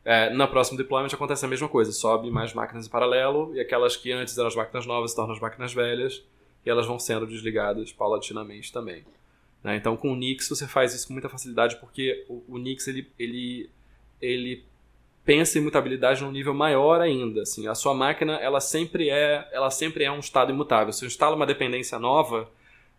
É, 0.04 0.30
na 0.30 0.46
próxima 0.46 0.78
deployment 0.78 1.12
acontece 1.12 1.44
a 1.44 1.48
mesma 1.48 1.68
coisa, 1.68 1.92
sobe 1.92 2.30
mais 2.30 2.54
máquinas 2.54 2.86
em 2.86 2.90
paralelo, 2.90 3.54
e 3.54 3.60
aquelas 3.60 3.96
que 3.96 4.12
antes 4.12 4.38
eram 4.38 4.48
as 4.48 4.54
máquinas 4.56 4.86
novas 4.86 5.10
se 5.10 5.16
tornam 5.16 5.34
as 5.34 5.40
máquinas 5.40 5.74
velhas, 5.74 6.24
elas 6.68 6.86
vão 6.86 6.98
sendo 6.98 7.26
desligadas 7.26 7.92
paulatinamente 7.92 8.72
também. 8.72 9.04
Né? 9.62 9.76
Então 9.76 9.96
com 9.96 10.12
o 10.12 10.16
Nix 10.16 10.48
você 10.48 10.66
faz 10.66 10.94
isso 10.94 11.06
com 11.06 11.12
muita 11.12 11.28
facilidade, 11.28 11.76
porque 11.76 12.24
o, 12.28 12.42
o 12.48 12.58
Nix 12.58 12.86
ele, 12.86 13.10
ele, 13.18 13.70
ele 14.20 14.64
pensa 15.24 15.58
em 15.58 15.62
mutabilidade 15.62 16.22
num 16.22 16.30
nível 16.30 16.54
maior 16.54 17.00
ainda. 17.00 17.42
Assim, 17.42 17.66
a 17.66 17.74
sua 17.74 17.94
máquina 17.94 18.34
ela 18.36 18.60
sempre 18.60 19.10
é 19.10 19.48
ela 19.52 19.70
sempre 19.70 20.04
é 20.04 20.10
um 20.10 20.20
estado 20.20 20.52
imutável. 20.52 20.92
Se 20.92 21.04
eu 21.04 21.06
instalo 21.06 21.36
uma 21.36 21.46
dependência 21.46 21.98
nova, 21.98 22.50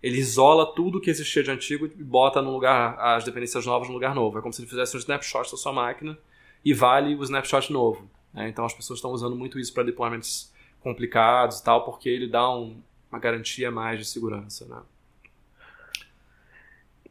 ele 0.02 0.18
isola 0.18 0.66
tudo 0.74 1.02
que 1.02 1.10
existia 1.10 1.44
de 1.44 1.52
antigo 1.52 1.86
e 1.86 2.04
bota 2.04 2.42
no 2.42 2.52
lugar 2.52 2.98
as 3.00 3.24
dependências 3.24 3.66
novas 3.66 3.88
no 3.88 3.94
lugar 3.94 4.16
novo. 4.16 4.38
É 4.40 4.42
como 4.42 4.54
se 4.54 4.62
ele 4.62 4.70
fizesse 4.70 4.96
um 4.96 5.00
snapshot 5.00 5.52
da 5.52 5.58
sua 5.58 5.74
máquina 5.74 6.18
e 6.64 6.74
vale 6.74 7.16
o 7.16 7.24
snapshot 7.24 7.72
novo. 7.72 8.10
Né? 8.34 8.48
Então 8.50 8.66
as 8.66 8.74
pessoas 8.74 9.00
estão 9.00 9.12
usando 9.12 9.36
muito 9.36 9.60
isso 9.60 9.74
para 9.74 9.84
deployments 9.84 10.54
complicados 10.82 11.60
e 11.60 11.64
tal, 11.64 11.84
porque 11.84 12.08
ele 12.08 12.28
dá 12.28 12.50
um, 12.50 12.82
uma 13.12 13.20
garantia 13.20 13.72
mais 13.72 14.00
de 14.00 14.06
segurança. 14.06 14.66
Né? 14.66 14.78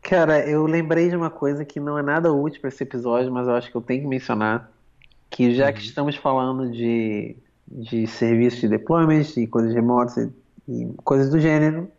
Cara, 0.02 0.48
eu 0.48 0.64
lembrei 0.66 1.08
de 1.08 1.16
uma 1.16 1.30
coisa 1.30 1.64
que 1.64 1.80
não 1.80 1.98
é 1.98 2.02
nada 2.02 2.32
útil 2.32 2.60
para 2.60 2.68
esse 2.68 2.82
episódio, 2.82 3.32
mas 3.32 3.46
eu 3.46 3.54
acho 3.54 3.70
que 3.70 3.76
eu 3.76 3.82
tenho 3.82 4.02
que 4.02 4.08
mencionar 4.08 4.70
que 5.30 5.54
já 5.54 5.66
uhum. 5.66 5.72
que 5.72 5.80
estamos 5.80 6.16
falando 6.16 6.70
de, 6.70 7.36
de 7.66 8.06
serviços 8.06 8.60
de 8.60 8.68
deployment, 8.68 9.22
de 9.22 9.46
coisas 9.46 9.74
remotas 9.74 10.30
e, 10.66 10.82
e 10.82 10.94
coisas 11.04 11.30
do 11.30 11.38
gênero, 11.38 11.90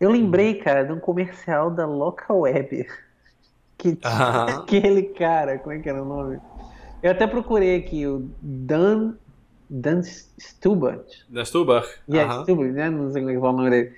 eu 0.00 0.10
lembrei, 0.10 0.54
uhum. 0.56 0.64
cara, 0.64 0.84
de 0.84 0.92
um 0.92 1.00
comercial 1.00 1.70
da 1.70 1.86
Local 1.86 2.40
Web. 2.40 2.86
Que 3.76 3.90
uhum. 3.90 3.98
aquele 4.58 5.04
cara, 5.04 5.56
como 5.56 5.72
é 5.72 5.78
que 5.78 5.88
era 5.88 6.02
o 6.02 6.04
nome? 6.04 6.40
Eu 7.00 7.12
até 7.12 7.28
procurei 7.28 7.76
aqui, 7.76 8.04
o 8.08 8.28
Dan, 8.42 9.14
Dan 9.68 10.02
Stubart. 10.02 11.06
Dan 11.28 11.44
Stubart? 11.44 11.88
Yeah, 12.08 12.42
Stubart, 12.42 12.72
né? 12.72 12.90
Não 12.90 13.10
sei 13.10 13.22
como 13.22 13.30
é 13.30 13.34
que 13.34 13.40
fala 13.40 13.52
o 13.52 13.56
nome 13.56 13.70
dele. 13.70 13.94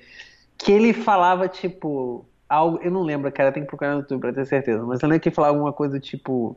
Que 0.59 0.73
ele 0.73 0.93
falava, 0.93 1.49
tipo, 1.49 2.27
algo, 2.49 2.79
eu 2.83 2.91
não 2.91 3.03
lembro, 3.03 3.31
cara, 3.33 3.53
tem 3.53 3.63
que 3.63 3.69
procurar 3.69 3.93
no 3.93 4.01
YouTube 4.01 4.21
pra 4.21 4.33
ter 4.33 4.47
certeza, 4.47 4.85
mas 4.85 5.03
eu 5.03 5.09
lembro 5.09 5.23
que 5.23 5.29
ele 5.29 5.35
falava 5.35 5.55
alguma 5.55 5.73
coisa 5.73 5.99
tipo 5.99 6.57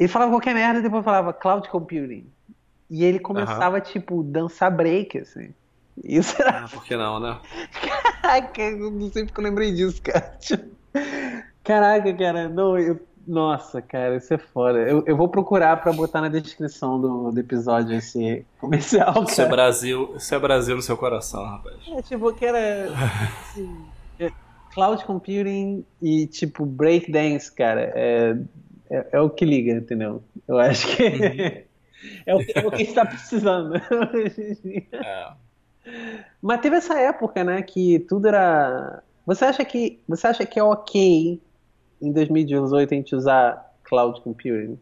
ele 0.00 0.08
falava 0.08 0.32
qualquer 0.32 0.54
merda 0.54 0.78
e 0.78 0.82
depois 0.82 1.04
falava 1.04 1.30
cloud 1.30 1.68
computing. 1.68 2.26
E 2.88 3.04
ele 3.04 3.18
começava, 3.18 3.76
uhum. 3.76 3.82
tipo, 3.82 4.22
dançar 4.22 4.74
break, 4.74 5.18
assim. 5.18 5.52
Isso 6.02 6.40
era. 6.40 6.64
Ah, 6.64 6.68
por 6.68 6.82
que 6.82 6.96
não, 6.96 7.20
né? 7.20 7.38
Caraca, 8.22 8.62
eu 8.62 8.90
não 8.90 9.12
sei 9.12 9.26
porque 9.26 9.38
eu 9.38 9.44
lembrei 9.44 9.74
disso, 9.74 10.00
cara. 10.00 10.38
Caraca, 11.62 12.14
cara, 12.14 12.48
não, 12.48 12.78
eu... 12.78 12.98
Nossa, 13.30 13.80
cara, 13.80 14.16
isso 14.16 14.34
é 14.34 14.38
foda. 14.38 14.80
Eu, 14.80 15.04
eu 15.06 15.16
vou 15.16 15.28
procurar 15.28 15.80
pra 15.80 15.92
botar 15.92 16.20
na 16.20 16.26
descrição 16.26 17.00
do, 17.00 17.30
do 17.30 17.38
episódio 17.38 17.96
esse 17.96 18.44
comercial. 18.58 19.14
Cara. 19.14 19.24
Isso 19.24 19.42
é 19.42 19.48
Brasil, 19.48 20.14
isso 20.16 20.34
é 20.34 20.38
Brasil 20.40 20.74
no 20.74 20.82
seu 20.82 20.96
coração, 20.96 21.44
rapaz. 21.44 21.76
É, 21.92 22.02
tipo, 22.02 22.32
que 22.34 22.44
era. 22.44 22.92
Assim, 22.92 23.84
é, 24.18 24.32
cloud 24.74 25.04
computing 25.04 25.84
e, 26.02 26.26
tipo, 26.26 26.66
breakdance, 26.66 27.52
cara. 27.52 27.92
É, 27.94 28.36
é, 28.90 29.06
é, 29.12 29.20
o 29.20 29.30
que 29.30 29.44
liga, 29.44 29.74
entendeu? 29.74 30.24
Eu 30.48 30.58
acho 30.58 30.88
que 30.88 31.04
uhum. 31.04 31.24
é, 32.26 32.34
o, 32.34 32.40
é, 32.40 32.66
o, 32.66 32.70
que 32.72 32.82
está 32.82 33.06
precisando 33.06 33.76
é. 33.76 35.32
Mas 36.42 36.60
teve 36.60 36.74
essa 36.74 36.98
época, 36.98 37.44
né, 37.44 37.62
que 37.62 38.00
tudo 38.00 38.26
era. 38.26 39.04
Você 39.24 39.44
acha 39.44 39.64
que 39.64 40.00
você 40.08 40.26
acha 40.26 40.44
que 40.44 40.58
é 40.58 40.64
ok 40.64 41.40
em 42.00 42.12
2018 42.12 42.92
a 42.92 42.96
gente 42.96 43.14
usar 43.14 43.74
cloud 43.84 44.20
computing? 44.20 44.78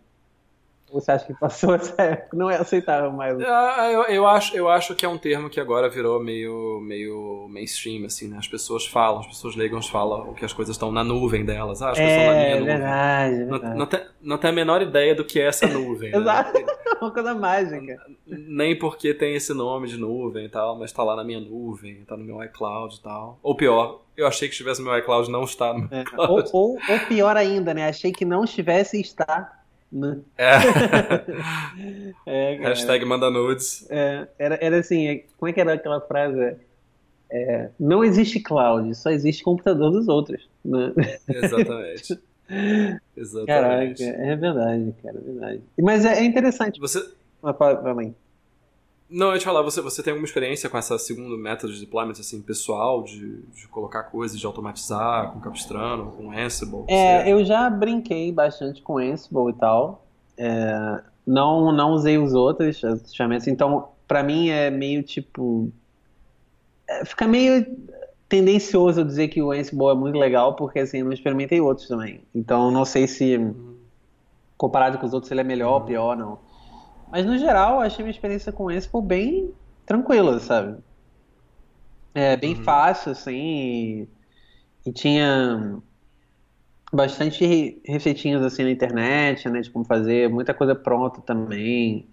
Você 0.92 1.10
acha 1.10 1.26
que 1.26 1.34
passou 1.34 1.74
essa 1.74 2.00
época? 2.00 2.36
Não 2.36 2.50
é 2.50 2.56
aceitável 2.56 3.12
mais? 3.12 3.38
Ah, 3.40 3.90
eu, 3.90 4.02
eu, 4.04 4.26
acho, 4.26 4.56
eu 4.56 4.68
acho 4.68 4.94
que 4.94 5.04
é 5.04 5.08
um 5.08 5.18
termo 5.18 5.50
que 5.50 5.60
agora 5.60 5.88
virou 5.88 6.22
meio, 6.22 6.80
meio 6.80 7.46
mainstream, 7.50 8.04
assim, 8.06 8.28
né? 8.28 8.38
As 8.38 8.48
pessoas 8.48 8.86
falam, 8.86 9.20
as 9.20 9.26
pessoas 9.26 9.56
leigam 9.56 9.82
falam 9.82 10.34
que 10.34 10.44
as 10.44 10.52
coisas 10.52 10.74
estão 10.74 10.90
na 10.90 11.04
nuvem 11.04 11.44
delas. 11.44 11.82
Ah, 11.82 11.90
as 11.90 11.98
é, 11.98 12.06
estão 12.06 12.26
na 12.26 12.32
minha 12.32 12.60
nuvem. 12.60 12.66
Verdade, 12.66 13.36
verdade. 13.36 13.64
Não, 13.64 13.76
não, 13.76 13.86
tem, 13.86 14.00
não 14.20 14.38
tem 14.38 14.50
a 14.50 14.52
menor 14.52 14.82
ideia 14.82 15.14
do 15.14 15.24
que 15.24 15.40
é 15.40 15.46
essa 15.46 15.66
nuvem. 15.66 16.10
Né? 16.10 16.18
Exato, 16.18 16.58
né? 16.58 16.66
uma 17.00 17.10
coisa 17.10 17.34
mágica. 17.34 17.96
Nem 18.26 18.78
porque 18.78 19.14
tem 19.14 19.34
esse 19.34 19.54
nome 19.54 19.88
de 19.88 19.96
nuvem 19.96 20.46
e 20.46 20.48
tal, 20.48 20.78
mas 20.78 20.92
tá 20.92 21.02
lá 21.02 21.16
na 21.16 21.24
minha 21.24 21.40
nuvem, 21.40 22.04
tá 22.04 22.16
no 22.16 22.24
meu 22.24 22.42
iCloud 22.44 22.96
e 22.96 23.02
tal. 23.02 23.38
Ou 23.42 23.54
pior, 23.54 24.02
eu 24.16 24.26
achei 24.26 24.48
que 24.48 24.54
estivesse 24.54 24.80
no 24.80 24.90
meu 24.90 24.98
iCloud 24.98 25.30
não 25.30 25.44
está 25.44 25.72
no 25.72 25.80
meu 25.80 25.88
é. 25.92 26.04
Ou, 26.16 26.44
ou, 26.52 26.78
ou 26.88 26.98
pior 27.08 27.36
ainda, 27.36 27.72
né? 27.72 27.88
Achei 27.88 28.12
que 28.12 28.24
não 28.24 28.44
estivesse 28.44 28.98
e 28.98 29.00
está 29.00 29.57
né? 29.90 30.20
É. 30.36 30.56
é 32.26 32.56
Hashtag 32.56 33.04
manda 33.04 33.30
nudes. 33.30 33.86
É, 33.90 34.28
era, 34.38 34.58
era 34.60 34.78
assim, 34.78 35.08
é, 35.08 35.24
como 35.38 35.48
é 35.48 35.52
que 35.52 35.60
era 35.60 35.74
aquela 35.74 36.00
frase? 36.00 36.56
É, 37.30 37.68
não 37.78 38.02
existe 38.02 38.40
cloud, 38.40 38.94
só 38.94 39.10
existe 39.10 39.42
computador 39.42 39.90
dos 39.90 40.08
outros. 40.08 40.48
Né? 40.64 40.92
Exatamente. 41.28 42.18
Exatamente. 43.16 43.46
Caraca, 43.46 44.04
é 44.04 44.36
verdade, 44.36 44.94
cara, 45.02 45.18
é 45.18 45.20
verdade. 45.20 45.62
Mas 45.78 46.04
é, 46.04 46.20
é 46.20 46.24
interessante. 46.24 46.80
Você. 46.80 47.06
Ah, 47.42 47.52
vai, 47.52 48.14
não, 49.10 49.28
eu 49.28 49.32
ia 49.34 49.38
te 49.38 49.44
falar, 49.44 49.62
você, 49.62 49.80
você 49.80 50.02
tem 50.02 50.10
alguma 50.10 50.26
experiência 50.26 50.68
com 50.68 50.76
essa 50.76 50.98
segundo 50.98 51.38
método 51.38 51.72
de 51.72 51.80
deployment, 51.80 52.12
assim, 52.12 52.42
pessoal, 52.42 53.02
de, 53.02 53.42
de 53.42 53.66
colocar 53.68 54.02
coisas, 54.04 54.38
de 54.38 54.44
automatizar 54.44 55.32
com 55.32 55.40
Capistrano, 55.40 56.12
com 56.12 56.30
Ansible? 56.30 56.84
É, 56.88 57.22
você... 57.22 57.32
eu 57.32 57.44
já 57.44 57.70
brinquei 57.70 58.30
bastante 58.30 58.82
com 58.82 58.98
Ansible 58.98 59.50
e 59.50 59.54
tal. 59.54 60.04
É, 60.36 61.02
não, 61.26 61.72
não 61.72 61.92
usei 61.92 62.18
os 62.18 62.34
outros 62.34 62.80
ferramentas, 63.16 63.48
então, 63.48 63.88
para 64.06 64.22
mim 64.22 64.50
é 64.50 64.70
meio 64.70 65.02
tipo... 65.02 65.72
É, 66.86 67.04
fica 67.06 67.26
meio 67.26 67.64
tendencioso 68.28 69.02
dizer 69.02 69.28
que 69.28 69.40
o 69.40 69.52
Ansible 69.52 69.88
é 69.88 69.94
muito 69.94 70.18
legal, 70.18 70.54
porque 70.54 70.80
assim, 70.80 70.98
eu 70.98 71.06
não 71.06 71.12
experimentei 71.14 71.62
outros 71.62 71.88
também. 71.88 72.20
Então, 72.34 72.70
não 72.70 72.84
sei 72.84 73.06
se, 73.06 73.38
uhum. 73.38 73.74
comparado 74.58 74.98
com 74.98 75.06
os 75.06 75.14
outros, 75.14 75.30
ele 75.32 75.40
é 75.40 75.44
melhor 75.44 75.72
ou 75.72 75.80
uhum. 75.80 75.86
pior, 75.86 76.14
não. 76.14 76.47
Mas 77.10 77.24
no 77.24 77.38
geral, 77.38 77.80
achei 77.80 78.04
minha 78.04 78.10
experiência 78.10 78.52
com 78.52 78.70
Expo 78.70 79.00
bem 79.00 79.54
tranquila, 79.86 80.38
sabe? 80.38 80.78
É 82.14 82.36
bem 82.36 82.54
uhum. 82.54 82.64
fácil, 82.64 83.12
assim. 83.12 83.36
E, 83.36 84.08
e, 84.86 84.92
tinha 84.92 85.80
bastante 86.92 87.80
receitinhas 87.86 88.42
assim 88.42 88.64
na 88.64 88.70
internet, 88.70 89.48
né? 89.48 89.60
De 89.60 89.70
como 89.70 89.84
fazer, 89.84 90.28
muita 90.28 90.52
coisa 90.52 90.74
pronta 90.74 91.20
também. 91.22 92.08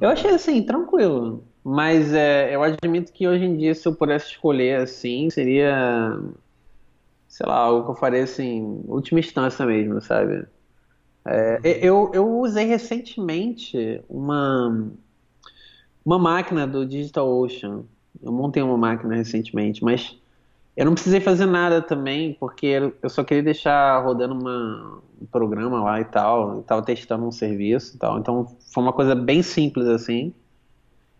Eu 0.00 0.08
achei 0.08 0.30
assim, 0.30 0.62
tranquilo. 0.62 1.44
Mas 1.62 2.12
é, 2.12 2.54
eu 2.54 2.62
admito 2.62 3.12
que 3.12 3.28
hoje 3.28 3.44
em 3.44 3.56
dia, 3.56 3.74
se 3.74 3.86
eu 3.86 3.94
pudesse 3.94 4.30
escolher 4.32 4.80
assim, 4.80 5.28
seria. 5.30 6.18
Sei 7.28 7.46
lá, 7.46 7.56
algo 7.56 7.84
que 7.84 7.90
eu 7.92 7.94
faria 7.94 8.24
assim, 8.24 8.82
última 8.86 9.20
instância 9.20 9.64
mesmo, 9.64 10.00
sabe? 10.00 10.46
É, 11.24 11.60
eu, 11.82 12.10
eu 12.14 12.38
usei 12.40 12.64
recentemente 12.64 14.02
uma, 14.08 14.90
uma 16.04 16.18
máquina 16.18 16.66
do 16.66 16.86
DigitalOcean. 16.86 17.84
Eu 18.22 18.32
montei 18.32 18.62
uma 18.62 18.76
máquina 18.76 19.14
recentemente, 19.14 19.84
mas 19.84 20.18
eu 20.76 20.84
não 20.86 20.94
precisei 20.94 21.20
fazer 21.20 21.46
nada 21.46 21.82
também, 21.82 22.34
porque 22.38 22.92
eu 23.02 23.10
só 23.10 23.22
queria 23.22 23.42
deixar 23.42 24.02
rodando 24.02 24.34
uma, 24.34 25.02
um 25.20 25.26
programa 25.26 25.82
lá 25.82 26.00
e 26.00 26.04
tal. 26.04 26.60
Estava 26.60 26.82
testando 26.82 27.26
um 27.26 27.32
serviço 27.32 27.96
e 27.96 27.98
tal. 27.98 28.18
Então 28.18 28.46
foi 28.72 28.82
uma 28.82 28.92
coisa 28.92 29.14
bem 29.14 29.42
simples 29.42 29.86
assim. 29.86 30.32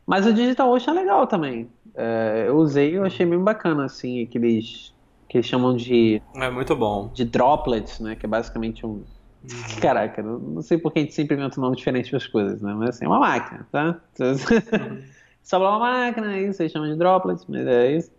Mas 0.06 0.26
o 0.26 0.32
DigitalOcean 0.32 0.92
é 0.92 1.00
legal 1.00 1.26
também. 1.26 1.68
É, 1.94 2.44
eu 2.48 2.56
usei 2.56 2.92
e 2.92 2.94
eu 2.94 3.04
achei 3.04 3.26
bem 3.26 3.38
bacana, 3.38 3.84
assim, 3.84 4.22
aqueles 4.22 4.94
que 5.28 5.36
eles 5.36 5.46
chamam 5.46 5.76
de. 5.76 6.20
É 6.34 6.50
muito 6.50 6.74
bom. 6.74 7.10
De 7.14 7.24
droplets, 7.24 8.00
né? 8.00 8.16
Que 8.16 8.26
é 8.26 8.28
basicamente 8.28 8.84
um 8.84 9.02
Uhum. 9.42 9.80
Caraca, 9.80 10.22
não 10.22 10.60
sei 10.60 10.76
por 10.76 10.92
que 10.92 10.98
a 10.98 11.02
gente 11.02 11.14
sempre 11.14 11.36
inventa 11.36 11.58
um 11.58 11.62
nome 11.62 11.76
diferente 11.76 12.10
para 12.10 12.18
as 12.18 12.26
coisas, 12.26 12.60
né? 12.60 12.74
Mas 12.74 12.90
assim, 12.90 13.06
é 13.06 13.08
uma 13.08 13.18
máquina, 13.18 13.66
tá? 13.72 14.00
Uhum. 14.18 15.02
Sobra 15.42 15.68
uma 15.68 15.78
máquina, 15.78 16.28
aí 16.28 16.52
você 16.52 16.68
chama 16.68 16.88
de 16.88 16.96
droplets, 16.96 17.46
mas 17.48 17.66
é 17.66 17.96
isso. 17.96 18.10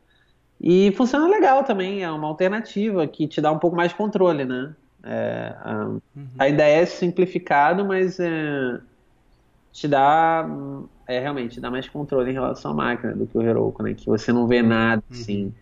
E 0.59 0.91
funciona 0.91 1.27
legal 1.27 1.63
também, 1.63 2.03
é 2.03 2.11
uma 2.11 2.27
alternativa 2.27 3.05
que 3.07 3.27
te 3.27 3.39
dá 3.39 3.51
um 3.51 3.59
pouco 3.59 3.75
mais 3.75 3.91
de 3.91 3.97
controle, 3.97 4.45
né? 4.45 4.75
É, 5.03 5.55
a, 5.59 5.85
uhum. 5.85 5.99
a, 6.37 6.49
ideia 6.49 6.81
é 6.81 6.85
simplificado, 6.85 7.83
mas 7.85 8.19
é, 8.19 8.79
te 9.71 9.87
dá 9.87 10.47
é 11.07 11.19
realmente 11.19 11.59
dá 11.59 11.71
mais 11.71 11.89
controle 11.89 12.29
em 12.29 12.33
relação 12.33 12.71
à 12.71 12.73
máquina 12.73 13.13
do 13.13 13.25
que 13.25 13.37
o 13.37 13.41
Heroku, 13.41 13.81
né? 13.83 13.93
Que 13.93 14.05
você 14.05 14.31
não 14.31 14.47
vê 14.47 14.61
nada 14.61 15.03
uhum. 15.09 15.19
assim. 15.19 15.53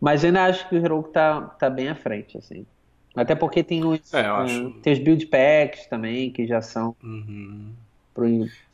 Mas 0.00 0.22
eu 0.22 0.28
ainda 0.28 0.44
acho 0.44 0.68
que 0.68 0.76
o 0.76 0.78
Heroku 0.78 1.10
tá, 1.10 1.40
tá 1.40 1.70
bem 1.70 1.88
à 1.88 1.94
frente, 1.94 2.36
assim. 2.36 2.66
Até 3.14 3.34
porque 3.34 3.62
tem 3.62 3.84
os, 3.84 4.12
é, 4.12 4.24
acho... 4.24 4.70
tem 4.82 4.92
os 4.92 4.98
build 4.98 5.26
packs 5.26 5.86
também, 5.86 6.30
que 6.30 6.46
já 6.46 6.62
são. 6.62 6.96
Uhum. 7.02 7.72
Pro... 8.14 8.26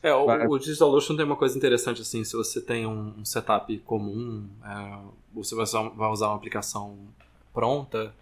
É, 0.03 0.13
o, 0.13 0.25
o 0.49 0.59
DigitalOcean 0.59 1.15
tem 1.15 1.25
uma 1.25 1.35
coisa 1.35 1.57
interessante 1.57 2.01
assim, 2.01 2.23
se 2.23 2.35
você 2.35 2.59
tem 2.61 2.85
um, 2.85 3.13
um 3.19 3.25
setup 3.25 3.77
comum, 3.79 4.45
é, 4.65 4.97
você 5.33 5.55
vai 5.55 5.63
usar, 5.63 5.89
vai 5.89 6.09
usar 6.09 6.27
uma 6.27 6.35
aplicação 6.35 6.97
pronta, 7.53 8.13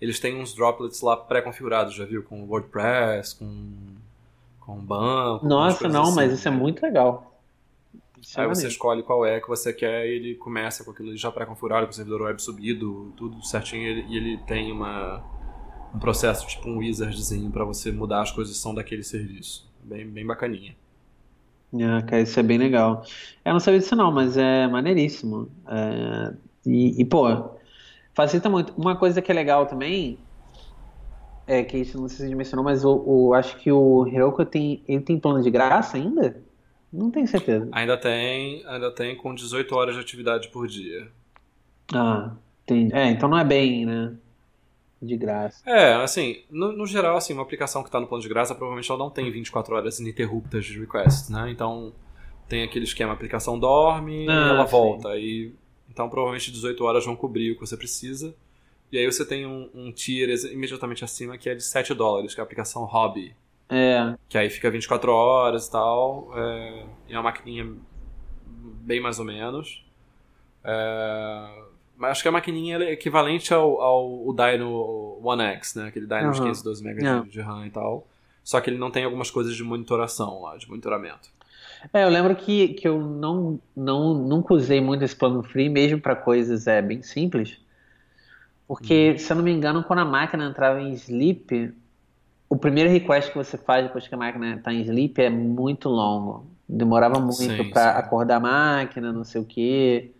eles 0.00 0.18
têm 0.18 0.40
uns 0.40 0.54
droplets 0.54 1.00
lá 1.00 1.16
pré-configurados, 1.16 1.94
já 1.94 2.04
viu? 2.04 2.22
Com 2.22 2.44
WordPress, 2.44 3.36
com, 3.36 3.72
com 4.60 4.76
banco. 4.76 5.46
Nossa, 5.46 5.88
não, 5.88 6.04
assim, 6.04 6.16
mas 6.16 6.32
isso 6.32 6.48
é 6.48 6.50
muito 6.50 6.82
legal. 6.82 7.38
Isso 8.20 8.38
é 8.38 8.42
Aí 8.42 8.50
é 8.50 8.54
você 8.54 8.66
escolhe 8.66 9.02
qual 9.02 9.24
é 9.24 9.40
que 9.40 9.48
você 9.48 9.72
quer 9.72 10.06
e 10.06 10.16
ele 10.16 10.34
começa 10.34 10.84
com 10.84 10.90
aquilo 10.90 11.16
já 11.16 11.30
pré-configurado, 11.30 11.86
com 11.86 11.92
o 11.92 11.94
servidor 11.94 12.22
web 12.22 12.42
subido, 12.42 13.12
tudo 13.16 13.44
certinho, 13.44 13.82
e 13.82 13.86
ele, 13.86 14.06
e 14.08 14.16
ele 14.16 14.36
tem 14.38 14.72
uma, 14.72 15.22
um 15.94 15.98
processo, 15.98 16.46
tipo 16.46 16.68
um 16.68 16.78
wizardzinho, 16.78 17.50
para 17.50 17.64
você 17.64 17.92
mudar 17.92 18.22
as 18.22 18.30
coisas 18.30 18.56
que 18.56 18.62
são 18.62 18.74
daquele 18.74 19.02
serviço. 19.02 19.68
Bem, 19.82 20.06
bem 20.06 20.26
bacaninha. 20.26 20.74
Ah, 21.74 22.02
cara, 22.02 22.22
isso 22.22 22.38
é 22.38 22.42
bem 22.42 22.58
legal. 22.58 23.04
Eu 23.44 23.52
não 23.52 23.60
sabia 23.60 23.80
disso 23.80 23.96
não, 23.96 24.12
mas 24.12 24.36
é 24.36 24.66
maneiríssimo. 24.68 25.48
É... 25.66 26.34
E, 26.66 27.00
e, 27.00 27.04
pô, 27.04 27.50
Facilita 28.14 28.48
muito. 28.48 28.72
Uma 28.76 28.96
coisa 28.96 29.22
que 29.22 29.30
é 29.30 29.34
legal 29.34 29.66
também 29.66 30.18
é 31.46 31.62
que 31.62 31.78
isso 31.78 32.00
não 32.00 32.08
sei 32.08 32.28
se 32.28 32.34
mencionou, 32.34 32.64
mas 32.64 32.84
o, 32.84 33.02
o, 33.06 33.34
acho 33.34 33.56
que 33.56 33.72
o 33.72 34.06
Heroku 34.06 34.44
tem, 34.44 34.82
ele 34.86 35.00
tem 35.00 35.18
plano 35.18 35.42
de 35.42 35.50
graça 35.50 35.96
ainda? 35.96 36.40
Não 36.92 37.10
tenho 37.10 37.26
certeza. 37.26 37.68
Ainda 37.72 37.96
tem, 37.96 38.62
ainda 38.66 38.90
tem 38.90 39.16
com 39.16 39.34
18 39.34 39.74
horas 39.74 39.94
de 39.94 40.00
atividade 40.00 40.48
por 40.48 40.68
dia. 40.68 41.08
Ah, 41.94 42.32
entendi. 42.64 42.94
É, 42.94 43.10
então 43.10 43.28
não 43.28 43.38
é 43.38 43.44
bem, 43.44 43.86
né? 43.86 44.12
De 45.02 45.16
graça. 45.16 45.68
É, 45.68 45.94
assim, 45.94 46.42
no, 46.48 46.72
no 46.72 46.86
geral, 46.86 47.16
assim, 47.16 47.32
uma 47.32 47.42
aplicação 47.42 47.82
que 47.82 47.88
está 47.88 47.98
no 47.98 48.06
plano 48.06 48.22
de 48.22 48.28
graça 48.28 48.54
provavelmente 48.54 48.88
ela 48.88 48.98
não 48.98 49.10
tem 49.10 49.30
24 49.30 49.74
horas 49.74 49.98
ininterruptas 49.98 50.64
de 50.64 50.78
requests, 50.78 51.28
né? 51.28 51.50
Então 51.50 51.92
tem 52.48 52.62
aquele 52.62 52.84
esquema, 52.84 53.10
a 53.10 53.14
aplicação 53.14 53.58
dorme, 53.58 54.28
ah, 54.28 54.50
ela 54.50 54.64
sim. 54.64 54.70
volta 54.70 55.16
e 55.16 55.52
então, 55.92 56.08
provavelmente 56.08 56.50
18 56.50 56.82
horas 56.84 57.04
vão 57.04 57.14
cobrir 57.14 57.52
o 57.52 57.54
que 57.54 57.60
você 57.60 57.76
precisa. 57.76 58.34
E 58.90 58.98
aí 58.98 59.04
você 59.04 59.26
tem 59.26 59.46
um, 59.46 59.68
um 59.74 59.92
tier 59.92 60.28
imediatamente 60.50 61.04
acima 61.04 61.36
que 61.36 61.50
é 61.50 61.54
de 61.54 61.62
7 61.62 61.92
dólares, 61.92 62.34
que 62.34 62.40
é 62.40 62.42
a 62.42 62.44
aplicação 62.44 62.84
Hobby. 62.84 63.36
É. 63.68 64.16
Que 64.28 64.38
aí 64.38 64.48
fica 64.48 64.70
24 64.70 65.12
horas 65.12 65.66
e 65.66 65.70
tal. 65.70 66.32
É, 66.34 66.86
e 67.08 67.12
é 67.12 67.16
uma 67.16 67.24
maquininha 67.24 67.74
bem 68.46 69.00
mais 69.00 69.18
ou 69.18 69.24
menos. 69.24 69.84
É, 70.64 71.62
mas 72.02 72.10
acho 72.10 72.22
que 72.22 72.28
a 72.28 72.32
maquininha 72.32 72.78
é 72.78 72.90
equivalente 72.90 73.54
ao, 73.54 73.80
ao, 73.80 74.26
ao 74.26 74.34
Dyno 74.34 75.20
One 75.22 75.42
X, 75.54 75.76
né? 75.76 75.86
Aquele 75.86 76.04
Dyno 76.04 76.24
uhum. 76.24 76.32
de 76.32 76.40
512 76.40 76.84
MB 76.84 77.28
de 77.30 77.40
RAM 77.40 77.64
e 77.64 77.70
tal. 77.70 78.08
Só 78.42 78.60
que 78.60 78.68
ele 78.68 78.76
não 78.76 78.90
tem 78.90 79.04
algumas 79.04 79.30
coisas 79.30 79.54
de 79.54 79.62
monitoração 79.62 80.42
lá, 80.42 80.56
de 80.56 80.68
monitoramento. 80.68 81.28
É, 81.94 82.02
eu 82.02 82.08
lembro 82.08 82.34
que, 82.34 82.74
que 82.74 82.88
eu 82.88 83.00
não, 83.00 83.60
não 83.76 84.14
nunca 84.14 84.52
usei 84.52 84.80
muito 84.80 85.04
esse 85.04 85.14
plano 85.14 85.44
free, 85.44 85.68
mesmo 85.68 86.00
para 86.00 86.16
coisas 86.16 86.66
é, 86.66 86.82
bem 86.82 87.02
simples. 87.02 87.56
Porque, 88.66 89.12
hum. 89.14 89.18
se 89.18 89.32
eu 89.32 89.36
não 89.36 89.44
me 89.44 89.52
engano, 89.52 89.84
quando 89.84 90.00
a 90.00 90.04
máquina 90.04 90.44
entrava 90.44 90.80
em 90.80 90.92
sleep, 90.94 91.72
o 92.48 92.56
primeiro 92.56 92.90
request 92.90 93.30
que 93.30 93.38
você 93.38 93.56
faz 93.56 93.86
depois 93.86 94.08
que 94.08 94.14
a 94.16 94.18
máquina 94.18 94.56
está 94.56 94.74
em 94.74 94.80
sleep 94.80 95.22
é 95.22 95.30
muito 95.30 95.88
longo. 95.88 96.46
Demorava 96.68 97.20
muito 97.20 97.70
para 97.70 97.90
acordar 97.90 98.38
a 98.38 98.40
máquina, 98.40 99.12
não 99.12 99.22
sei 99.22 99.40
o 99.40 99.44
quê. 99.44 100.10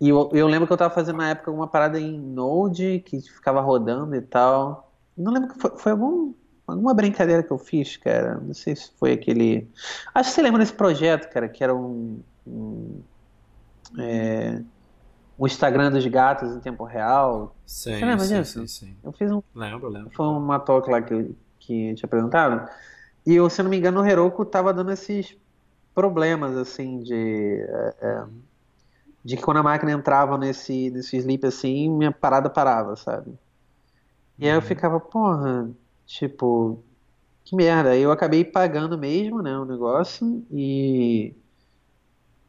E 0.00 0.08
eu, 0.08 0.30
eu 0.32 0.46
lembro 0.46 0.66
que 0.66 0.72
eu 0.72 0.76
estava 0.76 0.94
fazendo 0.94 1.16
na 1.16 1.30
época 1.30 1.50
uma 1.50 1.66
parada 1.66 1.98
em 1.98 2.18
Node 2.18 3.02
que 3.06 3.20
ficava 3.20 3.60
rodando 3.60 4.14
e 4.14 4.20
tal. 4.20 4.92
Não 5.16 5.32
lembro 5.32 5.54
que 5.54 5.58
foi, 5.58 5.70
foi 5.76 5.92
algum 5.92 6.34
alguma 6.66 6.92
brincadeira 6.92 7.42
que 7.42 7.50
eu 7.50 7.58
fiz, 7.58 7.96
cara. 7.96 8.40
Não 8.40 8.52
sei 8.52 8.74
se 8.74 8.90
foi 8.98 9.12
aquele. 9.12 9.68
Acho 10.14 10.30
que 10.30 10.34
você 10.34 10.42
lembra 10.42 10.58
desse 10.58 10.72
projeto, 10.72 11.30
cara, 11.32 11.48
que 11.48 11.62
era 11.62 11.74
um. 11.74 12.20
um 12.46 13.00
é, 13.98 14.62
o 15.38 15.46
Instagram 15.46 15.90
dos 15.90 16.06
gatos 16.06 16.54
em 16.56 16.60
tempo 16.60 16.84
real. 16.84 17.54
Sim, 17.64 17.98
você 17.98 18.04
lembra 18.04 18.24
sim, 18.24 18.38
disso? 18.38 18.60
Sim, 18.60 18.66
sim. 18.66 18.96
Eu 19.02 19.12
fiz 19.12 19.30
um. 19.30 19.42
Lembro, 19.54 19.88
lembro. 19.88 20.10
Foi 20.14 20.26
uma 20.26 20.58
talk 20.58 20.90
lá 20.90 21.00
que, 21.00 21.34
que 21.58 21.94
te 21.94 22.04
apresentaram. 22.04 22.66
E 23.24 23.34
eu, 23.34 23.48
se 23.50 23.62
não 23.62 23.70
me 23.70 23.76
engano, 23.76 24.00
o 24.00 24.06
Heroku 24.06 24.44
tava 24.44 24.72
dando 24.72 24.92
esses 24.92 25.36
problemas, 25.94 26.56
assim, 26.56 27.02
de. 27.02 27.60
É, 27.68 27.94
é, 28.00 28.24
de 29.26 29.36
que 29.36 29.42
quando 29.42 29.58
a 29.58 29.62
máquina 29.62 29.92
entrava 29.92 30.38
nesse, 30.38 30.90
nesse 30.90 31.16
sleep 31.16 31.46
assim, 31.46 31.90
minha 31.90 32.12
parada 32.12 32.48
parava, 32.48 32.94
sabe? 32.96 33.32
E 34.38 34.46
aí 34.46 34.52
eu 34.52 34.60
uhum. 34.60 34.62
ficava, 34.62 35.00
porra, 35.00 35.68
Tipo, 36.06 36.78
que 37.44 37.56
merda. 37.56 37.90
Aí 37.90 38.00
eu 38.00 38.12
acabei 38.12 38.44
pagando 38.44 38.96
mesmo, 38.96 39.42
né, 39.42 39.58
o 39.58 39.64
negócio 39.64 40.46
e. 40.50 41.34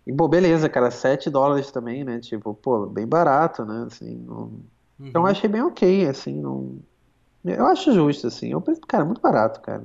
E, 0.05 0.13
pô, 0.13 0.27
beleza, 0.27 0.69
cara, 0.69 0.89
7 0.89 1.29
dólares 1.29 1.69
também, 1.69 2.03
né? 2.03 2.19
Tipo, 2.19 2.53
pô, 2.53 2.85
bem 2.85 3.05
barato, 3.05 3.65
né? 3.65 3.85
Assim, 3.87 4.15
não... 4.15 4.37
uhum. 4.37 4.61
Então 5.01 5.23
eu 5.23 5.27
achei 5.27 5.49
bem 5.49 5.61
ok, 5.61 6.07
assim, 6.07 6.39
não. 6.39 6.79
Eu 7.43 7.65
acho 7.65 7.91
justo, 7.93 8.27
assim. 8.27 8.51
Eu 8.51 8.61
penso, 8.61 8.79
cara, 8.81 9.03
muito 9.03 9.19
barato, 9.19 9.59
cara. 9.59 9.83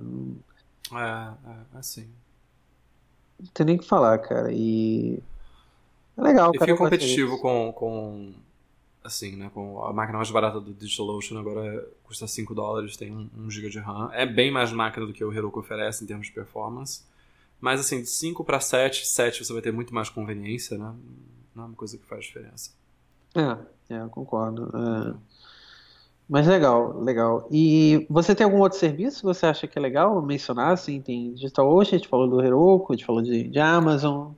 É, 0.92 1.50
é, 1.50 1.78
assim. 1.78 2.08
Não 3.40 3.48
tem 3.52 3.66
nem 3.66 3.76
o 3.76 3.78
que 3.80 3.88
falar, 3.88 4.18
cara. 4.18 4.52
E. 4.52 5.20
É 6.16 6.22
legal, 6.22 6.50
e 6.54 6.58
cara. 6.58 6.70
E 6.70 6.74
fica 6.74 6.84
competitivo 6.84 7.38
com, 7.38 7.72
com 7.72 8.32
assim, 9.02 9.36
né? 9.36 9.50
Com 9.52 9.84
a 9.84 9.92
máquina 9.92 10.18
mais 10.18 10.30
barata 10.30 10.60
do 10.60 10.72
DigitalOcean 10.72 11.38
agora 11.38 11.88
custa 12.02 12.26
5 12.26 12.54
dólares, 12.54 12.96
tem 12.96 13.12
1 13.12 13.50
GB 13.50 13.68
de 13.70 13.78
RAM. 13.78 14.10
É 14.12 14.26
bem 14.26 14.50
mais 14.50 14.72
máquina 14.72 15.06
do 15.06 15.12
que 15.12 15.24
o 15.24 15.32
Heroku 15.32 15.60
oferece 15.60 16.04
em 16.04 16.06
termos 16.06 16.26
de 16.26 16.32
performance. 16.32 17.02
Mas 17.60 17.80
assim, 17.80 18.00
de 18.00 18.08
5 18.08 18.44
para 18.44 18.60
7, 18.60 19.06
7 19.06 19.44
você 19.44 19.52
vai 19.52 19.62
ter 19.62 19.72
muito 19.72 19.94
mais 19.94 20.08
conveniência, 20.08 20.76
né? 20.76 20.94
Não 21.54 21.64
é 21.64 21.66
uma 21.66 21.76
coisa 21.76 21.96
que 21.96 22.04
faz 22.04 22.24
diferença. 22.24 22.72
É, 23.34 23.94
é 23.94 24.00
eu 24.00 24.08
concordo. 24.08 24.70
É. 24.76 25.32
Mas 26.28 26.46
legal, 26.46 26.98
legal. 27.00 27.46
E 27.50 28.06
você 28.08 28.34
tem 28.34 28.44
algum 28.44 28.60
outro 28.60 28.78
serviço 28.78 29.20
que 29.20 29.26
você 29.26 29.46
acha 29.46 29.66
que 29.66 29.78
é 29.78 29.82
legal 29.82 30.20
mencionar? 30.22 30.72
Assim, 30.72 31.00
tem 31.00 31.34
DigitalOcean, 31.34 31.96
a 31.96 31.98
gente 31.98 32.08
falou 32.08 32.28
do 32.28 32.42
Heroku, 32.42 32.92
a 32.92 32.96
gente 32.96 33.04
falou 33.04 33.22
de, 33.22 33.48
de 33.48 33.58
Amazon. 33.58 34.32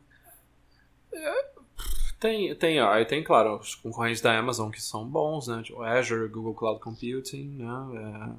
É, 1.13 1.45
tem, 2.25 2.55
tem, 2.55 2.81
aí 2.81 3.05
tem, 3.05 3.23
claro, 3.23 3.59
os 3.59 3.75
concorrentes 3.75 4.23
da 4.23 4.39
Amazon 4.39 4.71
que 4.71 4.81
são 4.81 5.07
bons, 5.07 5.47
né? 5.47 5.63
Tipo 5.63 5.83
Azure, 5.83 6.27
Google 6.27 6.55
Cloud 6.55 6.81
Computing, 6.81 7.59
né? 7.59 7.67
É, 7.99 8.33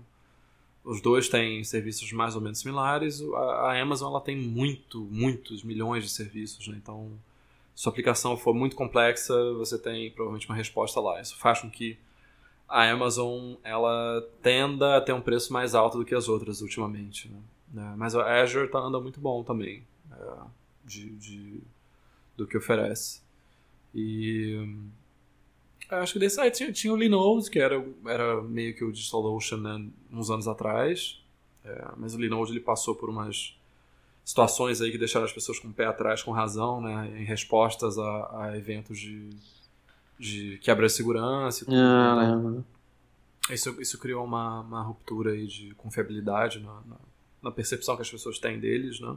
os 0.84 1.00
dois 1.00 1.30
têm 1.30 1.64
serviços 1.64 2.12
mais 2.12 2.34
ou 2.34 2.42
menos 2.42 2.58
similares. 2.58 3.22
A, 3.22 3.38
a, 3.38 3.80
Amazon 3.80 4.10
ela 4.10 4.22
tem 4.22 4.36
muito, 4.36 5.02
muitos 5.02 5.62
milhões 5.62 6.04
de 6.04 6.10
serviços, 6.10 6.68
né? 6.68 6.76
Então, 6.82 7.12
se 7.76 7.84
sua 7.84 7.92
aplicação 7.92 8.36
for 8.36 8.56
muito 8.56 8.76
complexa, 8.76 9.36
você 9.54 9.78
tem 9.78 10.10
provavelmente 10.10 10.50
uma 10.50 10.56
resposta 10.56 11.00
lá. 11.00 11.22
Isso 11.22 11.38
faz 11.38 11.62
com 11.62 11.70
que 11.70 11.96
a 12.68 12.90
Amazon 12.90 13.54
ela 13.64 14.28
tenda 14.42 14.98
a 14.98 15.02
ter 15.02 15.14
um 15.14 15.22
preço 15.22 15.54
mais 15.54 15.76
alto 15.76 16.00
do 16.00 16.06
que 16.06 16.16
as 16.16 16.28
outras 16.28 16.60
ultimamente. 16.60 17.30
Né? 17.72 17.92
É, 17.94 17.96
mas 17.96 18.16
a 18.16 18.42
Azure 18.42 18.68
tá, 18.68 18.80
anda 18.80 19.00
muito 19.00 19.20
bom 19.20 19.44
também 19.44 19.84
é, 20.12 20.38
de, 20.84 21.12
de, 21.18 21.62
do 22.36 22.48
que 22.48 22.58
oferece. 22.58 23.24
E 23.96 24.78
acho 25.90 26.14
que 26.14 26.20
desse 26.20 26.40
aí 26.42 26.52
tinha, 26.52 26.72
tinha 26.72 26.92
o 26.92 26.98
Linode, 26.98 27.50
que 27.50 27.60
era, 27.60 27.84
era 28.06 28.42
meio 28.42 28.76
que 28.76 28.84
o 28.84 28.92
DigitalOcean 28.92 29.58
né, 29.58 29.88
uns 30.12 30.30
anos 30.30 30.48
atrás. 30.50 31.24
É, 31.64 31.88
mas 31.96 32.14
o 32.14 32.20
Linode 32.20 32.52
ele 32.52 32.60
passou 32.60 32.94
por 32.94 33.10
umas 33.10 33.58
situações 34.24 34.82
aí 34.82 34.92
que 34.92 34.98
deixaram 34.98 35.26
as 35.26 35.32
pessoas 35.32 35.60
com 35.60 35.70
o 35.70 35.74
pé 35.74 35.86
atrás 35.86 36.22
com 36.22 36.32
razão, 36.32 36.82
né, 36.82 37.22
em 37.22 37.24
respostas 37.24 37.98
a, 37.98 38.44
a 38.44 38.58
eventos 38.58 39.00
de, 39.00 39.30
de 40.20 40.58
quebra 40.58 40.88
de 40.88 40.94
segurança 40.94 41.64
e 41.64 41.66
tudo. 41.66 41.78
Ah, 41.78 42.36
então, 42.38 42.66
isso, 43.50 43.82
isso 43.82 43.98
criou 43.98 44.26
uma, 44.26 44.62
uma 44.62 44.82
ruptura 44.82 45.32
aí 45.32 45.48
de 45.48 45.74
confiabilidade 45.76 46.60
na, 46.60 46.74
na, 46.86 46.98
na 47.44 47.52
percepção 47.52 47.96
que 47.96 48.02
as 48.02 48.10
pessoas 48.10 48.40
têm 48.40 48.60
deles, 48.60 49.00
né? 49.00 49.16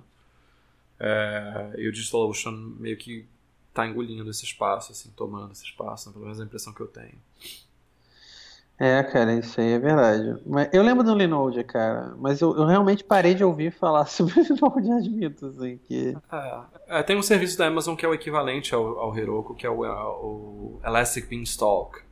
É, 1.01 1.75
e 1.79 1.89
o 1.89 1.93
DigitalOcean 1.93 2.53
meio 2.79 2.97
que 2.97 3.27
tá 3.73 3.87
engolindo 3.87 4.31
esse 4.31 4.45
espaço, 4.45 4.93
assim, 4.93 5.11
tomando 5.17 5.53
esse 5.53 5.65
espaço, 5.65 6.09
né? 6.09 6.13
pelo 6.13 6.25
menos 6.25 6.41
a 6.41 6.45
impressão 6.45 6.73
que 6.73 6.81
eu 6.81 6.89
tenho. 6.89 7.19
É, 8.81 9.03
cara, 9.03 9.35
isso 9.35 9.61
aí 9.61 9.73
é 9.73 9.79
verdade. 9.79 10.41
Mas 10.47 10.69
eu 10.73 10.85
lembro 10.85 11.03
do 11.03 11.13
Linode, 11.13 11.65
cara, 11.65 12.15
mas 12.17 12.41
eu, 12.41 12.57
eu 12.57 12.65
realmente 12.65 13.03
parei 13.03 13.35
de 13.35 13.43
ouvir 13.43 13.73
falar 13.73 14.07
sobre 14.11 14.35
o 14.39 14.43
Linode, 14.43 14.93
admito, 14.93 15.47
assim, 15.47 15.79
que... 15.79 16.17
É, 16.31 16.99
é, 16.99 17.03
tem 17.03 17.17
um 17.17 17.23
serviço 17.23 17.59
da 17.59 17.67
Amazon 17.67 17.97
que 17.97 18.07
é 18.07 18.09
o 18.09 18.15
equivalente 18.15 18.73
ao, 18.75 19.01
ao 19.01 19.17
Heroku, 19.17 19.55
que 19.55 19.67
é 19.67 19.71
o, 19.71 19.83
o 19.83 20.81
Elastic 20.85 21.29
Beanstalk, 21.29 22.03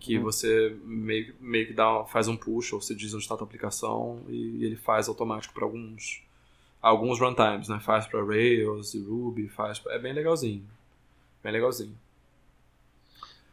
que 0.00 0.18
hum. 0.18 0.22
você 0.22 0.74
meio, 0.84 1.34
meio 1.38 1.66
que 1.66 1.74
dá, 1.74 2.04
faz 2.06 2.28
um 2.28 2.36
push, 2.36 2.72
ou 2.72 2.80
você 2.80 2.94
diz 2.94 3.12
onde 3.12 3.22
está 3.22 3.34
a 3.34 3.38
tua 3.38 3.46
aplicação, 3.46 4.22
e, 4.28 4.60
e 4.60 4.64
ele 4.64 4.76
faz 4.76 5.06
automático 5.06 5.52
para 5.52 5.64
alguns 5.64 6.23
alguns 6.84 7.18
runtimes, 7.18 7.68
né? 7.68 7.80
Faz 7.80 8.06
para 8.06 8.22
Rails 8.22 8.94
e 8.94 9.02
Ruby, 9.02 9.48
faz 9.48 9.78
pra... 9.78 9.94
é 9.94 9.98
bem 9.98 10.12
legalzinho, 10.12 10.64
bem 11.42 11.52
legalzinho. 11.52 11.96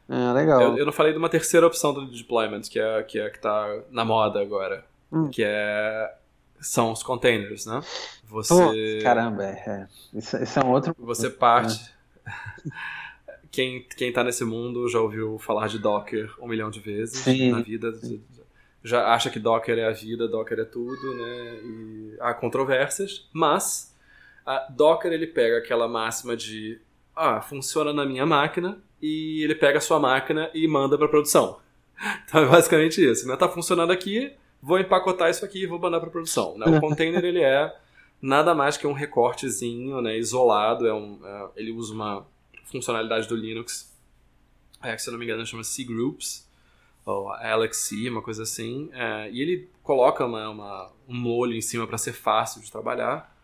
É, 0.10 0.34
legal. 0.34 0.62
Eu, 0.62 0.78
eu, 0.80 0.86
não 0.86 0.92
falei 0.92 1.14
de 1.14 1.18
uma 1.18 1.30
terceira 1.30 1.66
opção 1.66 1.94
do 1.94 2.06
deployment, 2.06 2.62
que 2.64 2.78
é 2.78 3.04
que 3.04 3.18
é 3.18 3.30
que 3.30 3.40
tá 3.40 3.82
na 3.90 4.04
moda 4.04 4.42
agora, 4.42 4.84
hum. 5.10 5.30
que 5.30 5.42
é 5.46 6.14
são 6.60 6.92
os 6.92 7.02
containers, 7.02 7.66
né? 7.66 7.82
Você 8.26 9.00
caramba, 9.02 9.46
é. 9.46 9.88
Isso, 10.14 10.38
isso, 10.38 10.60
é 10.60 10.66
um 10.66 10.72
outro 10.72 10.94
Você 11.00 11.30
parte 11.30 11.90
quem 13.50 13.86
quem 13.98 14.12
tá 14.12 14.24
nesse 14.24 14.44
mundo 14.44 14.90
já 14.90 15.00
ouviu 15.00 15.40
falar 15.40 15.68
de 15.68 15.80
Docker 15.80 16.34
um 16.42 16.48
milhão 16.48 16.70
de 16.70 16.82
vezes 16.82 17.20
Sim. 17.20 17.52
na 17.52 17.62
vida, 17.62 17.92
já 18.84 19.14
acha 19.14 19.30
que 19.30 19.40
Docker 19.40 19.78
é 19.78 19.86
a 19.86 19.92
vida, 19.92 20.28
Docker 20.28 20.60
é 20.60 20.66
tudo, 20.66 21.14
né? 21.16 21.60
E 21.64 22.18
há 22.20 22.34
controvérsias, 22.34 23.28
mas 23.32 23.96
a 24.46 24.68
Docker 24.70 25.12
ele 25.12 25.28
pega 25.28 25.58
aquela 25.58 25.88
máxima 25.88 26.36
de 26.36 26.80
ah, 27.16 27.42
funciona 27.42 27.94
na 27.94 28.06
minha 28.06 28.26
máquina 28.26 28.82
e 29.02 29.44
ele 29.44 29.56
pega 29.56 29.78
a 29.78 29.82
sua 29.82 30.00
máquina 30.00 30.50
e 30.54 30.68
manda 30.68 30.98
para 30.98 31.08
produção. 31.08 31.60
Então 32.26 32.42
é 32.44 32.48
basicamente 32.48 33.00
isso. 33.00 33.28
Não 33.28 33.34
né? 33.34 33.38
tá 33.38 33.48
funcionando 33.48 33.92
aqui, 33.92 34.34
vou 34.60 34.80
empacotar 34.80 35.30
isso 35.30 35.46
aqui 35.46 35.64
e 35.64 35.68
vou 35.68 35.78
mandar 35.78 36.00
para 36.00 36.10
produção. 36.10 36.58
Né? 36.58 36.66
O 36.66 36.80
container 36.82 37.24
ele 37.24 37.44
é 37.44 37.72
nada 38.20 38.56
mais 38.56 38.76
que 38.76 38.88
um 38.88 38.94
recortezinho, 38.94 40.02
né, 40.02 40.18
isolado. 40.18 40.88
É 40.88 40.94
um, 40.94 41.20
é, 41.24 41.50
ele 41.58 41.72
usa 41.72 41.94
uma 41.94 42.26
funcionalidade 42.66 43.28
do 43.28 43.36
Linux, 43.36 43.96
é, 44.82 44.96
que 44.96 45.02
se 45.04 45.10
eu 45.10 45.12
não 45.12 45.20
me 45.20 45.26
engano 45.26 45.46
chama 45.46 45.64
C 45.64 45.84
Groups 45.84 46.50
ou 47.06 47.30
Alexi, 47.30 48.10
uma 48.10 48.22
coisa 48.22 48.44
assim. 48.44 48.90
É, 48.94 49.30
e 49.32 49.42
ele 49.42 49.70
coloca 49.84 50.26
uma, 50.26 50.50
uma, 50.50 50.92
um 51.08 51.16
molho 51.16 51.56
em 51.56 51.62
cima 51.62 51.88
para 51.88 51.98
ser 51.98 52.14
fácil 52.14 52.62
de 52.62 52.72
trabalhar. 52.72 53.36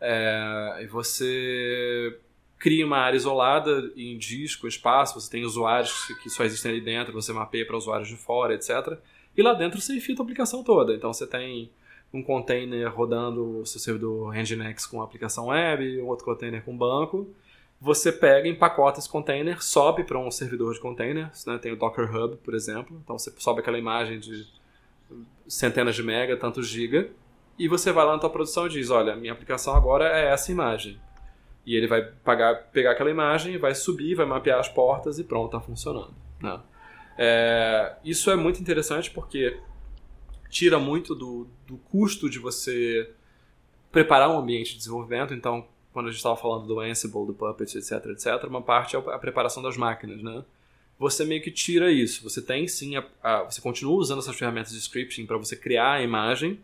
É, 0.00 0.80
e 0.82 0.86
você 0.86 2.18
cria 2.58 2.86
uma 2.86 2.98
área 2.98 3.16
isolada 3.16 3.92
em 3.96 4.16
disco, 4.16 4.66
espaço, 4.66 5.20
você 5.20 5.30
tem 5.30 5.44
usuários 5.44 6.06
que 6.22 6.30
só 6.30 6.44
existem 6.44 6.72
ali 6.72 6.80
dentro, 6.80 7.12
você 7.12 7.32
mapeia 7.32 7.66
para 7.66 7.76
usuários 7.76 8.08
de 8.08 8.16
fora, 8.16 8.54
etc. 8.54 8.98
E 9.36 9.42
lá 9.42 9.52
dentro 9.52 9.80
você 9.80 9.94
enfita 9.94 10.22
a 10.22 10.24
aplicação 10.24 10.62
toda. 10.62 10.94
Então 10.94 11.12
você 11.12 11.26
tem 11.26 11.70
um 12.12 12.22
container 12.22 12.88
rodando 12.94 13.60
o 13.60 13.66
seu 13.66 13.80
servidor 13.80 14.34
Nginx 14.34 14.86
com 14.86 15.02
aplicação 15.02 15.46
web, 15.46 16.00
um 16.00 16.06
outro 16.06 16.24
container 16.24 16.64
com 16.64 16.76
banco, 16.76 17.28
você 17.80 18.10
pega, 18.10 18.48
empacota 18.48 18.98
esse 18.98 19.08
container, 19.08 19.62
sobe 19.62 20.04
para 20.04 20.18
um 20.18 20.30
servidor 20.30 20.72
de 20.72 20.80
containers, 20.80 21.44
né? 21.44 21.58
tem 21.58 21.72
o 21.72 21.76
Docker 21.76 22.14
Hub, 22.14 22.36
por 22.38 22.54
exemplo, 22.54 22.98
então 23.02 23.18
você 23.18 23.32
sobe 23.38 23.60
aquela 23.60 23.78
imagem 23.78 24.18
de 24.18 24.46
centenas 25.46 25.94
de 25.94 26.02
mega, 26.02 26.36
tantos 26.36 26.66
giga, 26.66 27.10
e 27.58 27.68
você 27.68 27.92
vai 27.92 28.04
lá 28.04 28.12
na 28.12 28.18
tua 28.18 28.30
produção 28.30 28.66
e 28.66 28.70
diz, 28.70 28.90
olha, 28.90 29.14
minha 29.16 29.32
aplicação 29.32 29.74
agora 29.74 30.06
é 30.08 30.32
essa 30.32 30.50
imagem. 30.50 31.00
E 31.64 31.74
ele 31.74 31.86
vai 31.86 32.02
pagar, 32.02 32.54
pegar 32.70 32.92
aquela 32.92 33.10
imagem, 33.10 33.58
vai 33.58 33.74
subir, 33.74 34.14
vai 34.14 34.26
mapear 34.26 34.58
as 34.58 34.68
portas 34.68 35.18
e 35.18 35.24
pronto, 35.24 35.56
está 35.56 35.60
funcionando. 35.60 36.14
Né? 36.40 36.60
É, 37.18 37.96
isso 38.04 38.30
é 38.30 38.36
muito 38.36 38.60
interessante 38.60 39.10
porque 39.10 39.58
tira 40.48 40.78
muito 40.78 41.14
do, 41.14 41.48
do 41.66 41.76
custo 41.78 42.28
de 42.30 42.38
você 42.38 43.10
preparar 43.90 44.30
um 44.30 44.38
ambiente 44.38 44.72
de 44.72 44.78
desenvolvimento, 44.78 45.32
então 45.32 45.66
quando 45.96 46.08
a 46.08 46.10
gente 46.10 46.18
estava 46.18 46.36
falando 46.36 46.66
do 46.66 46.78
Ansible, 46.78 47.24
do 47.24 47.32
Puppet, 47.32 47.78
etc, 47.78 47.92
etc, 48.10 48.44
uma 48.44 48.60
parte 48.60 48.94
é 48.94 48.98
a 48.98 49.18
preparação 49.18 49.62
das 49.62 49.78
máquinas, 49.78 50.22
né? 50.22 50.44
Você 50.98 51.24
meio 51.24 51.40
que 51.40 51.50
tira 51.50 51.90
isso. 51.90 52.22
Você 52.22 52.42
tem 52.42 52.68
sim, 52.68 52.96
a, 52.96 53.04
a, 53.22 53.44
você 53.44 53.62
continua 53.62 53.94
usando 53.94 54.18
essas 54.18 54.36
ferramentas 54.36 54.72
de 54.72 54.78
scripting 54.78 55.24
para 55.24 55.38
você 55.38 55.56
criar 55.56 55.92
a 55.92 56.02
imagem, 56.02 56.60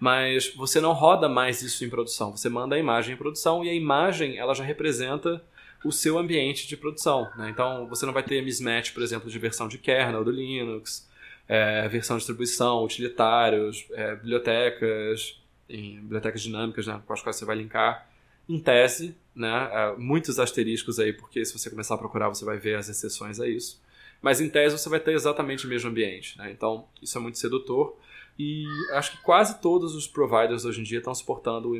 mas 0.00 0.52
você 0.56 0.80
não 0.80 0.92
roda 0.94 1.28
mais 1.28 1.62
isso 1.62 1.84
em 1.84 1.88
produção. 1.88 2.36
Você 2.36 2.48
manda 2.48 2.74
a 2.74 2.78
imagem 2.78 3.14
em 3.14 3.16
produção 3.16 3.64
e 3.64 3.70
a 3.70 3.72
imagem 3.72 4.36
ela 4.36 4.52
já 4.52 4.64
representa 4.64 5.40
o 5.84 5.92
seu 5.92 6.18
ambiente 6.18 6.66
de 6.66 6.76
produção. 6.76 7.30
Né? 7.36 7.50
Então 7.50 7.86
você 7.86 8.04
não 8.04 8.12
vai 8.12 8.24
ter 8.24 8.42
mismatch, 8.42 8.90
por 8.92 9.04
exemplo, 9.04 9.30
de 9.30 9.38
versão 9.38 9.68
de 9.68 9.78
kernel 9.78 10.24
do 10.24 10.32
Linux, 10.32 11.08
é, 11.48 11.86
versão 11.86 12.16
de 12.16 12.22
distribuição, 12.22 12.82
utilitários, 12.82 13.86
é, 13.92 14.16
bibliotecas, 14.16 15.40
bibliotecas 15.68 16.42
dinâmicas 16.42 16.84
né, 16.88 17.00
com 17.06 17.12
as 17.12 17.22
quais 17.22 17.36
você 17.36 17.44
vai 17.44 17.54
linkar 17.54 18.10
em 18.52 18.58
tese, 18.58 19.16
né, 19.34 19.94
muitos 19.96 20.38
asteriscos 20.38 20.98
aí, 20.98 21.12
porque 21.12 21.44
se 21.44 21.58
você 21.58 21.70
começar 21.70 21.94
a 21.94 21.98
procurar 21.98 22.28
você 22.28 22.44
vai 22.44 22.58
ver 22.58 22.76
as 22.76 22.88
exceções 22.88 23.40
a 23.40 23.48
isso. 23.48 23.80
Mas 24.20 24.40
em 24.40 24.48
tese 24.48 24.78
você 24.78 24.88
vai 24.88 25.00
ter 25.00 25.12
exatamente 25.12 25.66
o 25.66 25.68
mesmo 25.68 25.90
ambiente. 25.90 26.38
Né? 26.38 26.50
Então 26.52 26.86
isso 27.02 27.18
é 27.18 27.20
muito 27.20 27.38
sedutor. 27.38 27.96
E 28.38 28.64
acho 28.92 29.12
que 29.12 29.22
quase 29.22 29.60
todos 29.60 29.94
os 29.94 30.06
providers 30.06 30.64
hoje 30.64 30.80
em 30.80 30.84
dia 30.84 30.98
estão 30.98 31.14
suportando 31.14 31.72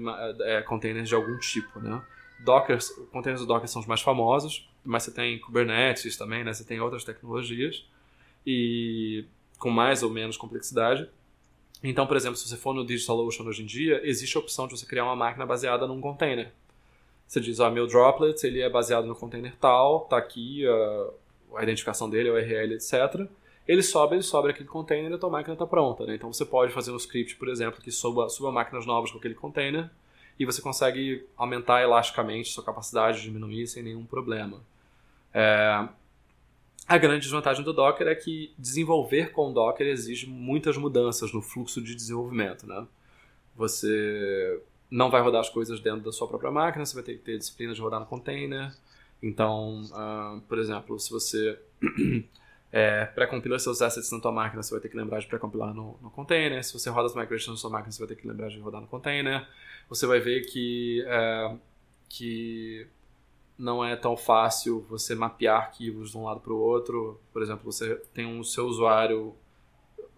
é, 0.43 0.61
containers 0.63 1.09
de 1.09 1.15
algum 1.15 1.39
tipo. 1.39 1.79
Né? 1.79 2.03
Docker, 2.41 2.79
containers 3.11 3.41
do 3.41 3.47
Docker 3.47 3.69
são 3.69 3.81
os 3.81 3.87
mais 3.87 4.01
famosos, 4.01 4.69
mas 4.85 5.05
você 5.05 5.13
tem 5.13 5.39
Kubernetes 5.39 6.17
também, 6.17 6.43
né? 6.43 6.53
você 6.53 6.65
tem 6.65 6.81
outras 6.81 7.05
tecnologias 7.05 7.87
e 8.45 9.25
com 9.59 9.71
mais 9.71 10.03
ou 10.03 10.11
menos 10.11 10.37
complexidade. 10.37 11.09
Então, 11.83 12.07
por 12.07 12.17
exemplo, 12.17 12.37
se 12.37 12.49
você 12.49 12.57
for 12.57 12.75
no 12.75 12.85
DigitalOcean 12.85 13.47
hoje 13.47 13.63
em 13.63 13.67
dia, 13.67 14.01
existe 14.05 14.37
a 14.37 14.41
opção 14.41 14.67
de 14.67 14.77
você 14.77 14.87
criar 14.87 15.05
uma 15.05 15.17
máquina 15.17 15.47
baseada 15.47 15.87
num 15.87 16.01
container. 16.01 16.53
Você 17.27 17.41
diz, 17.41 17.61
ah, 17.61 17.71
meu 17.71 17.87
droplet 17.87 18.43
ele 18.45 18.61
é 18.61 18.69
baseado 18.69 19.07
no 19.07 19.15
container 19.15 19.55
tal, 19.57 20.01
tá 20.01 20.19
aqui 20.19 20.67
a, 20.67 21.59
a 21.59 21.63
identificação 21.63 22.09
dele, 22.11 22.29
a 22.29 22.33
URL, 22.33 22.75
etc. 22.75 23.27
Ele 23.67 23.83
sobe, 23.83 24.17
ele 24.17 24.23
sobe 24.23 24.51
aquele 24.51 24.69
container 24.69 25.11
e 25.11 25.15
a 25.15 25.19
tua 25.19 25.31
máquina 25.31 25.55
está 25.55 25.67
pronta. 25.67 26.05
Né? 26.05 26.15
Então 26.15 26.33
você 26.33 26.45
pode 26.45 26.73
fazer 26.73 26.91
um 26.91 26.97
script, 26.97 27.37
por 27.37 27.49
exemplo, 27.49 27.81
que 27.81 27.91
suba, 27.91 28.29
suba 28.29 28.51
máquinas 28.51 28.85
novas 28.85 29.11
com 29.11 29.19
aquele 29.19 29.35
container 29.35 29.91
e 30.39 30.45
você 30.45 30.61
consegue 30.61 31.27
aumentar 31.37 31.83
elasticamente 31.83 32.51
sua 32.51 32.65
capacidade, 32.65 33.23
diminuir 33.23 33.67
sem 33.67 33.83
nenhum 33.83 34.05
problema. 34.05 34.61
É, 35.33 35.89
a 36.87 36.99
grande 36.99 37.23
desvantagem 37.23 37.65
do 37.65 37.73
Docker 37.73 38.09
é 38.09 38.15
que 38.15 38.53
desenvolver 38.59 39.31
com 39.31 39.53
Docker 39.53 39.87
exige 39.87 40.27
muitas 40.27 40.77
mudanças 40.77 41.33
no 41.33 41.41
fluxo 41.41 41.81
de 41.81 41.95
desenvolvimento, 41.95 42.67
né? 42.67 42.87
Você 43.57 44.61
não 44.93 45.11
vai 45.11 45.23
rodar 45.23 45.41
as 45.41 45.49
coisas 45.49 45.81
dentro 45.81 46.03
da 46.03 46.13
sua 46.13 46.29
própria 46.29 46.51
máquina, 46.51 46.85
você 46.85 46.95
vai 46.95 47.03
ter 47.03 47.15
que 47.15 47.25
ter 47.25 47.39
disciplina 47.39 47.73
de 47.73 47.81
rodar 47.81 47.99
no 47.99 48.05
container. 48.05 48.71
Então, 49.23 49.85
uh, 49.85 50.41
por 50.43 50.59
exemplo, 50.59 51.01
se 51.01 51.11
você 51.11 51.59
é, 52.71 53.07
pré-compila 53.07 53.59
seus 53.59 53.81
assets 53.81 54.13
na 54.13 54.21
sua 54.21 54.31
máquina, 54.31 54.63
você 54.63 54.71
vai 54.71 54.81
ter 54.83 54.91
que 54.91 54.97
lembrar 54.97 55.19
de 55.21 55.27
pré-compilar 55.27 55.73
no, 55.73 55.97
no, 56.03 56.11
container. 56.11 56.63
Se 56.63 56.75
você 56.75 56.91
roda 56.91 57.07
as 57.07 57.15
migrations 57.15 57.49
na 57.49 57.57
sua 57.57 57.71
máquina, 57.71 57.91
você 57.91 58.01
vai 58.01 58.09
ter 58.09 58.17
que 58.17 58.29
lembrar 58.29 58.51
de 58.51 58.59
rodar 58.59 58.83
no 58.83 58.87
container. 58.87 59.49
Você 59.89 60.07
vai 60.07 60.21
ver 60.21 60.43
que, 60.43 61.03
é, 61.07 61.57
que 62.11 62.87
não 63.57 63.83
é 63.83 63.97
tão 63.97 64.15
fácil 64.15 64.85
você 64.91 65.15
mapear 65.15 65.57
arquivos 65.57 66.11
de 66.11 66.19
um 66.19 66.25
lado 66.25 66.41
para 66.41 66.53
o 66.53 66.59
outro. 66.59 67.19
Por 67.33 67.41
exemplo, 67.41 67.65
você 67.65 67.95
tem 68.13 68.27
um 68.27 68.45
seu 68.45 68.67
usuário 68.67 69.35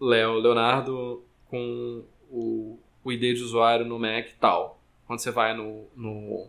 Leo, 0.01 0.33
Leonardo 0.33 1.23
com 1.49 2.03
o, 2.29 2.77
o 3.05 3.11
ID 3.11 3.37
de 3.37 3.43
usuário 3.43 3.85
no 3.85 3.99
Mac 3.99 4.27
tal. 4.39 4.79
Quando 5.05 5.19
você 5.19 5.29
vai 5.29 5.55
no, 5.55 5.85
no, 5.95 6.47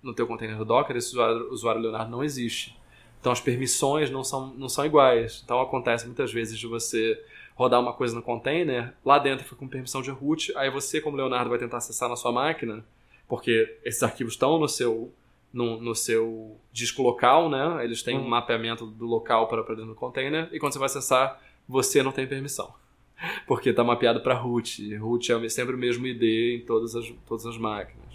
no 0.00 0.14
teu 0.14 0.26
container 0.26 0.56
do 0.56 0.64
Docker, 0.64 0.96
esse 0.96 1.08
usuário, 1.08 1.52
usuário 1.52 1.80
Leonardo 1.82 2.10
não 2.10 2.22
existe. 2.22 2.78
Então 3.20 3.32
as 3.32 3.40
permissões 3.40 4.08
não 4.08 4.22
são, 4.22 4.54
não 4.54 4.68
são 4.68 4.86
iguais. 4.86 5.42
Então 5.44 5.60
acontece 5.60 6.06
muitas 6.06 6.32
vezes 6.32 6.56
de 6.56 6.68
você 6.68 7.20
rodar 7.56 7.80
uma 7.80 7.92
coisa 7.92 8.14
no 8.14 8.22
container, 8.22 8.94
lá 9.04 9.18
dentro 9.18 9.44
foi 9.44 9.58
com 9.58 9.66
permissão 9.66 10.00
de 10.00 10.12
root, 10.12 10.56
aí 10.56 10.70
você, 10.70 11.00
como 11.00 11.16
Leonardo, 11.16 11.50
vai 11.50 11.58
tentar 11.58 11.78
acessar 11.78 12.08
na 12.08 12.14
sua 12.14 12.30
máquina, 12.30 12.84
porque 13.26 13.76
esses 13.84 14.00
arquivos 14.00 14.34
estão 14.34 14.60
no 14.60 14.68
seu 14.68 15.12
no, 15.52 15.80
no 15.80 15.94
seu 15.94 16.56
disco 16.70 17.02
local, 17.02 17.48
né? 17.48 17.82
Eles 17.82 18.02
têm 18.02 18.16
um 18.16 18.28
mapeamento 18.28 18.86
do 18.86 19.06
local 19.06 19.48
para 19.48 19.62
dentro 19.62 19.86
do 19.86 19.94
container 19.94 20.48
e 20.52 20.60
quando 20.60 20.74
você 20.74 20.78
vai 20.78 20.86
acessar, 20.86 21.40
você 21.66 22.02
não 22.02 22.12
tem 22.12 22.26
permissão. 22.26 22.72
Porque 23.46 23.70
está 23.70 23.84
mapeado 23.84 24.20
para 24.20 24.34
root. 24.34 24.94
Root 24.96 25.32
é 25.32 25.48
sempre 25.48 25.74
o 25.74 25.78
mesmo 25.78 26.06
ID 26.06 26.60
em 26.60 26.66
todas 26.66 26.94
as, 26.94 27.12
todas 27.26 27.46
as 27.46 27.56
máquinas. 27.56 28.06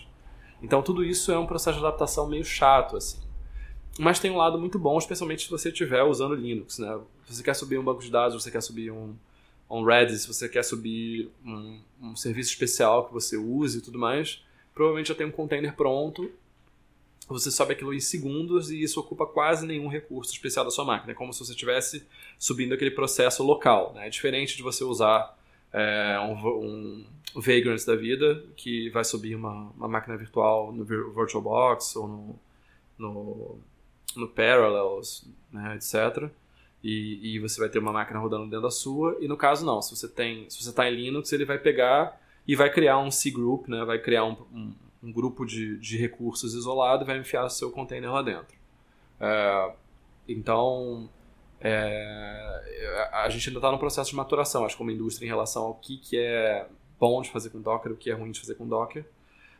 Então 0.61 0.81
tudo 0.81 1.03
isso 1.03 1.31
é 1.31 1.37
um 1.37 1.45
processo 1.45 1.79
de 1.79 1.85
adaptação 1.85 2.27
meio 2.27 2.45
chato, 2.45 2.95
assim. 2.95 3.19
Mas 3.99 4.19
tem 4.19 4.31
um 4.31 4.37
lado 4.37 4.57
muito 4.57 4.79
bom, 4.79 4.97
especialmente 4.97 5.43
se 5.43 5.49
você 5.49 5.69
estiver 5.69 6.01
usando 6.03 6.33
Linux, 6.33 6.79
né? 6.79 6.99
Se 7.25 7.35
você 7.35 7.43
quer 7.43 7.53
subir 7.53 7.77
um 7.77 7.83
banco 7.83 8.01
de 8.01 8.09
dados, 8.09 8.41
você 8.41 8.49
quer 8.49 8.61
subir 8.61 8.91
um, 8.91 9.13
um 9.69 9.83
Redis, 9.83 10.21
se 10.21 10.27
você 10.27 10.49
quer 10.49 10.63
subir 10.63 11.29
um, 11.45 11.79
um 12.01 12.15
serviço 12.15 12.49
especial 12.49 13.05
que 13.05 13.13
você 13.13 13.37
use 13.37 13.77
e 13.77 13.81
tudo 13.81 13.99
mais, 13.99 14.43
provavelmente 14.73 15.09
já 15.09 15.15
tem 15.15 15.27
um 15.27 15.31
container 15.31 15.75
pronto 15.75 16.31
você 17.34 17.49
sobe 17.49 17.73
aquilo 17.73 17.93
em 17.93 17.99
segundos 17.99 18.69
e 18.69 18.81
isso 18.81 18.99
ocupa 18.99 19.25
quase 19.25 19.65
nenhum 19.65 19.88
recurso 19.88 20.31
especial 20.31 20.63
da 20.63 20.71
sua 20.71 20.86
máquina. 20.86 21.13
É 21.13 21.15
como 21.15 21.34
se 21.34 21.39
você 21.39 21.51
estivesse 21.51 22.05
subindo 22.38 22.73
aquele 22.73 22.91
processo 22.91 23.43
local. 23.43 23.93
Né? 23.93 24.07
É 24.07 24.09
diferente 24.09 24.55
de 24.55 24.61
você 24.61 24.84
usar 24.84 25.36
é, 25.71 26.19
um, 26.19 26.36
um 26.57 27.05
Vagrant 27.36 27.84
da 27.86 27.95
vida, 27.95 28.43
que 28.55 28.89
vai 28.91 29.03
subir 29.03 29.36
uma, 29.36 29.71
uma 29.75 29.88
máquina 29.88 30.15
virtual 30.15 30.71
no 30.71 30.86
VirtualBox 30.86 31.95
ou 31.95 32.07
no, 32.07 32.39
no, 32.97 33.59
no 34.15 34.27
Parallels, 34.27 35.25
né, 35.51 35.75
etc. 35.75 36.29
E, 36.84 37.36
e, 37.36 37.39
você 37.39 37.59
vai 37.59 37.69
ter 37.69 37.79
uma 37.79 37.91
máquina 37.91 38.19
rodando 38.19 38.43
dentro 38.43 38.61
da 38.61 38.69
sua. 38.69 39.17
E 39.19 39.27
no 39.27 39.36
caso, 39.36 39.65
não. 39.65 39.81
Se 39.81 39.95
você 39.95 40.07
tem, 40.07 40.47
se 40.49 40.61
você 40.61 40.69
está 40.69 40.88
em 40.88 40.95
Linux, 40.95 41.31
ele 41.31 41.45
vai 41.45 41.57
pegar 41.57 42.21
e 42.47 42.55
vai 42.55 42.69
criar 42.71 42.99
um 42.99 43.09
C-Group, 43.09 43.67
né, 43.67 43.84
vai 43.86 43.97
criar 43.97 44.25
um, 44.25 44.36
um 44.53 44.73
um 45.03 45.11
grupo 45.11 45.45
de, 45.45 45.77
de 45.77 45.97
recursos 45.97 46.53
isolado 46.53 47.03
e 47.03 47.07
vai 47.07 47.17
enfiar 47.17 47.47
seu 47.49 47.69
container 47.69 48.11
lá 48.11 48.21
dentro. 48.21 48.55
É, 49.19 49.71
então, 50.27 51.09
é, 51.59 53.09
a 53.11 53.29
gente 53.29 53.49
ainda 53.49 53.59
está 53.59 53.71
no 53.71 53.77
processo 53.77 54.09
de 54.09 54.15
maturação, 54.15 54.65
acho, 54.65 54.77
como 54.77 54.91
indústria, 54.91 55.25
em 55.25 55.29
relação 55.29 55.63
ao 55.63 55.75
que, 55.75 55.97
que 55.97 56.17
é 56.17 56.67
bom 56.99 57.21
de 57.21 57.29
fazer 57.29 57.49
com 57.49 57.61
Docker, 57.61 57.91
o 57.91 57.97
que 57.97 58.09
é 58.09 58.13
ruim 58.13 58.31
de 58.31 58.39
fazer 58.39 58.55
com 58.55 58.67
Docker. 58.67 59.05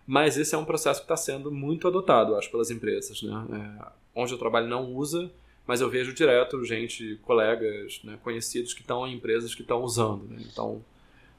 Mas 0.08 0.38
esse 0.38 0.56
é 0.56 0.58
um 0.58 0.66
processo 0.66 1.02
que 1.02 1.06
está 1.06 1.18
sendo 1.18 1.52
muito 1.52 1.88
adotado, 1.88 2.36
acho, 2.36 2.50
pelas 2.50 2.72
empresas. 2.72 3.22
Né? 3.22 3.46
É, 3.52 3.88
onde 4.16 4.34
eu 4.34 4.38
trabalho 4.38 4.68
não 4.68 4.94
usa, 4.94 5.32
mas 5.66 5.82
eu 5.82 5.90
vejo 5.90 6.14
direto 6.14 6.64
gente, 6.64 7.18
colegas, 7.24 8.02
né, 8.04 8.18
conhecidos 8.22 8.74
que 8.74 8.82
estão 8.82 9.08
em 9.08 9.16
empresas 9.16 9.56
que 9.56 9.62
estão 9.62 9.82
usando. 9.82 10.24
Né? 10.26 10.44
Então, 10.52 10.84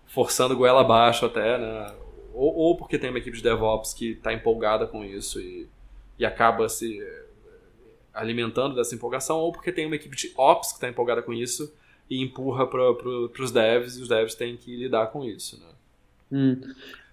forçando 0.06 0.56
goela 0.56 0.80
abaixo 0.80 1.26
até, 1.26 1.58
né? 1.58 1.94
Ou, 2.34 2.54
ou 2.54 2.76
porque 2.76 2.98
tem 2.98 3.10
uma 3.10 3.18
equipe 3.18 3.36
de 3.36 3.42
DevOps 3.42 3.94
que 3.94 4.12
está 4.12 4.32
empolgada 4.32 4.86
com 4.86 5.04
isso 5.04 5.40
e, 5.40 5.68
e 6.18 6.26
acaba 6.26 6.68
se 6.68 7.00
eh, 7.00 7.24
alimentando 8.12 8.74
dessa 8.74 8.94
empolgação, 8.94 9.38
ou 9.38 9.52
porque 9.52 9.72
tem 9.72 9.86
uma 9.86 9.96
equipe 9.96 10.16
de 10.16 10.32
Ops 10.36 10.68
que 10.68 10.74
está 10.74 10.88
empolgada 10.88 11.22
com 11.22 11.32
isso 11.32 11.74
e 12.08 12.22
empurra 12.22 12.66
para 12.66 12.94
pro, 12.94 13.30
os 13.38 13.50
devs 13.50 13.96
e 13.96 14.02
os 14.02 14.08
devs 14.08 14.34
têm 14.34 14.56
que 14.56 14.76
lidar 14.76 15.08
com 15.08 15.24
isso. 15.24 15.58
Né? 15.60 15.66
Hum. 16.32 16.60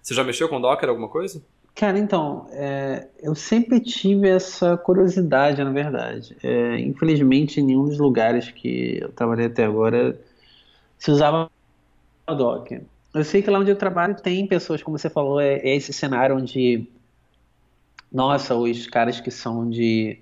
Você 0.00 0.14
já 0.14 0.24
mexeu 0.24 0.48
com 0.48 0.60
Docker 0.60 0.88
alguma 0.88 1.08
coisa? 1.08 1.42
Cara, 1.74 1.98
então, 1.98 2.46
é, 2.50 3.08
eu 3.20 3.34
sempre 3.34 3.80
tive 3.80 4.28
essa 4.28 4.76
curiosidade, 4.76 5.64
na 5.64 5.70
verdade. 5.70 6.36
É, 6.42 6.78
infelizmente, 6.80 7.60
em 7.60 7.64
nenhum 7.64 7.84
dos 7.84 7.98
lugares 7.98 8.50
que 8.50 8.98
eu 9.00 9.10
trabalhei 9.10 9.46
até 9.46 9.64
agora 9.64 10.20
se 10.98 11.10
usava 11.10 11.50
Docker. 12.26 12.82
Eu 13.14 13.24
sei 13.24 13.42
que 13.42 13.50
lá 13.50 13.58
onde 13.58 13.70
eu 13.70 13.76
trabalho 13.76 14.14
tem 14.14 14.46
pessoas, 14.46 14.82
como 14.82 14.98
você 14.98 15.10
falou, 15.10 15.38
é, 15.40 15.56
é 15.56 15.76
esse 15.76 15.92
cenário 15.92 16.36
onde, 16.36 16.88
nossa, 18.10 18.54
os 18.54 18.86
caras 18.86 19.20
que 19.20 19.30
são 19.30 19.68
de, 19.68 20.18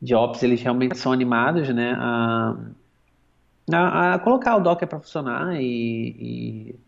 de 0.00 0.14
Ops, 0.14 0.42
eles 0.44 0.62
realmente 0.62 0.96
são 0.96 1.12
animados, 1.12 1.68
né, 1.74 1.94
a, 1.98 2.56
a, 3.72 4.14
a 4.14 4.18
colocar 4.20 4.56
o 4.56 4.60
Docker 4.60 4.86
para 4.86 5.00
funcionar 5.00 5.60
e, 5.60 5.64
e, 6.20 6.80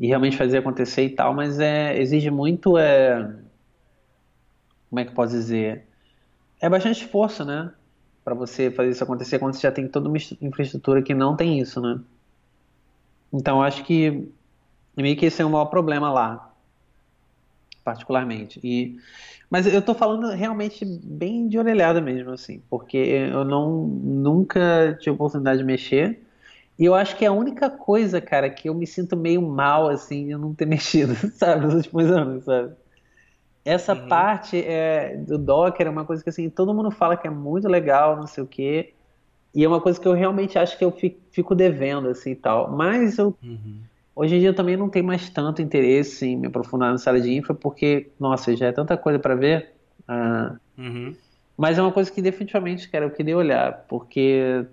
e, 0.00 0.06
realmente 0.06 0.38
fazer 0.38 0.58
acontecer 0.58 1.04
e 1.04 1.10
tal, 1.10 1.34
mas 1.34 1.60
é, 1.60 1.98
exige 2.00 2.30
muito, 2.30 2.78
é, 2.78 3.36
como 4.88 5.00
é 5.00 5.04
que 5.04 5.10
eu 5.10 5.14
posso 5.14 5.32
dizer, 5.32 5.86
é 6.58 6.68
bastante 6.70 7.02
esforço, 7.02 7.44
né, 7.44 7.70
para 8.24 8.34
você 8.34 8.70
fazer 8.70 8.88
isso 8.90 9.04
acontecer 9.04 9.38
quando 9.38 9.52
você 9.52 9.60
já 9.60 9.70
tem 9.70 9.86
toda 9.86 10.08
uma 10.08 10.16
infraestrutura 10.40 11.02
que 11.02 11.14
não 11.14 11.36
tem 11.36 11.60
isso, 11.60 11.78
né. 11.78 12.00
Então, 13.30 13.60
acho 13.60 13.84
que 13.84 14.32
meio 15.02 15.16
que 15.16 15.26
esse 15.26 15.42
é 15.42 15.44
o 15.44 15.50
maior 15.50 15.66
problema 15.66 16.10
lá, 16.10 16.50
particularmente. 17.84 18.58
E, 18.64 18.98
mas 19.50 19.66
eu 19.66 19.82
tô 19.82 19.94
falando 19.94 20.30
realmente 20.30 20.84
bem 20.84 21.48
de 21.48 21.58
orelhada 21.58 22.00
mesmo, 22.00 22.32
assim, 22.32 22.62
porque 22.70 22.96
eu 22.96 23.44
não 23.44 23.86
nunca 23.86 24.96
tive 24.98 25.14
oportunidade 25.14 25.58
de 25.58 25.64
mexer. 25.64 26.22
E 26.78 26.84
eu 26.84 26.94
acho 26.94 27.16
que 27.16 27.24
é 27.24 27.28
a 27.28 27.32
única 27.32 27.70
coisa, 27.70 28.20
cara, 28.20 28.50
que 28.50 28.68
eu 28.68 28.74
me 28.74 28.86
sinto 28.86 29.16
meio 29.16 29.40
mal, 29.42 29.88
assim, 29.88 30.32
eu 30.32 30.38
não 30.38 30.54
ter 30.54 30.66
mexido, 30.66 31.14
sabe, 31.32 31.64
nos 31.64 31.74
últimos 31.74 32.10
anos, 32.10 32.44
sabe? 32.44 32.74
Essa 33.64 33.94
uhum. 33.94 34.08
parte 34.08 34.62
é, 34.64 35.16
do 35.16 35.36
Docker 35.36 35.86
é 35.86 35.90
uma 35.90 36.04
coisa 36.04 36.22
que, 36.22 36.30
assim, 36.30 36.48
todo 36.48 36.72
mundo 36.72 36.90
fala 36.90 37.16
que 37.16 37.26
é 37.26 37.30
muito 37.30 37.66
legal, 37.66 38.16
não 38.16 38.26
sei 38.26 38.44
o 38.44 38.46
quê. 38.46 38.92
E 39.52 39.64
é 39.64 39.68
uma 39.68 39.80
coisa 39.80 39.98
que 39.98 40.06
eu 40.06 40.12
realmente 40.12 40.56
acho 40.58 40.78
que 40.78 40.84
eu 40.84 40.92
fico 41.32 41.54
devendo, 41.54 42.08
assim, 42.08 42.30
e 42.30 42.36
tal. 42.36 42.70
Mas 42.70 43.18
eu... 43.18 43.36
Uhum 43.42 43.80
Hoje 44.16 44.36
em 44.36 44.38
dia 44.40 44.48
eu 44.48 44.54
também 44.54 44.78
não 44.78 44.88
tenho 44.88 45.04
mais 45.04 45.28
tanto 45.28 45.60
interesse 45.60 46.24
em 46.24 46.38
me 46.38 46.46
aprofundar 46.46 46.90
na 46.90 46.96
sala 46.96 47.20
de 47.20 47.30
infra, 47.30 47.54
porque, 47.54 48.10
nossa, 48.18 48.56
já 48.56 48.68
é 48.68 48.72
tanta 48.72 48.96
coisa 48.96 49.18
para 49.18 49.34
ver. 49.34 49.74
Ah, 50.08 50.56
uhum. 50.78 51.14
Mas 51.54 51.78
é 51.78 51.82
uma 51.82 51.92
coisa 51.92 52.10
que 52.10 52.22
definitivamente, 52.22 52.88
cara, 52.88 53.04
eu 53.04 53.10
queria 53.10 53.36
olhar, 53.36 53.84
porque 53.86 54.64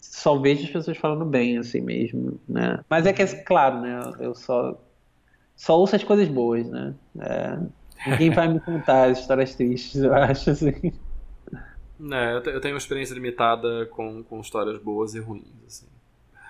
só 0.00 0.38
vejo 0.38 0.64
as 0.64 0.70
pessoas 0.70 0.96
falando 0.96 1.24
bem, 1.24 1.58
assim 1.58 1.80
mesmo, 1.80 2.40
né? 2.48 2.78
Mas 2.88 3.04
é 3.04 3.12
que, 3.12 3.22
é 3.22 3.26
claro, 3.42 3.80
né, 3.80 4.12
eu 4.20 4.36
só, 4.36 4.80
só 5.56 5.78
ouço 5.78 5.96
as 5.96 6.04
coisas 6.04 6.28
boas, 6.28 6.68
né? 6.68 6.94
É, 7.18 7.58
ninguém 8.06 8.30
vai 8.30 8.46
me 8.46 8.60
contar 8.60 9.10
as 9.10 9.18
histórias 9.18 9.52
tristes, 9.56 10.00
eu 10.00 10.14
acho, 10.14 10.50
assim. 10.50 10.92
É, 12.12 12.34
eu 12.36 12.60
tenho 12.60 12.74
uma 12.74 12.78
experiência 12.78 13.14
limitada 13.14 13.86
com, 13.86 14.22
com 14.22 14.40
histórias 14.40 14.80
boas 14.80 15.14
e 15.14 15.18
ruins, 15.18 15.64
assim. 15.66 15.86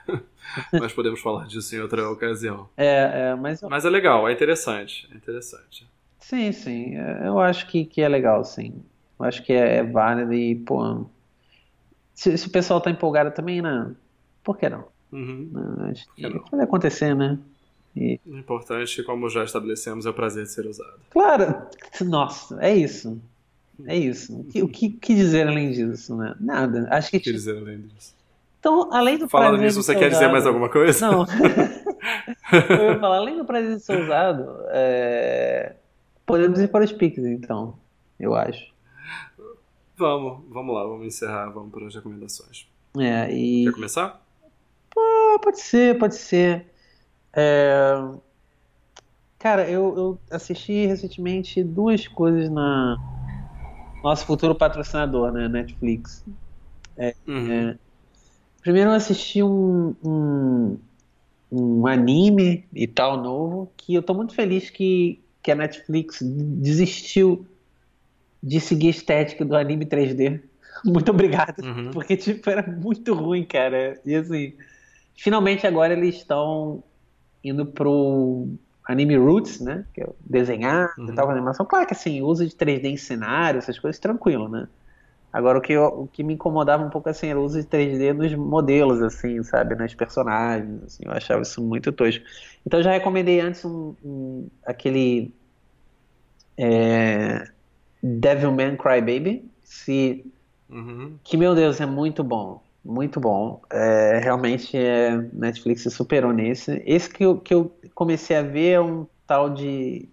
mas 0.72 0.92
podemos 0.92 1.20
falar 1.20 1.46
disso 1.46 1.74
em 1.74 1.80
outra 1.80 2.08
ocasião. 2.10 2.68
É, 2.76 3.30
é 3.30 3.34
mas... 3.34 3.62
mas 3.62 3.84
é 3.84 3.90
legal, 3.90 4.28
é 4.28 4.32
interessante. 4.32 5.08
É 5.12 5.16
interessante. 5.16 5.86
Sim, 6.18 6.52
sim. 6.52 6.96
É, 6.96 7.26
eu 7.26 7.38
acho 7.38 7.66
que, 7.66 7.84
que 7.84 8.00
é 8.00 8.08
legal, 8.08 8.44
sim. 8.44 8.82
Eu 9.18 9.24
acho 9.26 9.42
que 9.42 9.52
é, 9.52 9.76
é 9.76 9.82
válido 9.82 10.32
e, 10.32 10.54
pô. 10.54 11.04
Se, 12.14 12.36
se 12.36 12.46
o 12.46 12.50
pessoal 12.50 12.80
tá 12.80 12.90
empolgado 12.90 13.30
também, 13.32 13.60
né? 13.60 13.94
Por 14.42 14.56
que 14.56 14.68
não? 14.68 14.84
Uhum. 15.10 15.50
Não, 15.52 15.90
acho 15.90 16.06
que 16.14 16.28
pode 16.50 16.62
acontecer, 16.62 17.14
né? 17.14 17.38
E... 17.94 18.18
O 18.26 18.36
importante, 18.36 19.02
como 19.02 19.28
já 19.28 19.44
estabelecemos, 19.44 20.06
é 20.06 20.10
o 20.10 20.14
prazer 20.14 20.44
de 20.44 20.50
ser 20.50 20.66
usado. 20.66 21.00
Claro! 21.10 21.66
Nossa, 22.00 22.58
é 22.60 22.74
isso. 22.74 23.20
É 23.86 23.96
isso. 23.96 24.40
O 24.40 24.44
que, 24.44 24.62
o 24.62 24.68
que, 24.68 24.90
que 24.90 25.14
dizer 25.14 25.48
além 25.48 25.70
disso, 25.70 26.16
né? 26.16 26.34
Nada. 26.40 26.88
Acho 26.90 27.10
que. 27.10 27.16
O 27.16 27.20
que 27.20 27.24
tipo 27.24 27.36
dizer 27.36 27.58
além 27.58 27.80
disso? 27.80 28.14
Então, 28.62 28.88
além 28.92 29.18
do 29.18 29.28
Falando 29.28 29.60
nisso, 29.60 29.82
você 29.82 29.92
quer 29.92 30.08
dizer 30.08 30.28
mais 30.28 30.46
alguma 30.46 30.68
coisa? 30.68 31.10
Não. 31.10 31.26
eu 32.70 32.92
ia 32.92 33.00
falar, 33.00 33.16
além 33.16 33.36
do 33.36 33.44
prazer 33.44 33.74
de 33.74 33.82
ser 33.82 34.00
usado, 34.00 34.56
é... 34.68 35.74
podemos 36.24 36.60
ir 36.60 36.68
para 36.68 36.84
os 36.84 36.92
piques, 36.92 37.24
então, 37.24 37.76
eu 38.20 38.36
acho. 38.36 38.72
Vamos, 39.96 40.44
vamos 40.48 40.74
lá, 40.76 40.84
vamos 40.84 41.04
encerrar, 41.04 41.50
vamos 41.50 41.72
para 41.72 41.88
as 41.88 41.94
recomendações. 41.96 42.68
É, 42.96 43.34
e... 43.34 43.64
Quer 43.64 43.72
começar? 43.72 44.22
pode 45.42 45.60
ser, 45.60 45.98
pode 45.98 46.14
ser. 46.14 46.64
É... 47.32 47.94
Cara, 49.40 49.68
eu, 49.68 49.96
eu 49.96 50.20
assisti 50.30 50.86
recentemente 50.86 51.64
duas 51.64 52.06
coisas 52.06 52.48
na 52.48 52.96
nosso 54.04 54.24
futuro 54.24 54.54
patrocinador, 54.54 55.32
né, 55.32 55.48
Netflix. 55.48 56.24
É, 56.96 57.12
uhum. 57.26 57.52
é, 57.52 57.78
Primeiro 58.62 58.90
eu 58.90 58.94
assisti 58.94 59.42
um, 59.42 59.94
um, 60.04 60.78
um, 61.50 61.86
anime 61.86 62.64
e 62.72 62.86
tal 62.86 63.20
novo, 63.20 63.70
que 63.76 63.92
eu 63.92 64.02
tô 64.02 64.14
muito 64.14 64.34
feliz 64.34 64.70
que, 64.70 65.20
que 65.42 65.50
a 65.50 65.54
Netflix 65.56 66.20
desistiu 66.22 67.44
de 68.40 68.60
seguir 68.60 68.86
a 68.86 68.90
estética 68.90 69.44
do 69.44 69.56
anime 69.56 69.84
3D. 69.84 70.40
Muito 70.84 71.10
obrigado, 71.10 71.60
uhum. 71.62 71.90
porque 71.90 72.16
tipo, 72.16 72.48
era 72.48 72.62
muito 72.62 73.12
ruim, 73.14 73.44
cara. 73.44 74.00
E 74.06 74.14
assim, 74.14 74.54
finalmente 75.16 75.66
agora 75.66 75.92
eles 75.92 76.16
estão 76.16 76.82
indo 77.42 77.66
pro 77.66 78.48
anime 78.86 79.16
roots, 79.16 79.60
né? 79.60 79.84
Que 79.92 80.02
é 80.02 80.08
desenhar 80.20 80.94
uhum. 80.96 81.10
e 81.10 81.14
tal 81.14 81.26
com 81.26 81.32
animação. 81.32 81.66
Claro 81.66 81.86
que 81.86 81.94
assim, 81.94 82.22
uso 82.22 82.46
de 82.46 82.54
3D 82.54 82.84
em 82.84 82.96
cenário, 82.96 83.58
essas 83.58 83.78
coisas, 83.78 84.00
tranquilo, 84.00 84.48
né? 84.48 84.68
Agora, 85.32 85.58
o 85.58 85.62
que, 85.62 85.72
eu, 85.72 85.84
o 85.84 86.06
que 86.06 86.22
me 86.22 86.34
incomodava 86.34 86.84
um 86.84 86.90
pouco 86.90 87.08
assim, 87.08 87.28
era 87.28 87.40
o 87.40 87.44
uso 87.44 87.60
de 87.60 87.66
3D 87.66 88.12
nos 88.12 88.34
modelos, 88.34 89.00
assim, 89.00 89.42
sabe? 89.42 89.74
Nos 89.74 89.94
personagens, 89.94 90.82
assim, 90.84 91.04
eu 91.06 91.12
achava 91.12 91.40
isso 91.40 91.62
muito 91.62 91.90
tosco. 91.90 92.22
Então, 92.66 92.80
eu 92.80 92.84
já 92.84 92.90
recomendei 92.92 93.40
antes 93.40 93.64
um, 93.64 93.94
um 94.04 94.48
aquele 94.66 95.32
é, 96.58 97.48
Devilman 98.02 98.76
Crybaby, 98.76 99.50
se, 99.64 100.30
uhum. 100.68 101.16
que, 101.24 101.38
meu 101.38 101.54
Deus, 101.54 101.80
é 101.80 101.86
muito 101.86 102.22
bom. 102.22 102.62
Muito 102.84 103.18
bom. 103.18 103.62
É, 103.70 104.18
realmente, 104.22 104.76
é, 104.76 105.16
Netflix 105.32 105.82
se 105.82 105.90
superou 105.90 106.32
nesse. 106.32 106.82
Esse 106.84 107.08
que 107.08 107.24
eu, 107.24 107.38
que 107.38 107.54
eu 107.54 107.74
comecei 107.94 108.36
a 108.36 108.42
ver 108.42 108.72
é 108.72 108.80
um 108.80 109.06
tal 109.26 109.48
de 109.48 110.10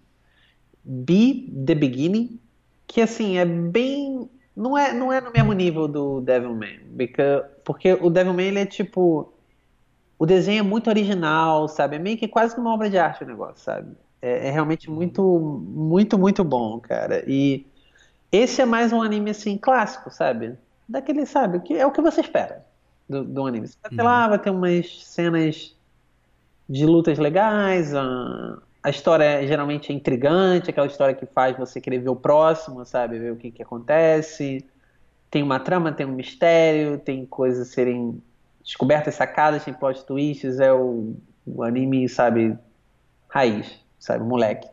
Be 0.82 1.52
The 1.66 1.74
Beginning, 1.74 2.40
que, 2.86 3.02
assim, 3.02 3.36
é 3.36 3.44
bem 3.44 4.30
não 4.60 4.76
é, 4.76 4.92
não 4.92 5.12
é 5.12 5.20
no 5.20 5.32
mesmo 5.32 5.52
nível 5.54 5.88
do 5.88 6.20
Devilman, 6.20 6.80
because, 6.90 7.46
porque 7.64 7.94
o 7.94 8.10
Devilman 8.10 8.46
ele 8.46 8.58
é 8.60 8.66
tipo 8.66 9.32
o 10.18 10.26
desenho 10.26 10.60
é 10.60 10.62
muito 10.62 10.90
original, 10.90 11.66
sabe? 11.66 11.96
É 11.96 11.98
meio 11.98 12.18
que 12.18 12.28
quase 12.28 12.54
uma 12.58 12.74
obra 12.74 12.90
de 12.90 12.98
arte 12.98 13.24
o 13.24 13.26
negócio, 13.26 13.64
sabe? 13.64 13.96
É, 14.20 14.48
é, 14.48 14.50
realmente 14.50 14.90
muito, 14.90 15.22
muito, 15.22 16.18
muito 16.18 16.44
bom, 16.44 16.78
cara. 16.78 17.24
E 17.26 17.64
esse 18.30 18.60
é 18.60 18.66
mais 18.66 18.92
um 18.92 19.00
anime 19.00 19.30
assim 19.30 19.56
clássico, 19.56 20.10
sabe? 20.10 20.58
Daquele, 20.86 21.24
sabe? 21.24 21.60
Que 21.60 21.78
é 21.78 21.86
o 21.86 21.90
que 21.90 22.02
você 22.02 22.20
espera 22.20 22.66
do, 23.08 23.24
do 23.24 23.46
anime. 23.46 23.66
Você 23.66 23.78
vai 23.82 23.90
ter 23.90 24.02
lá, 24.02 24.24
uhum. 24.24 24.28
vai 24.28 24.38
ter 24.38 24.50
umas 24.50 25.06
cenas 25.06 25.74
de 26.68 26.84
lutas 26.84 27.18
legais, 27.18 27.94
uh, 27.94 28.60
a 28.82 28.90
história 28.90 29.46
geralmente 29.46 29.92
é 29.92 29.94
intrigante, 29.94 30.70
aquela 30.70 30.86
história 30.86 31.14
que 31.14 31.26
faz 31.26 31.56
você 31.56 31.80
querer 31.80 31.98
ver 31.98 32.08
o 32.08 32.16
próximo, 32.16 32.84
sabe? 32.84 33.18
Ver 33.18 33.32
o 33.32 33.36
que, 33.36 33.50
que 33.50 33.62
acontece. 33.62 34.64
Tem 35.30 35.42
uma 35.42 35.60
trama, 35.60 35.92
tem 35.92 36.06
um 36.06 36.12
mistério, 36.12 36.98
tem 36.98 37.26
coisas 37.26 37.68
serem 37.68 38.22
descobertas, 38.62 39.14
sacadas, 39.14 39.64
tem 39.64 39.74
plot 39.74 40.04
twists. 40.06 40.60
É 40.60 40.72
o, 40.72 41.14
o 41.46 41.62
anime, 41.62 42.08
sabe? 42.08 42.56
Raiz, 43.28 43.78
sabe? 43.98 44.24
Moleque. 44.24 44.66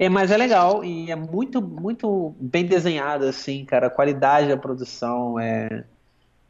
É, 0.00 0.08
mas 0.08 0.30
é 0.30 0.36
legal 0.36 0.82
e 0.82 1.10
é 1.10 1.16
muito, 1.16 1.60
muito 1.60 2.34
bem 2.40 2.64
desenhado, 2.64 3.26
assim, 3.26 3.64
cara. 3.66 3.88
A 3.88 3.90
qualidade 3.90 4.48
da 4.48 4.56
produção 4.56 5.38
é. 5.38 5.84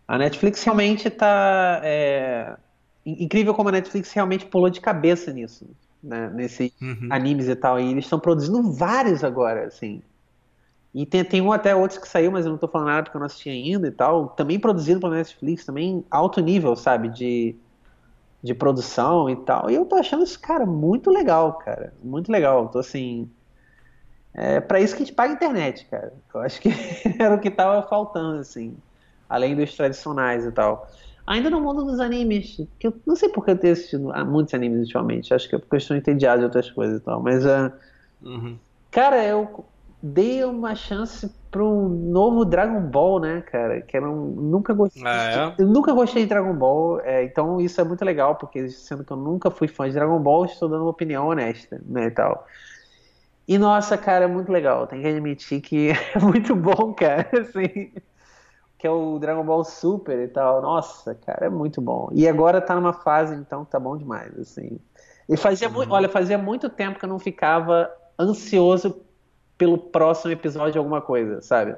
A 0.07 0.17
Netflix 0.17 0.63
realmente 0.63 1.11
tá. 1.11 1.81
É... 1.83 2.57
Incrível 3.05 3.55
como 3.55 3.69
a 3.69 3.73
Netflix 3.73 4.13
realmente 4.13 4.47
pulou 4.47 4.71
de 4.71 4.81
cabeça 4.81 5.33
nisso, 5.33 5.67
né? 6.03 6.31
Nesses 6.35 6.73
uhum. 6.81 7.09
animes 7.11 7.49
e 7.49 7.57
tal. 7.57 7.79
E 7.79 7.91
eles 7.91 8.05
estão 8.05 8.19
produzindo 8.19 8.73
vários 8.73 9.25
agora, 9.25 9.67
assim. 9.67 10.03
E 10.95 11.05
tem, 11.05 11.25
tem 11.25 11.41
um 11.41 11.53
até 11.53 11.75
outros 11.75 11.99
que 11.99 12.09
saiu, 12.09 12.33
mas 12.33 12.47
eu 12.47 12.53
não 12.53 12.59
tô 12.59 12.67
falando 12.67 12.89
nada 12.89 13.03
porque 13.05 13.17
eu 13.17 13.21
não 13.21 13.27
assisti 13.27 13.51
ainda 13.51 13.89
e 13.89 13.91
tal. 13.91 14.29
Também 14.29 14.59
produzido 14.59 15.01
pela 15.01 15.17
Netflix, 15.17 15.65
também 15.65 16.05
alto 16.11 16.41
nível, 16.41 16.75
sabe? 16.75 17.09
De 17.09 17.57
de 18.43 18.55
produção 18.55 19.29
e 19.29 19.37
tal. 19.37 19.71
E 19.71 19.75
eu 19.75 19.85
tô 19.85 19.97
achando 19.97 20.23
esse 20.23 20.39
cara 20.39 20.65
muito 20.65 21.11
legal, 21.11 21.55
cara. 21.55 21.93
Muito 22.03 22.31
legal. 22.31 22.69
Tô 22.69 22.79
assim. 22.79 23.31
É 24.33 24.61
para 24.61 24.81
isso 24.81 24.95
que 24.95 25.03
a 25.03 25.07
gente 25.07 25.15
paga 25.15 25.33
a 25.33 25.37
internet, 25.37 25.87
cara. 25.87 26.13
Eu 26.33 26.41
acho 26.41 26.61
que 26.61 26.71
era 27.19 27.35
o 27.35 27.41
que 27.41 27.51
tava 27.51 27.87
faltando, 27.89 28.39
assim. 28.39 28.77
Além 29.29 29.57
dos 29.57 29.75
tradicionais 29.75 30.45
e 30.45 30.53
tal. 30.53 30.89
Ainda 31.29 31.51
no 31.51 31.61
mundo 31.61 31.85
dos 31.85 32.01
animes, 32.01 32.57
que 32.79 32.87
eu 32.87 32.95
não 33.07 33.15
sei 33.15 33.29
porque 33.29 33.51
eu 33.51 33.59
tenho 33.59 33.75
assistido 33.75 34.11
muitos 34.25 34.55
animes 34.55 34.81
ultimamente. 34.81 35.35
Acho 35.35 35.47
que 35.47 35.57
é 35.57 35.59
porque 35.59 35.77
eu 35.77 35.79
estou 35.79 35.95
entediado 35.95 36.39
de 36.39 36.45
outras 36.47 36.71
coisas 36.71 37.01
e 37.01 37.05
tal. 37.05 37.23
Mas, 37.23 37.45
uh, 37.45 37.71
uhum. 38.23 38.57
cara, 38.91 39.23
eu 39.23 39.67
dei 40.03 40.43
uma 40.43 40.75
chance 40.75 41.31
pro 41.51 41.87
novo 41.91 42.47
Dragon 42.47 42.81
Ball, 42.81 43.21
né, 43.21 43.43
cara? 43.43 43.83
Que 43.83 43.99
era 43.99 44.11
um, 44.11 44.31
nunca 44.31 44.73
gostei. 44.73 45.03
Ah, 45.05 45.55
é? 45.59 45.63
Eu 45.63 45.67
nunca 45.67 45.93
gostei 45.93 46.23
de 46.23 46.31
Dragon 46.31 46.55
Ball, 46.55 47.01
é, 47.01 47.25
então 47.25 47.61
isso 47.61 47.79
é 47.79 47.85
muito 47.85 48.03
legal, 48.07 48.37
porque 48.37 48.67
sendo 48.71 49.05
que 49.05 49.13
eu 49.13 49.17
nunca 49.17 49.51
fui 49.51 49.69
fã 49.69 49.87
de 49.87 49.93
Dragon 49.93 50.19
Ball, 50.19 50.47
estou 50.47 50.67
dando 50.67 50.85
uma 50.85 50.91
opinião 50.91 51.29
honesta, 51.29 51.79
né, 51.85 52.07
e 52.07 52.11
tal. 52.11 52.47
E 53.47 53.59
nossa, 53.59 53.99
cara, 53.99 54.25
é 54.25 54.29
muito 54.29 54.51
legal. 54.51 54.87
Tem 54.87 55.03
que 55.03 55.09
admitir 55.09 55.61
que 55.61 55.91
é 56.15 56.19
muito 56.21 56.55
bom, 56.55 56.95
cara, 56.95 57.29
assim. 57.39 57.93
Que 58.79 58.87
é 58.87 58.91
o 58.91 59.19
Dragon 59.19 59.45
Ball 59.45 59.65
Super 59.65 60.19
e 60.21 60.29
tal. 60.29 60.63
Nossa, 60.63 61.15
cara, 61.15 61.47
é 61.47 61.51
muito 61.51 61.81
bom. 61.81 62.09
E 62.13 62.29
agora 62.29 62.61
tá 62.61 62.75
numa 62.75 62.93
fase, 62.93 63.35
então, 63.35 63.65
que 63.65 63.71
tá 63.71 63.81
bom 63.81 63.97
demais, 63.97 64.39
assim. 64.39 64.79
E 65.29 65.37
fazia 65.37 65.69
uhum. 65.69 65.75
muito, 65.75 65.93
olha, 65.93 66.09
fazia 66.09 66.39
muito 66.39 66.71
tempo 66.71 66.99
que 66.99 67.05
eu 67.05 67.09
não 67.09 67.19
ficava 67.19 67.91
ansioso 68.19 69.03
pelo 69.59 69.77
próximo 69.77 70.33
episódio 70.33 70.73
de 70.73 70.79
alguma 70.79 71.01
coisa, 71.01 71.43
sabe? 71.43 71.75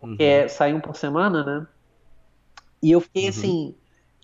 Porque 0.00 0.22
uhum. 0.22 0.28
é, 0.28 0.48
sai 0.48 0.74
um 0.74 0.80
por 0.80 0.96
semana, 0.96 1.44
né? 1.44 1.66
E 2.82 2.90
eu 2.90 3.00
fiquei 3.00 3.24
uhum. 3.24 3.28
assim. 3.30 3.74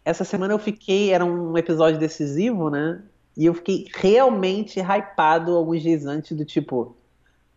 Essa 0.05 0.25
semana 0.25 0.53
eu 0.53 0.59
fiquei. 0.59 1.13
Era 1.13 1.25
um 1.25 1.57
episódio 1.57 1.99
decisivo, 1.99 2.69
né? 2.69 3.03
E 3.37 3.47
eu 3.47 3.55
fiquei 3.55 3.87
realmente 3.95 4.81
hypado 4.81 5.55
alguns 5.55 5.83
dias 5.83 6.07
antes, 6.07 6.37
do 6.37 6.45
tipo. 6.45 6.97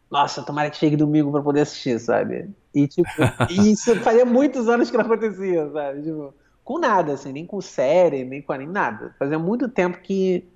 Nossa, 0.10 0.44
tomara 0.44 0.70
que 0.70 0.78
chegue 0.78 0.96
domingo 0.96 1.32
pra 1.32 1.42
poder 1.42 1.62
assistir, 1.62 2.00
sabe? 2.00 2.50
E, 2.74 2.88
tipo, 2.88 3.08
isso 3.50 3.96
fazia 3.98 4.26
muitos 4.26 4.68
anos 4.68 4.90
que 4.90 4.98
não 4.98 5.06
acontecia, 5.06 5.70
sabe? 5.72 6.02
Tipo, 6.04 6.34
com 6.64 6.80
nada, 6.80 7.14
assim, 7.14 7.32
nem 7.32 7.46
com 7.46 7.62
série, 7.62 8.24
nem 8.24 8.42
com 8.42 8.54
nem 8.54 8.68
nada. 8.68 9.16
Fazia 9.20 9.38
muito 9.38 9.70
tempo 9.70 10.00
que 10.00 10.48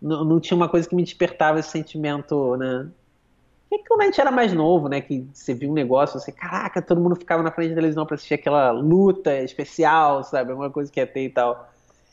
não, 0.00 0.38
tinha 0.40 0.56
uma 0.56 0.68
coisa 0.68 0.88
que 0.88 0.94
me 0.94 1.02
despertava 1.02 1.58
esse 1.58 1.70
sentimento, 1.70 2.56
né? 2.56 2.88
que 3.70 3.86
quando 3.86 4.00
a 4.00 4.04
gente 4.04 4.20
era 4.20 4.30
mais 4.30 4.52
novo, 4.52 4.88
né? 4.88 5.00
Que 5.00 5.28
você 5.32 5.52
viu 5.52 5.70
um 5.70 5.74
negócio, 5.74 6.18
você, 6.18 6.32
caraca, 6.32 6.80
todo 6.80 7.00
mundo 7.00 7.16
ficava 7.16 7.42
na 7.42 7.50
frente 7.50 7.70
da 7.70 7.74
televisão 7.74 8.06
pra 8.06 8.14
assistir 8.14 8.34
aquela 8.34 8.70
luta 8.70 9.36
especial, 9.42 10.24
sabe? 10.24 10.52
Alguma 10.52 10.70
coisa 10.70 10.90
que 10.90 10.98
ia 10.98 11.06
ter 11.06 11.24
e 11.24 11.30
tal. 11.30 11.68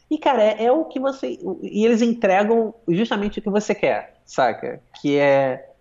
E, 0.10 0.18
cara, 0.18 0.44
é, 0.44 0.66
é, 0.66 0.72
o 0.72 0.86
que 0.86 1.00
você. 1.00 1.40
E 1.62 1.86
eles 1.86 2.02
entregam 2.02 2.74
justamente 2.88 3.40
o 3.40 3.42
que 3.42 3.50
você 3.50 3.74
quer, 3.74 4.20
saca? 4.26 4.82
Que 5.02 5.18
é. 5.18 5.72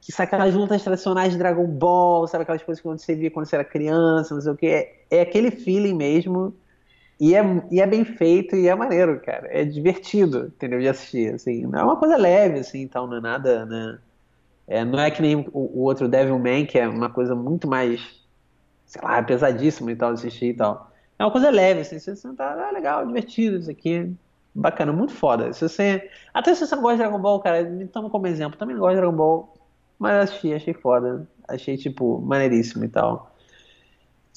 Que 0.00 0.12
sabe 0.12 0.28
aquelas 0.28 0.54
lutas 0.54 0.82
tradicionais 0.82 1.32
de 1.32 1.38
Dragon 1.38 1.66
Ball, 1.66 2.26
sabe 2.26 2.42
aquelas 2.42 2.62
coisas 2.62 2.80
que 2.80 2.88
você 2.88 3.14
via 3.14 3.30
quando 3.30 3.46
você 3.46 3.56
era 3.56 3.64
criança, 3.64 4.34
não 4.34 4.40
sei 4.40 4.52
o 4.52 4.56
que. 4.56 4.66
É, 4.66 4.94
é 5.10 5.20
aquele 5.20 5.50
feeling 5.50 5.94
mesmo. 5.94 6.54
E 7.20 7.34
é, 7.34 7.42
e 7.70 7.80
é 7.82 7.86
bem 7.86 8.02
feito 8.02 8.56
e 8.56 8.66
é 8.66 8.74
maneiro, 8.74 9.20
cara. 9.20 9.46
É 9.50 9.62
divertido, 9.62 10.46
entendeu? 10.46 10.80
De 10.80 10.88
assistir, 10.88 11.34
assim. 11.34 11.66
Não 11.66 11.78
é 11.78 11.82
uma 11.84 11.96
coisa 11.96 12.16
leve, 12.16 12.60
assim, 12.60 12.80
então, 12.80 13.06
não 13.06 13.18
é 13.18 13.20
nada, 13.20 13.66
né? 13.66 13.98
É, 14.66 14.84
não 14.84 14.98
é 15.00 15.10
que 15.10 15.20
nem 15.20 15.36
o, 15.36 15.50
o, 15.52 15.80
outro 15.82 16.08
Devilman, 16.08 16.64
que 16.64 16.78
é 16.78 16.88
uma 16.88 17.10
coisa 17.10 17.34
muito 17.34 17.68
mais, 17.68 18.00
sei 18.86 19.02
lá, 19.02 19.22
pesadíssima 19.22 19.92
e 19.92 19.96
tal, 19.96 20.12
assistir 20.12 20.46
e 20.46 20.54
tal. 20.54 20.90
É 21.18 21.24
uma 21.24 21.30
coisa 21.32 21.50
leve, 21.50 21.80
assim, 21.80 21.98
você 21.98 22.32
tá, 22.34 22.68
ah, 22.68 22.70
legal, 22.70 23.04
divertido 23.04 23.58
isso 23.58 23.70
aqui, 23.70 24.10
bacana, 24.54 24.92
muito 24.92 25.12
foda. 25.12 25.52
Se 25.52 25.68
você, 25.68 26.08
até 26.32 26.54
se 26.54 26.66
você 26.66 26.74
não 26.76 26.82
gosta 26.82 26.96
de 26.96 27.02
Dragon 27.02 27.20
Ball, 27.20 27.40
cara, 27.40 27.64
me 27.64 27.86
toma 27.86 28.08
como 28.08 28.28
exemplo, 28.28 28.58
também 28.58 28.76
não 28.76 28.80
gosto 28.80 28.94
de 28.94 29.00
Dragon 29.00 29.16
Ball, 29.16 29.59
mas 30.00 30.30
achei, 30.30 30.54
achei 30.54 30.72
foda, 30.72 31.28
achei, 31.46 31.76
tipo, 31.76 32.18
maneiríssimo 32.22 32.86
e 32.86 32.88
tal. 32.88 33.36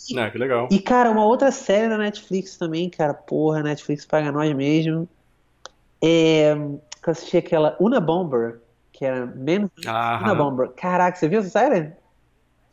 E, 0.09 0.19
ah, 0.19 0.29
que 0.29 0.37
legal. 0.37 0.67
E, 0.69 0.77
cara, 0.77 1.09
uma 1.09 1.25
outra 1.25 1.51
série 1.51 1.87
da 1.87 1.97
Netflix 1.97 2.57
também, 2.57 2.89
cara, 2.89 3.13
porra, 3.13 3.63
Netflix 3.63 4.05
paga 4.05 4.29
nós 4.29 4.53
mesmo, 4.53 5.07
é, 6.03 6.53
que 7.01 7.09
eu 7.09 7.11
assisti 7.11 7.37
aquela 7.37 7.77
Una 7.79 8.01
Bomber, 8.01 8.59
que 8.91 9.05
era 9.05 9.25
menos 9.25 9.71
na 9.85 10.35
Bomber. 10.35 10.69
Caraca, 10.71 11.17
você 11.17 11.29
viu 11.29 11.39
essa 11.39 11.49
série? 11.49 11.93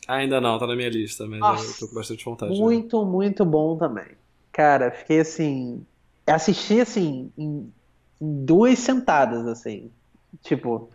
Ainda 0.08 0.40
não, 0.40 0.58
tá 0.58 0.66
na 0.66 0.74
minha 0.74 0.90
lista, 0.90 1.28
mas 1.28 1.38
Nossa, 1.38 1.64
eu 1.64 1.78
tô 1.78 1.88
com 1.88 1.94
bastante 1.94 2.24
vontade. 2.24 2.58
Muito, 2.58 3.04
né? 3.04 3.08
muito 3.08 3.44
bom 3.44 3.76
também. 3.76 4.16
Cara, 4.50 4.90
fiquei 4.90 5.20
assim. 5.20 5.86
Assisti 6.26 6.80
assim, 6.80 7.30
em, 7.38 7.72
em 8.20 8.44
duas 8.44 8.80
sentadas, 8.80 9.46
assim. 9.46 9.92
Tipo, 10.42 10.90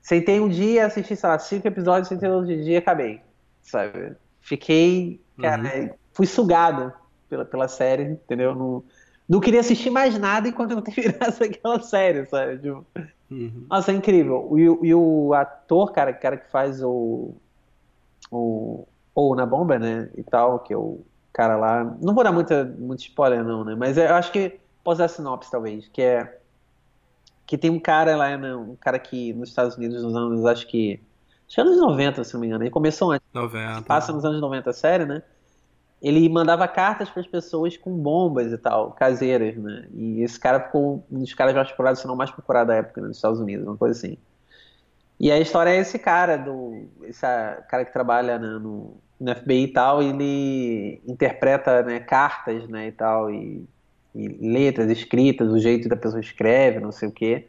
sentei 0.00 0.40
um 0.40 0.48
dia, 0.48 0.86
assisti, 0.86 1.16
sei 1.16 1.28
lá, 1.28 1.38
cinco 1.38 1.68
episódios, 1.68 2.08
sentei 2.08 2.28
outro 2.28 2.46
dia 2.46 2.74
e 2.74 2.76
acabei. 2.76 3.20
Sabe? 3.62 4.16
Fiquei. 4.40 5.20
Cara, 5.40 5.62
uhum. 5.62 5.90
fui 6.12 6.26
sugado 6.26 6.92
pela, 7.28 7.44
pela 7.44 7.68
série, 7.68 8.04
entendeu? 8.04 8.54
Não, 8.54 8.82
não 9.28 9.40
queria 9.40 9.60
assistir 9.60 9.90
mais 9.90 10.18
nada 10.18 10.48
enquanto 10.48 10.72
eu 10.72 10.76
não 10.76 10.82
terminasse 10.84 11.42
aquela 11.42 11.80
série, 11.80 12.26
sabe? 12.26 12.58
Tipo, 12.58 12.86
Uhum. 13.30 13.66
Nossa, 13.70 13.92
é 13.92 13.94
incrível. 13.94 14.50
E, 14.58 14.88
e, 14.88 14.94
o 14.94 15.32
ator, 15.34 15.92
cara, 15.92 16.12
cara 16.12 16.36
que 16.36 16.50
faz 16.50 16.82
o. 16.82 17.34
O. 18.30 18.86
Ou 19.14 19.36
na 19.36 19.46
bomba, 19.46 19.78
né? 19.78 20.10
E 20.16 20.22
tal, 20.22 20.58
que 20.60 20.72
é 20.72 20.76
o 20.76 21.00
cara 21.32 21.56
lá. 21.56 21.84
Não 22.00 22.14
vou 22.14 22.24
dar 22.24 22.32
muita, 22.32 22.64
muito 22.64 23.00
spoiler, 23.00 23.44
não, 23.44 23.64
né? 23.64 23.74
Mas 23.76 23.96
eu 23.96 24.14
acho 24.14 24.32
que 24.32 24.58
posso 24.82 24.98
dar 24.98 25.08
sinopse, 25.08 25.50
talvez. 25.50 25.88
Que 25.88 26.02
é. 26.02 26.39
Que 27.50 27.58
tem 27.58 27.68
um 27.68 27.80
cara 27.80 28.16
lá, 28.16 28.38
né? 28.38 28.54
Um 28.54 28.76
cara 28.76 28.96
que 28.96 29.32
nos 29.32 29.48
Estados 29.48 29.76
Unidos, 29.76 30.04
nos 30.04 30.14
anos, 30.14 30.46
acho 30.46 30.68
que. 30.68 31.00
Acho 31.48 31.56
que 31.56 31.60
anos 31.60 31.80
90, 31.80 32.22
se 32.22 32.34
não 32.34 32.40
me 32.40 32.46
engano. 32.46 32.62
Ele 32.62 32.70
começou 32.70 33.10
antes. 33.10 33.26
90. 33.34 33.82
Passa 33.82 34.12
nos 34.12 34.24
anos 34.24 34.40
90 34.40 34.70
a 34.70 34.72
série, 34.72 35.04
né? 35.04 35.20
ele 36.00 36.26
mandava 36.28 36.66
cartas 36.66 37.10
para 37.10 37.20
as 37.20 37.26
pessoas 37.26 37.76
com 37.76 37.94
bombas 37.94 38.52
e 38.52 38.58
tal, 38.58 38.92
caseiras, 38.92 39.56
né? 39.56 39.86
E 39.92 40.22
esse 40.22 40.40
cara 40.40 40.60
ficou 40.60 41.04
um 41.10 41.18
dos 41.18 41.34
caras 41.34 41.54
mais 41.54 41.68
procurados, 41.68 42.00
se 42.00 42.06
não 42.06 42.16
mais 42.16 42.30
procurado 42.30 42.68
da 42.68 42.76
época, 42.76 43.00
né, 43.00 43.08
nos 43.08 43.16
Estados 43.18 43.38
Unidos, 43.38 43.66
uma 43.66 43.76
coisa 43.76 43.98
assim. 43.98 44.16
E 45.18 45.30
a 45.30 45.38
história 45.38 45.70
é 45.70 45.76
esse 45.76 45.98
cara, 45.98 46.38
do, 46.38 46.88
esse 47.02 47.20
cara 47.20 47.84
que 47.84 47.92
trabalha 47.92 48.38
né, 48.38 48.48
no, 48.58 48.96
no, 49.20 49.36
FBI 49.36 49.64
e 49.64 49.72
tal, 49.72 50.02
ele 50.02 51.02
interpreta 51.06 51.82
né, 51.82 52.00
cartas 52.00 52.66
né, 52.68 52.88
e 52.88 52.92
tal, 52.92 53.30
e, 53.30 53.68
letras 54.14 54.90
escritas, 54.90 55.50
o 55.50 55.58
jeito 55.58 55.88
da 55.88 55.96
pessoa 55.96 56.20
escreve, 56.20 56.80
não 56.80 56.92
sei 56.92 57.08
o 57.08 57.12
quê. 57.12 57.46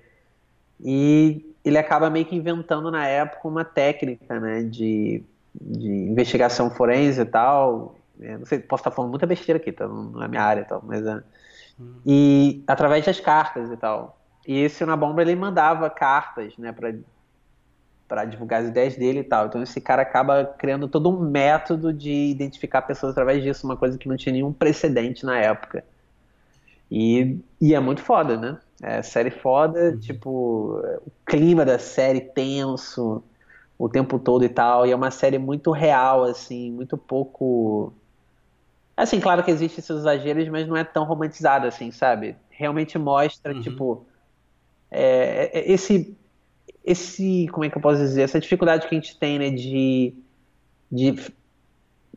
E 0.80 1.46
ele 1.64 1.78
acaba 1.78 2.10
meio 2.10 2.26
que 2.26 2.36
inventando 2.36 2.90
na 2.92 3.08
época 3.08 3.48
uma 3.48 3.64
técnica 3.64 4.40
né, 4.40 4.64
de, 4.64 5.24
de 5.54 5.88
investigação 5.88 6.70
forense 6.70 7.22
e 7.22 7.26
tal, 7.26 7.96
é, 8.20 8.38
não 8.38 8.46
sei, 8.46 8.60
posso 8.60 8.82
estar 8.82 8.92
falando 8.92 9.12
muita 9.12 9.26
besteira 9.26 9.60
aqui, 9.60 9.72
tá? 9.72 9.88
não 9.88 10.24
é 10.24 10.28
minha 10.28 10.44
área 10.44 10.62
e 10.62 10.66
tal, 10.66 10.84
mas 10.86 11.06
é. 11.06 11.24
Hum. 11.80 11.94
E 12.06 12.64
através 12.68 13.06
das 13.06 13.20
cartas 13.20 13.72
e 13.72 13.78
tal. 13.78 14.20
E 14.48 14.60
esse 14.60 14.84
na 14.86 14.96
bomba 14.96 15.22
ele 15.22 15.36
mandava 15.36 15.90
cartas, 15.90 16.58
né, 16.58 16.72
para 16.72 16.94
para 18.08 18.26
divulgar 18.26 18.62
as 18.62 18.68
ideias 18.68 18.98
dele 18.98 19.20
e 19.20 19.24
tal. 19.24 19.46
Então 19.46 19.64
esse 19.64 19.80
cara 19.80 20.02
acaba 20.02 20.44
criando 20.44 20.86
todo 20.86 21.10
um 21.10 21.22
método 21.22 21.94
de 21.94 22.12
identificar 22.12 22.82
pessoas 22.82 23.14
através 23.14 23.42
disso, 23.42 23.66
uma 23.66 23.78
coisa 23.78 23.98
que 23.98 24.10
não 24.10 24.18
tinha 24.18 24.34
nenhum 24.34 24.52
precedente 24.52 25.26
na 25.26 25.40
época. 25.40 25.82
E, 26.92 27.40
e 27.60 27.74
é 27.74 27.80
muito 27.80 28.02
foda, 28.02 28.38
né? 28.38 28.58
É 28.84 29.02
série 29.02 29.32
foda, 29.32 29.92
uhum. 29.92 30.00
tipo, 30.00 30.82
o 31.06 31.12
clima 31.26 31.64
da 31.64 31.80
série 31.80 32.22
tenso 32.22 33.24
o 33.78 33.90
tempo 33.90 34.20
todo 34.20 34.44
e 34.44 34.50
tal. 34.50 34.86
E 34.86 34.92
é 34.92 34.96
uma 34.96 35.10
série 35.10 35.40
muito 35.40 35.72
real, 35.72 36.24
assim, 36.24 36.72
muito 36.72 36.98
pouco 36.98 37.94
Assim, 39.02 39.20
claro 39.20 39.44
que 39.44 39.50
existem 39.50 39.80
esses 39.80 39.90
exageros, 39.90 40.48
mas 40.50 40.68
não 40.68 40.78
é 40.78 40.84
tão 40.84 41.04
romantizado 41.06 41.66
assim, 41.66 41.90
sabe? 41.90 42.36
Realmente 42.52 43.00
mostra, 43.00 43.52
uhum. 43.52 43.62
tipo, 43.62 44.06
é, 44.92 45.50
é, 45.54 45.60
é, 45.60 45.72
esse, 45.72 46.16
esse, 46.86 47.48
como 47.52 47.66
é 47.66 47.70
que 47.70 47.78
eu 47.78 47.82
posso 47.82 47.98
dizer, 47.98 48.22
essa 48.22 48.40
dificuldade 48.40 48.88
que 48.88 48.94
a 48.94 49.00
gente 49.00 49.18
tem, 49.18 49.40
né, 49.40 49.50
de, 49.50 50.14
de 50.92 51.16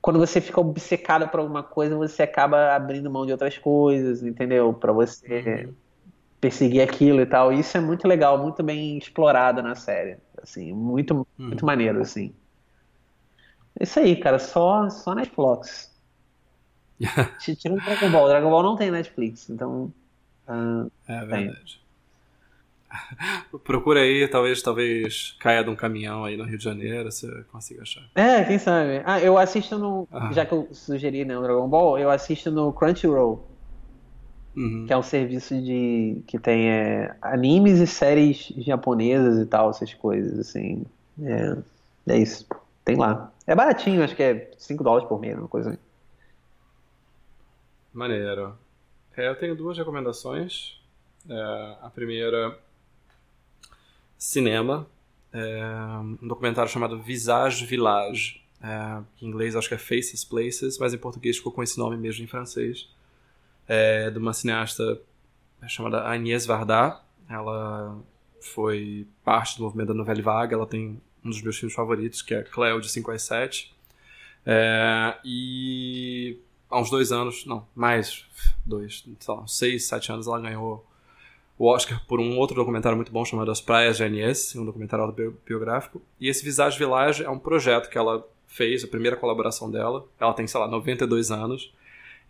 quando 0.05 0.19
você 0.19 0.39
fica 0.39 0.61
obcecado 0.61 1.27
por 1.31 1.41
alguma 1.41 1.63
coisa, 1.63 1.97
você 1.97 2.25
acaba 2.25 2.75
abrindo 2.77 3.11
mão 3.11 3.25
de 3.25 3.33
outras 3.33 3.57
coisas, 3.57 4.23
entendeu? 4.23 4.75
Para 4.75 4.93
você 4.93 5.65
uhum. 5.67 5.75
perseguir 6.39 6.83
aquilo 6.83 7.23
e 7.23 7.27
tal. 7.27 7.51
E 7.51 7.61
isso 7.61 7.75
é 7.79 7.81
muito 7.81 8.07
legal, 8.07 8.37
muito 8.37 8.63
bem 8.63 8.99
explorado 8.99 9.63
na 9.63 9.75
série. 9.75 10.19
Assim, 10.43 10.75
muito, 10.75 11.27
hum. 11.39 11.47
muito 11.47 11.65
maneiro, 11.65 12.03
assim. 12.03 12.35
É 13.81 13.85
isso 13.85 13.99
aí, 13.99 14.15
cara, 14.17 14.39
só, 14.39 14.91
só 14.91 15.15
Netflix. 15.15 15.91
Tirando 17.41 17.83
Dragon 17.83 18.11
Ball. 18.11 18.29
Dragon 18.29 18.51
Ball 18.51 18.63
não 18.63 18.77
tem 18.77 18.91
Netflix, 18.91 19.49
então. 19.49 19.91
Uh, 20.47 20.93
é 21.09 21.25
verdade. 21.25 21.81
Procura 23.65 24.01
aí, 24.01 24.27
talvez, 24.29 24.63
talvez 24.63 25.37
caia 25.39 25.63
de 25.63 25.71
um 25.71 25.77
caminhão 25.77 26.25
aí 26.25 26.37
no 26.37 26.45
Rio 26.45 26.59
de 26.59 26.65
Janeiro, 26.65 27.11
você 27.11 27.29
consiga 27.51 27.83
achar. 27.83 28.05
É, 28.15 28.45
quem 28.45 28.59
sabe. 28.59 29.03
Ah, 29.05 29.21
eu 29.21 29.39
assisto 29.39 29.79
no. 29.79 30.09
Ah. 30.11 30.33
Já 30.33 30.47
que 30.47 30.53
eu 30.53 30.69
sugeri 30.73 31.25
né, 31.25 31.37
o 31.37 31.43
Dragon 31.43 31.69
Ball, 31.69 31.99
eu 31.99 32.11
assisto 32.11 32.51
no 32.51 32.73
Crunchyroll. 32.73 33.49
Uhum. 34.57 34.85
Que 34.87 34.93
é 34.93 34.97
um 34.97 35.03
serviço 35.03 35.61
de. 35.61 36.23
que 36.27 36.39
tem 36.39 36.71
é, 36.71 37.17
animes 37.21 37.81
e 37.81 37.87
séries 37.87 38.53
japonesas 38.59 39.39
e 39.41 39.47
tal, 39.47 39.71
essas 39.71 39.93
coisas, 39.95 40.39
assim. 40.39 40.85
É, 41.23 41.57
é 42.09 42.19
isso. 42.19 42.47
Tem 42.85 42.97
lá. 42.97 43.33
É 43.47 43.55
baratinho, 43.55 44.03
acho 44.03 44.15
que 44.15 44.23
é 44.23 44.51
5 44.59 44.85
dólares 44.85 45.09
por 45.09 45.21
mês, 45.21 45.37
uma 45.37 45.49
coisa 45.49 45.71
assim. 45.71 45.79
Maneiro. 47.93 48.57
É, 49.17 49.29
eu 49.29 49.37
tenho 49.37 49.57
duas 49.57 49.77
recomendações. 49.79 50.81
É, 51.29 51.77
a 51.83 51.91
primeira, 51.95 52.59
cinema. 54.19 54.87
É, 55.33 55.65
um 56.23 56.29
documentário 56.29 56.71
chamado 56.71 57.01
Visage 57.01 57.67
Village. 57.67 58.43
É, 58.63 59.03
em 59.21 59.29
inglês 59.29 59.55
acho 59.55 59.69
que 59.69 59.75
é 59.75 59.79
Faces 59.79 60.25
Places, 60.25 60.79
mas 60.79 60.95
em 60.95 60.99
português 60.99 61.37
ficou 61.37 61.53
com 61.53 61.63
esse 61.63 61.79
nome 61.79 61.97
mesmo 61.97 62.25
em 62.25 62.27
francês. 62.27 62.89
É 63.67 64.11
de 64.11 64.19
uma 64.19 64.33
cineasta 64.33 65.01
chamada 65.67 66.03
Agnès 66.03 66.47
Varda. 66.47 67.01
Ela 67.29 67.99
foi 68.41 69.07
parte 69.25 69.57
do 69.57 69.65
movimento 69.65 69.89
da 69.89 69.95
Novela 69.95 70.23
Vague. 70.23 70.55
Ela 70.55 70.67
tem 70.67 71.01
um 71.25 71.31
dos 71.31 71.43
meus 71.43 71.57
filmes 71.57 71.75
favoritos, 71.75 72.23
que 72.23 72.35
é 72.35 72.43
Cleo 72.43 72.81
de 72.81 72.91
5 72.91 73.11
às 73.11 73.23
7. 73.23 73.75
É, 74.47 75.17
e 75.25 76.39
há 76.69 76.79
uns 76.79 76.91
dois 76.91 77.13
anos, 77.13 77.47
não, 77.47 77.67
mais 77.75 78.27
dois, 78.65 79.05
sei 79.19 79.35
lá, 79.35 79.47
seis, 79.47 79.87
sete 79.87 80.13
anos, 80.13 80.27
ela 80.27 80.41
ganhou 80.41 80.87
o 81.59 81.67
Oscar 81.67 82.05
por 82.07 82.21
um 82.21 82.37
outro 82.37 82.57
documentário 82.57 82.97
muito 82.97 83.13
bom 83.13 83.25
chamado 83.25 83.51
As 83.51 83.61
Praias 83.61 83.97
de 83.97 84.05
Agnes, 84.05 84.55
um 84.57 84.65
documentário 84.65 85.05
autobiográfico. 85.05 86.03
E 86.21 86.29
esse 86.29 86.45
Visage 86.45 86.79
Village 86.79 87.25
é 87.25 87.31
um 87.31 87.39
projeto 87.39 87.89
que 87.89 87.99
ela 87.99 88.27
fez, 88.47 88.85
a 88.85 88.89
primeira 88.89 89.17
colaboração 89.17 89.71
dela. 89.71 90.07
Ela 90.19 90.33
tem, 90.33 90.47
sei 90.47 90.61
lá, 90.61 90.69
92 90.69 91.31
anos. 91.31 91.73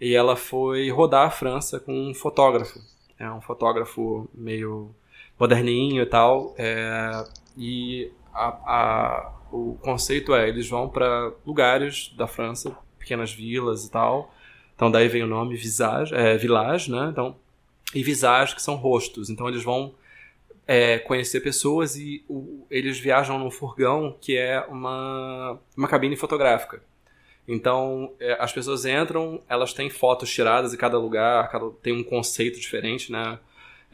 E 0.00 0.14
ela 0.14 0.36
foi 0.36 0.90
rodar 0.90 1.26
a 1.26 1.30
França 1.30 1.80
com 1.80 2.10
um 2.10 2.14
fotógrafo. 2.14 2.80
É 3.18 3.30
um 3.30 3.40
fotógrafo 3.40 4.28
meio 4.34 4.94
moderninho 5.38 6.02
e 6.02 6.06
tal. 6.06 6.54
É, 6.58 7.24
e 7.56 8.10
a, 8.32 8.46
a, 8.46 9.32
o 9.52 9.78
conceito 9.80 10.34
é, 10.34 10.48
eles 10.48 10.68
vão 10.68 10.88
para 10.88 11.32
lugares 11.46 12.12
da 12.16 12.26
França, 12.26 12.76
pequenas 12.98 13.32
vilas 13.32 13.84
e 13.84 13.90
tal. 13.90 14.32
Então 14.74 14.90
daí 14.90 15.08
vem 15.08 15.22
o 15.22 15.28
nome 15.28 15.56
Visage, 15.56 16.12
é, 16.14 16.36
Village, 16.36 16.90
né? 16.90 17.08
Então, 17.10 17.36
e 17.94 18.02
Visage, 18.02 18.54
que 18.54 18.62
são 18.62 18.76
rostos. 18.76 19.28
Então 19.28 19.48
eles 19.48 19.62
vão 19.62 19.94
é, 20.66 20.98
conhecer 20.98 21.40
pessoas 21.40 21.96
e 21.96 22.24
o, 22.28 22.66
eles 22.70 22.98
viajam 22.98 23.38
num 23.38 23.50
furgão 23.50 24.16
que 24.20 24.36
é 24.36 24.60
uma, 24.68 25.58
uma 25.76 25.88
cabine 25.88 26.16
fotográfica. 26.16 26.82
Então 27.46 28.12
é, 28.18 28.36
as 28.40 28.52
pessoas 28.52 28.84
entram, 28.84 29.42
elas 29.48 29.72
têm 29.72 29.90
fotos 29.90 30.30
tiradas 30.30 30.72
em 30.72 30.76
cada 30.76 30.98
lugar, 30.98 31.50
cada, 31.50 31.70
tem 31.82 31.92
um 31.92 32.02
conceito 32.02 32.58
diferente, 32.58 33.12
né? 33.12 33.38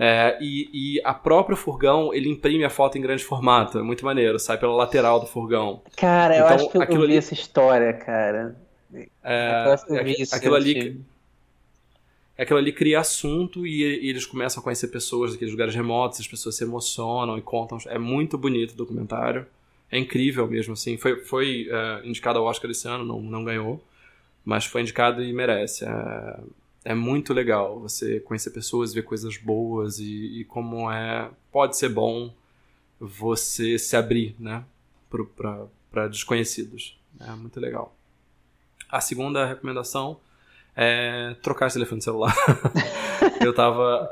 É, 0.03 0.39
e, 0.41 0.71
e, 0.73 1.03
a 1.05 1.13
própria 1.13 1.55
furgão, 1.55 2.15
ele 2.15 2.31
imprime 2.31 2.65
a 2.65 2.71
foto 2.71 2.97
em 2.97 3.03
grande 3.03 3.23
formato. 3.23 3.79
É 3.79 3.83
muito 3.83 4.03
maneiro, 4.03 4.39
sai 4.39 4.57
pela 4.57 4.73
lateral 4.73 5.21
do 5.21 5.27
furgão. 5.27 5.83
Cara, 5.95 6.37
então, 6.37 6.49
eu 6.49 6.55
acho 6.55 6.71
que 6.71 6.79
eu, 6.79 6.83
eu 6.83 6.89
vi 6.89 7.05
ali... 7.05 7.17
essa 7.19 7.35
história, 7.35 7.93
cara. 7.93 8.57
É, 8.95 9.07
é 9.23 10.25
aquilo 10.33 10.55
ali. 10.55 10.99
É 12.41 12.43
aquilo 12.43 12.59
ali 12.59 12.73
cria 12.73 13.01
assunto 13.01 13.67
e, 13.67 13.83
e, 13.83 14.09
eles 14.09 14.25
começam 14.25 14.63
a 14.63 14.65
conhecer 14.65 14.89
pessoas 14.89 15.33
daqueles 15.33 15.53
lugares 15.53 15.75
remotos, 15.75 16.21
as 16.21 16.27
pessoas 16.27 16.57
se 16.57 16.65
emocionam 16.65 17.37
e 17.37 17.43
contam. 17.43 17.77
É 17.85 17.99
muito 17.99 18.39
bonito 18.39 18.73
o 18.73 18.77
documentário. 18.77 19.47
É 19.91 19.99
incrível 19.99 20.49
mesmo, 20.49 20.73
assim. 20.73 20.97
Foi, 20.97 21.23
foi 21.23 21.69
uh, 21.69 22.07
indicado 22.09 22.39
ao 22.39 22.47
Oscar 22.47 22.71
esse 22.71 22.89
ano, 22.89 23.05
não, 23.05 23.21
não 23.21 23.45
ganhou. 23.45 23.85
Mas 24.43 24.65
foi 24.65 24.81
indicado 24.81 25.23
e 25.23 25.31
merece. 25.35 25.85
É, 25.85 26.41
é 26.87 26.95
muito 26.95 27.35
legal 27.35 27.79
você 27.79 28.21
conhecer 28.21 28.53
pessoas, 28.53 28.95
ver 28.95 29.03
coisas 29.03 29.37
boas 29.37 29.99
e, 29.99 30.41
e 30.41 30.45
como 30.45 30.91
é. 30.91 31.31
Pode 31.53 31.77
ser 31.77 31.91
bom 31.91 32.33
você 32.99 33.79
se 33.79 33.95
abrir, 33.95 34.35
né? 34.39 34.65
Para 35.91 36.09
desconhecidos. 36.09 36.99
É 37.21 37.33
muito 37.33 37.61
legal. 37.61 37.95
A 38.89 39.03
segunda 39.03 39.45
recomendação 39.45 40.19
é 40.77 41.35
trocar 41.43 41.67
esse 41.67 41.75
telefone 41.75 42.03
celular. 42.03 42.35
eu 43.41 43.53
tava 43.53 44.09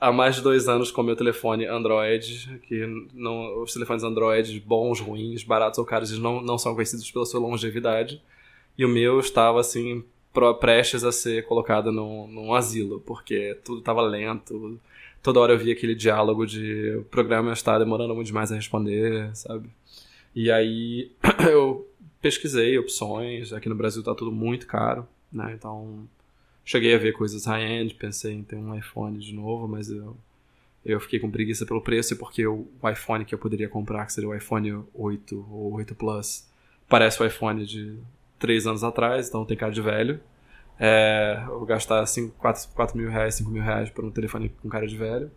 há 0.00 0.12
mais 0.12 0.36
de 0.36 0.42
dois 0.42 0.68
anos 0.68 0.90
com 0.90 1.02
meu 1.02 1.16
telefone 1.16 1.66
Android, 1.66 2.60
que 2.68 2.86
não, 3.12 3.62
os 3.62 3.72
telefones 3.72 4.04
Android, 4.04 4.60
bons, 4.60 5.00
ruins, 5.00 5.42
baratos 5.42 5.78
ou 5.78 5.84
caros, 5.84 6.10
eles 6.10 6.22
não, 6.22 6.40
não 6.40 6.58
são 6.58 6.74
conhecidos 6.74 7.10
pela 7.10 7.24
sua 7.24 7.40
longevidade. 7.40 8.22
E 8.76 8.84
o 8.84 8.88
meu 8.88 9.20
estava 9.20 9.60
assim, 9.60 10.04
prestes 10.60 11.04
a 11.04 11.12
ser 11.12 11.46
colocado 11.46 11.92
num, 11.92 12.26
num 12.26 12.54
asilo, 12.54 13.00
porque 13.00 13.58
tudo 13.64 13.78
estava 13.78 14.02
lento. 14.02 14.78
Toda 15.22 15.40
hora 15.40 15.52
eu 15.52 15.58
via 15.58 15.72
aquele 15.72 15.94
diálogo 15.94 16.46
de 16.46 16.96
o 16.96 17.04
programa 17.04 17.52
está 17.52 17.78
demorando 17.78 18.14
muito 18.14 18.26
demais 18.26 18.52
a 18.52 18.56
responder, 18.56 19.34
sabe? 19.34 19.70
E 20.34 20.50
aí 20.50 21.12
eu 21.50 21.88
pesquisei 22.20 22.78
opções. 22.78 23.52
Aqui 23.52 23.68
no 23.68 23.74
Brasil 23.74 24.02
tá 24.02 24.14
tudo 24.14 24.32
muito 24.32 24.66
caro, 24.66 25.06
né? 25.34 25.52
Então 25.54 26.08
cheguei 26.64 26.94
a 26.94 26.98
ver 26.98 27.12
coisas 27.12 27.44
high-end, 27.44 27.94
pensei 27.94 28.34
em 28.34 28.42
ter 28.42 28.56
um 28.56 28.74
iPhone 28.74 29.18
de 29.18 29.34
novo, 29.34 29.68
mas 29.68 29.90
eu, 29.90 30.16
eu 30.84 31.00
fiquei 31.00 31.18
com 31.18 31.30
preguiça 31.30 31.66
pelo 31.66 31.80
preço 31.80 32.14
e 32.14 32.16
porque 32.16 32.46
o, 32.46 32.66
iPhone 32.90 33.24
que 33.24 33.34
eu 33.34 33.38
poderia 33.38 33.68
comprar, 33.68 34.06
que 34.06 34.12
seria 34.12 34.30
o 34.30 34.34
iPhone 34.34 34.84
8 34.94 35.46
ou 35.50 35.72
8 35.74 35.94
Plus, 35.94 36.48
parece 36.88 37.22
o 37.22 37.26
iPhone 37.26 37.66
de 37.66 37.98
3 38.38 38.66
anos 38.66 38.84
atrás, 38.84 39.28
então 39.28 39.44
tem 39.44 39.56
cara 39.56 39.72
de 39.72 39.82
velho. 39.82 40.20
É, 40.78 41.42
eu 41.46 41.58
vou 41.58 41.66
gastar 41.66 42.04
5, 42.04 42.34
4, 42.36 42.68
4 42.74 42.96
mil 42.96 43.08
reais, 43.08 43.36
5 43.36 43.50
mil 43.50 43.62
reais 43.62 43.90
por 43.90 44.04
um 44.04 44.10
telefone 44.10 44.48
com 44.48 44.68
cara 44.68 44.86
de 44.86 44.96
velho. 44.96 45.30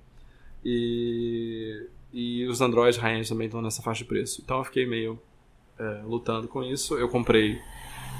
E, 0.65 1.87
e 2.11 2.45
os 2.47 2.61
Android 2.61 2.97
high-end 2.99 3.29
também 3.29 3.45
estão 3.45 3.61
nessa 3.61 3.81
faixa 3.81 3.99
de 4.03 4.05
preço. 4.05 4.41
Então 4.43 4.57
eu 4.57 4.63
fiquei 4.63 4.85
meio 4.85 5.19
é, 5.77 6.01
lutando 6.03 6.47
com 6.47 6.63
isso. 6.63 6.97
Eu 6.97 7.07
comprei 7.07 7.59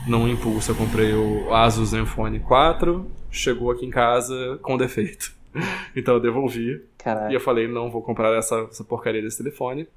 num 0.08 0.28
impulso, 0.28 0.72
eu 0.72 0.76
comprei 0.76 1.14
o 1.14 1.54
Asus 1.54 1.90
Zenfone 1.90 2.40
4, 2.40 3.10
chegou 3.30 3.72
aqui 3.72 3.86
em 3.86 3.90
casa 3.90 4.58
com 4.62 4.78
defeito. 4.78 5.34
então 5.96 6.16
eu 6.16 6.20
devolvi. 6.20 6.84
Caraca. 6.98 7.32
E 7.32 7.34
eu 7.34 7.40
falei, 7.40 7.68
não 7.68 7.92
vou 7.92 8.02
comprar 8.02 8.36
essa, 8.38 8.68
essa 8.72 8.84
porcaria 8.84 9.22
desse 9.22 9.38
telefone. 9.38 9.88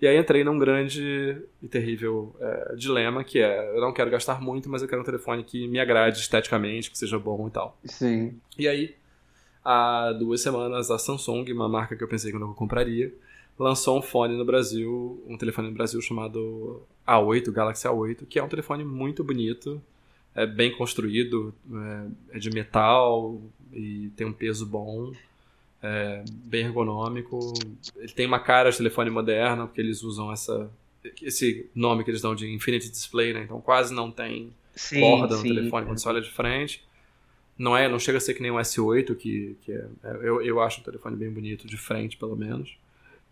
E 0.00 0.06
aí 0.06 0.18
entrei 0.18 0.42
num 0.42 0.58
grande 0.58 1.40
e 1.62 1.68
terrível 1.68 2.34
é, 2.40 2.74
dilema, 2.76 3.22
que 3.22 3.38
é, 3.38 3.76
eu 3.76 3.80
não 3.80 3.92
quero 3.92 4.10
gastar 4.10 4.40
muito, 4.40 4.68
mas 4.68 4.82
eu 4.82 4.88
quero 4.88 5.00
um 5.00 5.04
telefone 5.04 5.44
que 5.44 5.68
me 5.68 5.78
agrade 5.78 6.18
esteticamente, 6.18 6.90
que 6.90 6.98
seja 6.98 7.18
bom 7.18 7.46
e 7.46 7.50
tal. 7.50 7.78
Sim. 7.84 8.34
E 8.58 8.66
aí, 8.66 8.96
há 9.64 10.12
duas 10.12 10.40
semanas, 10.40 10.90
a 10.90 10.98
Samsung, 10.98 11.52
uma 11.52 11.68
marca 11.68 11.94
que 11.94 12.02
eu 12.02 12.08
pensei 12.08 12.30
que 12.32 12.36
eu 12.36 12.40
não 12.40 12.52
compraria, 12.52 13.14
lançou 13.58 13.98
um 13.98 14.02
fone 14.02 14.36
no 14.36 14.44
Brasil, 14.44 15.22
um 15.26 15.36
telefone 15.36 15.68
no 15.68 15.74
Brasil 15.74 16.00
chamado 16.00 16.82
A8, 17.06 17.50
Galaxy 17.50 17.86
A8, 17.86 18.26
que 18.26 18.38
é 18.38 18.42
um 18.42 18.48
telefone 18.48 18.84
muito 18.84 19.22
bonito, 19.22 19.80
é 20.34 20.46
bem 20.46 20.72
construído, 20.72 21.54
é, 22.30 22.36
é 22.36 22.38
de 22.38 22.50
metal 22.50 23.40
e 23.72 24.10
tem 24.16 24.26
um 24.26 24.32
peso 24.32 24.66
bom, 24.66 25.12
é 25.82 26.24
bem 26.28 26.66
ergonômico. 26.66 27.52
Ele 27.96 28.12
tem 28.12 28.26
uma 28.26 28.38
cara 28.40 28.70
de 28.70 28.76
telefone 28.76 29.10
moderno, 29.10 29.66
porque 29.66 29.80
eles 29.80 30.02
usam 30.02 30.32
essa 30.32 30.70
esse 31.20 31.68
nome 31.74 32.04
que 32.04 32.10
eles 32.10 32.22
dão 32.22 32.32
de 32.34 32.48
Infinity 32.48 32.88
Display, 32.88 33.32
né? 33.32 33.42
Então 33.42 33.60
quase 33.60 33.92
não 33.92 34.10
tem 34.10 34.52
sim, 34.74 35.00
borda 35.00 35.36
no 35.36 35.42
sim, 35.42 35.48
telefone 35.48 35.86
quando 35.86 35.98
você 35.98 36.08
olha 36.08 36.20
de 36.20 36.30
frente. 36.30 36.84
Não 37.58 37.76
é, 37.76 37.88
não 37.88 37.98
chega 37.98 38.18
a 38.18 38.20
ser 38.20 38.34
que 38.34 38.42
nem 38.42 38.50
o 38.50 38.54
S8, 38.54 39.14
que, 39.16 39.56
que 39.62 39.72
é, 39.72 39.86
é 40.04 40.10
eu, 40.22 40.40
eu 40.42 40.60
acho 40.60 40.80
um 40.80 40.84
telefone 40.84 41.16
bem 41.16 41.30
bonito 41.30 41.66
de 41.66 41.76
frente, 41.76 42.16
pelo 42.16 42.36
menos. 42.36 42.76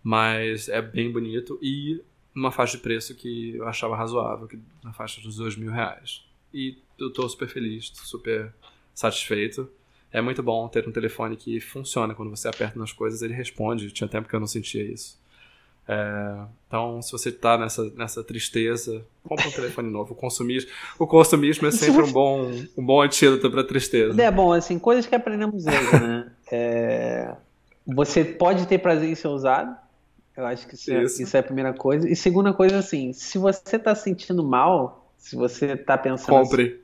Mas 0.02 0.68
é 0.68 0.80
bem 0.80 1.10
bonito 1.12 1.58
e 1.60 2.02
numa 2.34 2.50
faixa 2.50 2.76
de 2.76 2.82
preço 2.82 3.14
que 3.14 3.56
eu 3.56 3.66
achava 3.66 3.96
razoável, 3.96 4.46
que 4.46 4.58
na 4.82 4.92
faixa 4.92 5.20
dos 5.20 5.36
dois 5.36 5.56
mil 5.56 5.70
reais. 5.70 6.24
E 6.52 6.78
eu 6.98 7.12
tô 7.12 7.28
super 7.28 7.48
feliz, 7.48 7.92
super 8.04 8.52
satisfeito. 8.94 9.68
É 10.12 10.20
muito 10.20 10.42
bom 10.42 10.66
ter 10.68 10.88
um 10.88 10.92
telefone 10.92 11.36
que 11.36 11.60
funciona 11.60 12.14
quando 12.14 12.30
você 12.30 12.48
aperta 12.48 12.78
nas 12.78 12.92
coisas, 12.92 13.22
ele 13.22 13.34
responde. 13.34 13.90
Tinha 13.90 14.08
tempo 14.08 14.28
que 14.28 14.34
eu 14.34 14.40
não 14.40 14.46
sentia 14.46 14.82
isso. 14.82 15.20
É, 15.86 16.36
então, 16.68 17.02
se 17.02 17.10
você 17.10 17.30
está 17.30 17.58
nessa, 17.58 17.90
nessa 17.96 18.22
tristeza, 18.22 19.04
compra 19.24 19.48
um 19.48 19.50
telefone 19.50 19.90
novo. 19.90 20.12
O 20.12 20.16
consumismo, 20.16 20.70
o 20.98 21.06
consumismo 21.06 21.66
é 21.66 21.70
sempre 21.70 22.02
um 22.02 22.12
bom, 22.12 22.50
um 22.76 22.84
bom 22.84 23.02
antídoto 23.02 23.50
para 23.50 23.64
tristeza. 23.64 24.20
É 24.22 24.30
bom, 24.30 24.52
assim, 24.52 24.78
coisas 24.78 25.06
que 25.06 25.14
aprendemos 25.14 25.66
hoje, 25.66 25.92
né? 25.92 26.32
É, 26.52 27.34
você 27.86 28.24
pode 28.24 28.66
ter 28.66 28.78
prazer 28.78 29.08
em 29.08 29.14
ser 29.14 29.28
usado. 29.28 29.76
Eu 30.40 30.46
acho 30.46 30.66
que 30.66 30.74
isso, 30.74 30.90
é- 30.92 31.02
Isso. 31.02 31.22
isso 31.22 31.36
é 31.36 31.40
a 31.40 31.42
primeira 31.42 31.72
coisa. 31.72 32.08
E 32.08 32.16
segunda 32.16 32.52
coisa, 32.52 32.78
assim, 32.78 33.12
se 33.12 33.36
você 33.38 33.78
tá 33.78 33.94
se 33.94 34.04
sentindo 34.04 34.42
mal, 34.42 35.10
se 35.18 35.36
você 35.36 35.76
tá 35.76 35.98
pensando 35.98 36.36
assim, 36.36 36.48
Compre. 36.48 36.80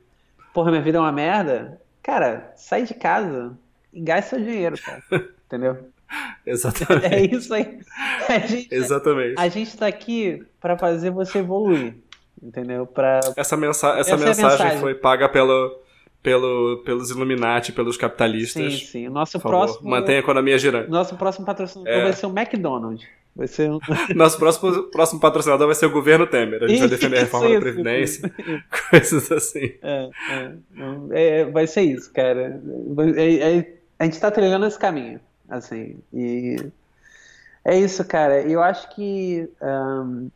porra, 0.53 0.69
minha 0.71 0.83
vida 0.83 0.97
é 0.97 1.01
uma 1.01 1.11
merda, 1.11 1.81
cara, 2.03 2.53
sai 2.55 2.83
de 2.83 2.93
casa 2.93 3.57
e 3.91 3.99
gaste 4.01 4.29
seu 4.31 4.39
dinheiro, 4.39 4.77
cara. 4.79 5.01
Entendeu? 5.47 5.77
Exatamente. 6.45 7.05
É 7.13 7.25
isso 7.25 7.53
aí. 7.53 7.79
A 8.29 8.39
gente, 8.39 8.67
Exatamente. 8.73 9.35
a 9.37 9.47
gente 9.49 9.75
tá 9.77 9.87
aqui 9.87 10.43
pra 10.61 10.77
fazer 10.77 11.09
você 11.09 11.39
evoluir. 11.39 11.95
Entendeu? 12.41 12.85
Pra, 12.85 13.19
Essa, 13.35 13.57
mensa 13.57 13.87
essa, 13.97 13.99
Essa 13.99 14.11
é 14.11 14.17
mensagem, 14.27 14.49
mensagem. 14.51 14.79
foi 14.79 14.93
paga 14.93 15.27
pelo, 15.27 15.79
pelo, 16.21 16.83
pelos 16.85 17.09
Illuminati, 17.09 17.71
pelos 17.71 17.97
capitalistas. 17.97 18.73
sim, 18.79 18.85
sim. 18.85 19.07
O 19.07 19.11
nosso 19.11 19.39
próximo. 19.39 19.89
mantenha 19.89 20.19
a 20.19 20.21
economia 20.21 20.57
girando. 20.59 20.87
Nosso 20.89 21.15
próximo 21.17 21.45
patrocinador 21.45 21.91
É. 21.91 22.03
vai 22.03 22.13
ser 22.13 22.27
o 22.27 22.29
McDonald's. 22.29 23.05
Vai 23.37 23.47
ser 23.47 23.69
um. 23.71 23.79
Nosso 24.15 24.37
próximo, 24.39 24.83
próximo 24.89 25.19
patrocinador 25.19 25.67
vai 25.67 25.75
ser 25.75 25.85
o 25.85 25.91
governo 25.91 26.25
Temer. 26.25 26.63
A 26.63 26.67
gente 26.67 26.79
vai 26.79 26.87
defender 26.89 27.17
a 27.17 27.19
reforma 27.21 27.47
da 27.47 27.53
Isso, 27.53 27.61
Previdência, 27.61 28.33
isso. 28.39 28.89
coisas 28.89 29.31
assim. 29.31 29.73
É, 29.81 30.09
é, 30.31 30.51
não, 30.73 31.07
é, 31.11 31.45
vai 31.45 31.67
ser 31.67 31.81
isso, 31.83 32.11
cara. 32.11 32.59
É- 33.15 33.57
é- 33.59 33.77
a 33.99 34.05
gente 34.05 34.19
tá 34.19 34.31
trilhando 34.31 34.65
esse 34.65 34.77
caminho, 34.79 35.19
assim, 35.49 35.97
e 36.13 36.55
é 37.63 37.77
isso, 37.79 38.03
cara. 38.05 38.41
Eu 38.41 38.61
acho 38.63 38.89
que 38.95 39.47
ahn, 39.61 40.29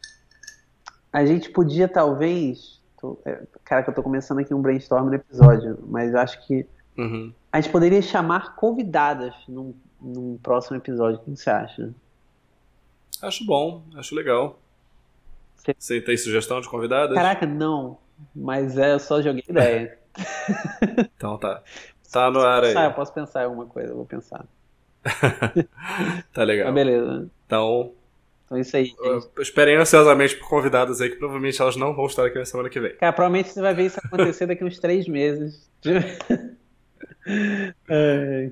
a 1.12 1.26
gente 1.26 1.50
podia 1.50 1.88
talvez, 1.88 2.80
tô- 3.00 3.20
é, 3.26 3.42
cara, 3.66 3.82
que 3.84 3.90
eu 3.90 3.94
tô 3.96 4.04
começando 4.04 4.40
aqui 4.40 4.54
um 4.54 4.62
brainstorm 4.62 5.08
no 5.08 5.16
episódio, 5.16 5.78
mas 5.88 6.14
eu 6.14 6.20
acho 6.20 6.46
que 6.46 6.66
Uhum. 6.98 7.32
a 7.52 7.60
gente 7.62 7.72
poderia 7.72 8.02
chamar 8.02 8.56
convidadas 8.56 9.34
num, 9.48 9.74
num 10.02 10.38
próximo 10.42 10.78
episódio. 10.78 11.20
O 11.20 11.24
que 11.24 11.36
você 11.36 11.50
acha? 11.50 11.90
Acho 13.22 13.46
bom, 13.46 13.84
acho 13.96 14.16
legal. 14.16 14.60
Você- 15.56 15.76
Você 15.78 16.02
tem 16.02 16.18
sugestão 16.18 16.60
de 16.60 16.68
convidadas? 16.70 17.16
Caraca, 17.16 17.46
não, 17.46 17.98
mas 18.36 18.78
é, 18.78 18.94
eu 18.94 19.00
só 19.00 19.22
joguei 19.22 19.44
ideia. 19.48 19.98
Então 21.16 21.38
tá. 21.38 21.64
Tá 22.12 22.30
no 22.30 22.42
ar 22.42 22.64
aí. 22.66 22.74
Eu 22.74 22.92
posso 22.94 23.14
pensar 23.14 23.42
em 23.44 23.46
alguma 23.46 23.66
coisa, 23.66 23.92
eu 23.92 23.96
vou 23.96 24.06
pensar. 24.06 24.46
Tá 26.34 26.44
legal. 26.44 26.66
Mas 26.66 26.76
beleza. 26.76 27.30
Então, 27.46 27.94
Então 28.46 28.58
é 28.58 28.62
isso 28.62 28.76
aí, 28.76 28.86
gente. 28.86 29.00
esperem 29.40 29.78
ansiosamente 29.78 30.36
por 30.36 30.50
convidadas 30.50 31.00
aí, 31.00 31.10
que 31.10 31.16
provavelmente 31.16 31.62
elas 31.62 31.76
não 31.78 31.96
vão 31.96 32.06
estar 32.08 32.26
aqui 32.26 32.38
na 32.40 32.46
semana 32.46 32.70
que 32.70 32.80
vem. 32.80 32.96
Cara, 32.98 33.14
provavelmente 33.14 33.50
você 33.50 33.62
vai 33.62 33.74
ver 33.74 33.86
isso 33.86 34.00
acontecer 34.04 34.46
daqui 34.48 34.64
uns 34.66 34.78
três 34.80 35.08
meses. 35.08 35.70
É, 37.90 38.52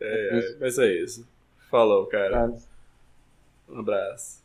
É, 0.00 0.56
mas 0.60 0.78
é 0.78 0.92
isso. 0.92 1.26
Falou, 1.70 2.06
cara. 2.06 2.30
cara. 2.30 2.56
Um 3.70 3.78
abraço. 3.80 4.39